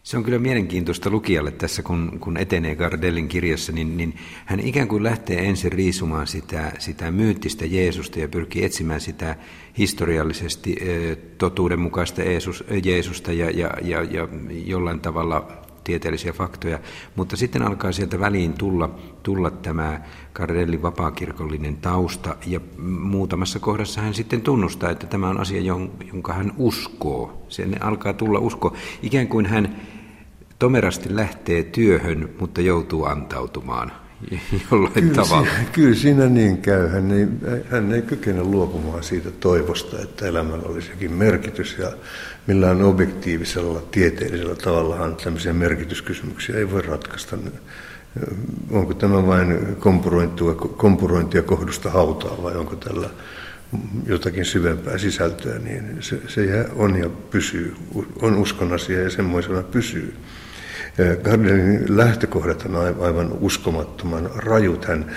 Se 0.04 0.18
on 0.18 0.24
kyllä 0.24 0.40
mielenkiintoista 0.40 1.10
lukijalle 1.10 1.52
tässä, 1.52 1.84
kun, 1.84 2.18
kun 2.20 2.38
etenee 2.38 2.76
Gardellin 2.76 3.28
kirjassa, 3.28 3.72
niin, 3.72 3.98
niin 3.98 4.16
hän 4.46 4.60
ikään 4.60 4.88
kuin 4.88 5.04
lähtee 5.04 5.46
ensin 5.46 5.72
riisumaan 5.72 6.28
sitä, 6.28 6.72
sitä 6.80 7.12
myyttistä 7.12 7.66
Jeesusta 7.66 8.20
ja 8.20 8.28
pyrkii 8.28 8.66
etsimään 8.66 9.02
sitä 9.02 9.36
historiallisesti 9.78 10.76
totuudenmukaista 11.38 12.22
Jeesus, 12.22 12.64
Jeesusta 12.84 13.32
ja, 13.32 13.50
ja, 13.50 13.72
ja, 13.82 14.04
ja 14.04 14.28
jollain 14.66 15.00
tavalla 15.00 15.48
tieteellisiä 15.84 16.34
faktoja, 16.34 16.80
mutta 17.16 17.36
sitten 17.36 17.62
alkaa 17.62 17.92
sieltä 17.92 18.20
väliin 18.20 18.54
tulla, 18.54 18.96
tulla 19.24 19.52
tämä 19.52 20.02
Gardellin 20.34 20.82
vapaakirkollinen 20.82 21.78
tausta 21.78 22.36
ja 22.46 22.60
muutamassa 23.00 23.60
kohdassa 23.60 24.02
hän 24.02 24.14
sitten 24.14 24.42
tunnustaa, 24.42 24.92
että 24.92 25.08
tämä 25.08 25.30
on 25.30 25.40
asia, 25.40 25.62
jonka 26.14 26.34
hän 26.34 26.54
uskoo. 26.58 27.46
Sen 27.50 27.84
alkaa 27.84 28.14
tulla 28.14 28.40
usko, 28.40 28.76
ikään 29.02 29.28
kuin 29.28 29.46
hän 29.46 29.76
tomerasti 30.64 31.16
lähtee 31.16 31.64
työhön, 31.64 32.30
mutta 32.40 32.62
joutuu 32.62 33.06
antautumaan 33.06 33.92
jollain 34.72 34.94
kyllä 34.94 35.14
tavalla. 35.14 35.48
Siinä, 35.48 35.70
kyllä 35.72 35.96
siinä 35.96 36.26
niin 36.26 36.58
käy. 36.58 36.88
Hän 36.88 37.12
ei, 37.12 37.28
hän 37.70 37.94
ei 37.94 38.02
kykene 38.02 38.44
luopumaan 38.44 39.04
siitä 39.04 39.32
toivosta, 39.32 40.02
että 40.02 40.28
elämällä 40.28 40.64
olisi 40.66 40.92
jokin 40.92 41.12
merkitys 41.12 41.78
ja 41.80 41.92
millään 42.48 42.82
objektiivisella, 42.82 43.82
tieteellisellä 43.92 44.56
tavallahan 44.56 45.16
tämmöisiä 45.16 45.54
merkityskysymyksiä 45.54 46.58
ei 46.58 46.72
voi 46.72 46.82
ratkaista. 46.82 47.38
Onko 48.72 48.94
tämä 48.94 49.28
vain 49.28 49.76
kompurointia, 49.80 50.54
kompurointia 50.78 51.42
kohdusta 51.42 51.90
hautaa 51.90 52.44
vai 52.44 52.56
onko 52.56 52.76
tällä 52.76 53.10
jotakin 54.06 54.46
syvempää 54.46 54.98
sisältöä, 54.98 55.60
niin 55.60 55.98
se, 56.00 56.20
se 56.28 56.66
on 56.76 56.96
ja 56.96 57.10
pysyy, 57.10 57.76
on 58.22 58.38
uskon 58.38 58.74
asia 58.74 59.02
ja 59.02 59.10
semmoisena 59.10 59.64
pysyy. 59.64 60.14
Gardelin 61.24 61.98
lähtökohdat 61.98 62.66
on 62.66 62.76
aivan 62.76 63.32
uskomattoman 63.40 64.30
rajut. 64.36 64.86
Hän 64.86 65.12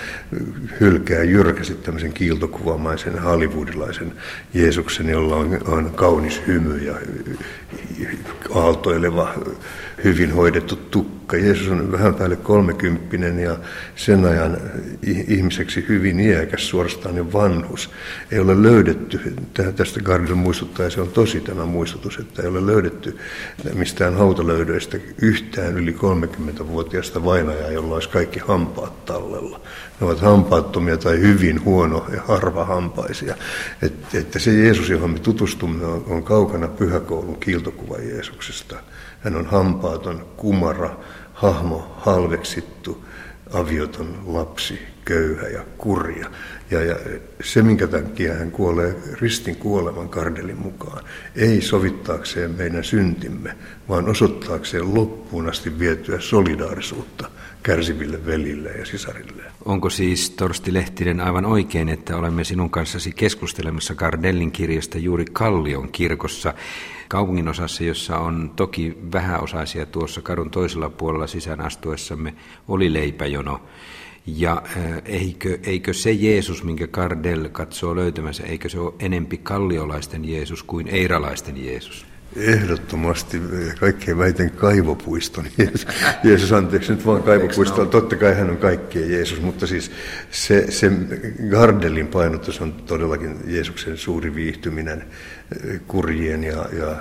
hylkää 0.79 1.23
jyrkästi 1.23 1.73
tämmöisen 1.73 2.13
kiiltokuvamaisen 2.13 3.21
hollywoodilaisen 3.21 4.13
Jeesuksen, 4.53 5.09
jolla 5.09 5.35
on, 5.35 5.59
on 5.67 5.91
kaunis 5.95 6.41
hymy 6.47 6.77
ja 6.77 6.95
aaltoileva, 8.55 9.33
hyvin 10.03 10.33
hoidettu 10.33 10.75
tukka. 10.75 11.37
Jeesus 11.37 11.67
on 11.67 11.91
vähän 11.91 12.15
päälle 12.15 12.35
kolmekymppinen 12.35 13.39
ja 13.39 13.57
sen 13.95 14.25
ajan 14.25 14.57
ihmiseksi 15.27 15.85
hyvin 15.87 16.19
iäkäs, 16.19 16.69
suorastaan 16.69 17.17
jo 17.17 17.33
vanhus. 17.33 17.89
Ei 18.31 18.39
ole 18.39 18.63
löydetty, 18.63 19.35
tästä 19.75 19.99
Gardel 19.99 20.35
muistuttaa, 20.35 20.85
ja 20.85 20.89
se 20.89 21.01
on 21.01 21.07
tosi 21.07 21.41
tämä 21.41 21.65
muistutus, 21.65 22.17
että 22.17 22.41
ei 22.41 22.47
ole 22.47 22.65
löydetty 22.65 23.17
mistään 23.73 24.13
hautalöydöistä 24.15 24.97
yhtään 25.21 25.77
yli 25.77 25.91
30-vuotiaasta 25.91 27.25
vainajaa, 27.25 27.71
jolla 27.71 27.93
olisi 27.93 28.09
kaikki 28.09 28.39
hampaat 28.39 29.05
tallella. 29.05 29.61
Ne 29.99 30.07
ovat 30.07 30.19
hampaattomia 30.19 30.97
tai 30.97 31.19
hyvin 31.19 31.65
huono 31.65 32.05
ja 32.13 32.21
harvahampaisia. 32.21 33.35
Että, 33.81 34.17
että 34.17 34.39
se 34.39 34.53
Jeesus, 34.53 34.89
johon 34.89 35.09
me 35.09 35.19
tutustumme, 35.19 35.85
on, 35.85 36.03
on 36.07 36.23
kaukana 36.23 36.67
pyhäkoulun 36.67 37.39
kiiltokuva 37.39 37.97
Jeesuksesta. 37.97 38.75
Hän 39.19 39.35
on 39.35 39.45
hampaaton, 39.45 40.25
kumara, 40.37 40.97
hahmo, 41.33 41.95
halveksittu, 41.97 43.05
avioton 43.53 44.23
lapsi, 44.25 44.79
köyhä 45.05 45.47
ja 45.47 45.65
kurja. 45.77 46.29
Ja, 46.71 46.83
ja 46.83 46.95
se, 47.43 47.61
minkä 47.61 47.87
takia 47.87 48.33
hän 48.33 48.51
kuolee 48.51 48.95
ristin 49.21 49.55
kuoleman 49.55 50.09
kardelin 50.09 50.57
mukaan, 50.57 51.03
ei 51.35 51.61
sovittaakseen 51.61 52.51
meidän 52.51 52.83
syntimme, 52.83 53.55
vaan 53.89 54.09
osoittaakseen 54.09 54.95
loppuun 54.95 55.49
asti 55.49 55.79
vietyä 55.79 56.19
solidaarisuutta 56.19 57.29
kärsiville 57.63 58.25
velille 58.25 58.69
ja 58.69 58.85
sisarille. 58.85 59.43
Onko 59.65 59.89
siis 59.89 60.29
Torsti 60.29 60.73
Lehtinen 60.73 61.21
aivan 61.21 61.45
oikein, 61.45 61.89
että 61.89 62.17
olemme 62.17 62.43
sinun 62.43 62.69
kanssasi 62.69 63.11
keskustelemassa 63.11 63.95
Gardellin 63.95 64.51
kirjasta 64.51 64.97
juuri 64.97 65.25
Kallion 65.33 65.91
kirkossa, 65.91 66.53
kaupunginosassa, 67.09 67.83
jossa 67.83 68.17
on 68.17 68.51
toki 68.55 68.97
vähäosaisia 69.13 69.85
tuossa 69.85 70.21
kadun 70.21 70.51
toisella 70.51 70.89
puolella 70.89 71.27
sisään 71.27 71.61
astuessamme, 71.61 72.33
oli 72.67 72.93
leipäjono. 72.93 73.61
Ja 74.25 74.61
äh, 74.65 75.01
eikö, 75.05 75.59
eikö 75.63 75.93
se 75.93 76.11
Jeesus, 76.11 76.63
minkä 76.63 76.87
Kardell 76.87 77.47
katsoo 77.51 77.95
löytämänsä, 77.95 78.43
eikö 78.43 78.69
se 78.69 78.79
ole 78.79 78.93
enempi 78.99 79.37
kalliolaisten 79.37 80.25
Jeesus 80.25 80.63
kuin 80.63 80.87
eiralaisten 80.87 81.65
Jeesus? 81.65 82.05
Ehdottomasti 82.35 83.41
kaikkein 83.79 84.17
väiten 84.17 84.51
kaivopuiston 84.51 85.45
Jeesus. 85.57 85.87
Jeesus, 86.23 86.53
anteeksi 86.53 86.91
nyt 86.91 87.05
vaan 87.05 87.23
kaivopuisto. 87.23 87.85
Totta 87.85 88.15
kai 88.15 88.35
hän 88.35 88.49
on 88.49 88.57
kaikkien 88.57 89.11
Jeesus, 89.11 89.41
mutta 89.41 89.67
siis 89.67 89.91
se, 90.31 90.71
se 90.71 90.91
Gardelin 91.49 92.07
painotus 92.07 92.61
on 92.61 92.73
todellakin 92.73 93.37
Jeesuksen 93.45 93.97
suuri 93.97 94.35
viihtyminen 94.35 95.05
kurjien 95.87 96.43
ja, 96.43 96.65
ja 96.77 96.95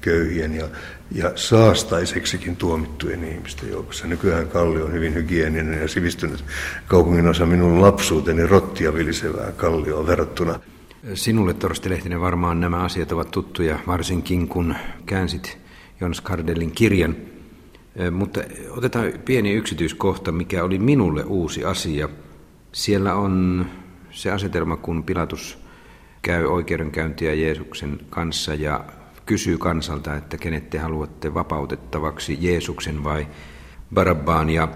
köyhien 0.00 0.54
ja, 0.54 0.68
ja 1.12 1.32
saastaiseksikin 1.34 2.56
tuomittujen 2.56 3.24
ihmisten 3.24 3.70
joukossa. 3.70 4.06
Nykyään 4.06 4.48
Kallio 4.48 4.84
on 4.84 4.92
hyvin 4.92 5.14
hygieninen 5.14 5.80
ja 5.80 5.88
sivistynyt 5.88 6.44
kaupungin 6.86 7.28
osa 7.28 7.46
minun 7.46 7.80
lapsuuteni 7.80 8.46
rottia 8.46 8.94
vilisevää 8.94 9.52
Kallioa 9.52 10.06
verrattuna 10.06 10.60
Sinulle, 11.14 11.54
Torsti 11.54 11.90
Lehtinen, 11.90 12.20
varmaan 12.20 12.60
nämä 12.60 12.78
asiat 12.78 13.12
ovat 13.12 13.30
tuttuja, 13.30 13.78
varsinkin 13.86 14.48
kun 14.48 14.74
käänsit 15.06 15.58
Jonas 16.00 16.20
Kardellin 16.20 16.72
kirjan. 16.72 17.16
Mutta 18.10 18.40
otetaan 18.70 19.12
pieni 19.24 19.52
yksityiskohta, 19.52 20.32
mikä 20.32 20.64
oli 20.64 20.78
minulle 20.78 21.24
uusi 21.24 21.64
asia. 21.64 22.08
Siellä 22.72 23.14
on 23.14 23.66
se 24.10 24.30
asetelma, 24.30 24.76
kun 24.76 25.04
Pilatus 25.04 25.58
käy 26.22 26.46
oikeudenkäyntiä 26.46 27.34
Jeesuksen 27.34 28.00
kanssa 28.10 28.54
ja 28.54 28.84
kysyy 29.26 29.58
kansalta, 29.58 30.16
että 30.16 30.36
kenet 30.36 30.70
te 30.70 30.78
haluatte 30.78 31.34
vapautettavaksi, 31.34 32.38
Jeesuksen 32.40 33.04
vai 33.04 33.26
Barabbaan. 33.94 34.50
Ja 34.50 34.68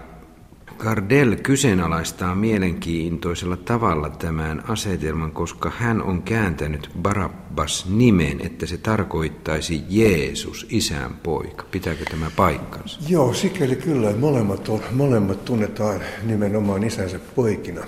Gardel 0.77 1.35
kyseenalaistaa 1.35 2.35
mielenkiintoisella 2.35 3.57
tavalla 3.57 4.09
tämän 4.09 4.63
asetelman, 4.67 5.31
koska 5.31 5.71
hän 5.77 6.03
on 6.03 6.21
kääntänyt 6.21 6.89
Barabbas 7.01 7.89
nimen, 7.89 8.41
että 8.41 8.65
se 8.65 8.77
tarkoittaisi 8.77 9.83
Jeesus, 9.89 10.67
isän 10.69 11.13
poika. 11.23 11.63
Pitääkö 11.71 12.05
tämä 12.11 12.31
paikkansa? 12.35 12.99
Joo, 13.09 13.33
sikäli 13.33 13.75
kyllä. 13.75 14.13
Molemmat, 14.13 14.69
on, 14.69 14.81
molemmat 14.91 15.45
tunnetaan 15.45 16.01
nimenomaan 16.23 16.83
isänsä 16.83 17.19
poikina. 17.35 17.81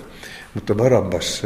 Mutta 0.54 0.74
Barabbas, 0.74 1.42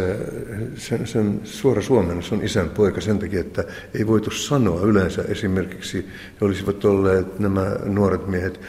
sen, 0.76 1.06
sen 1.06 1.40
suora 1.44 1.82
suomennus 1.82 2.32
on 2.32 2.44
isän 2.44 2.70
poika 2.70 3.00
sen 3.00 3.18
takia, 3.18 3.40
että 3.40 3.64
ei 3.94 4.06
voitu 4.06 4.30
sanoa 4.30 4.80
yleensä 4.80 5.22
esimerkiksi, 5.22 6.08
olisivat 6.40 6.84
olleet 6.84 7.38
nämä 7.38 7.76
nuoret 7.84 8.26
miehet 8.26 8.60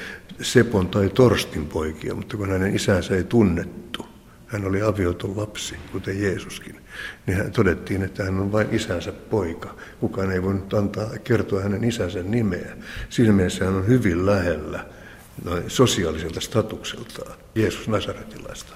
Sepon 0.42 0.88
tai 0.88 1.10
Torstin 1.10 1.68
poikia, 1.68 2.16
mutta 2.16 2.38
kun 2.38 2.50
hänen 2.50 2.76
isänsä 2.76 3.16
ei 3.16 3.24
tunnettu, 3.24 4.06
hän 4.48 4.66
oli 4.66 4.82
avioton 4.82 5.38
lapsi, 5.38 5.76
kuten 5.92 6.22
Jeesuskin, 6.22 6.76
niin 7.26 7.38
hän 7.38 7.52
todettiin, 7.52 8.04
että 8.04 8.24
hän 8.24 8.40
on 8.40 8.52
vain 8.52 8.68
isänsä 8.72 9.12
poika. 9.12 9.76
Kukaan 10.00 10.32
ei 10.32 10.44
voinut 10.44 10.74
antaa 10.74 11.10
kertoa 11.24 11.62
hänen 11.62 11.84
isänsä 11.84 12.24
nimeä. 12.24 12.78
Siinä 13.10 13.34
mielessä 13.34 13.66
hän 13.66 13.76
on 13.76 13.88
hyvin 13.88 14.26
lähellä 14.26 14.86
noin 15.44 15.64
sosiaaliselta 15.68 16.42
statukseltaan 16.42 17.38
Jeesus 17.56 17.88
Nasaretilaista. 17.88 18.75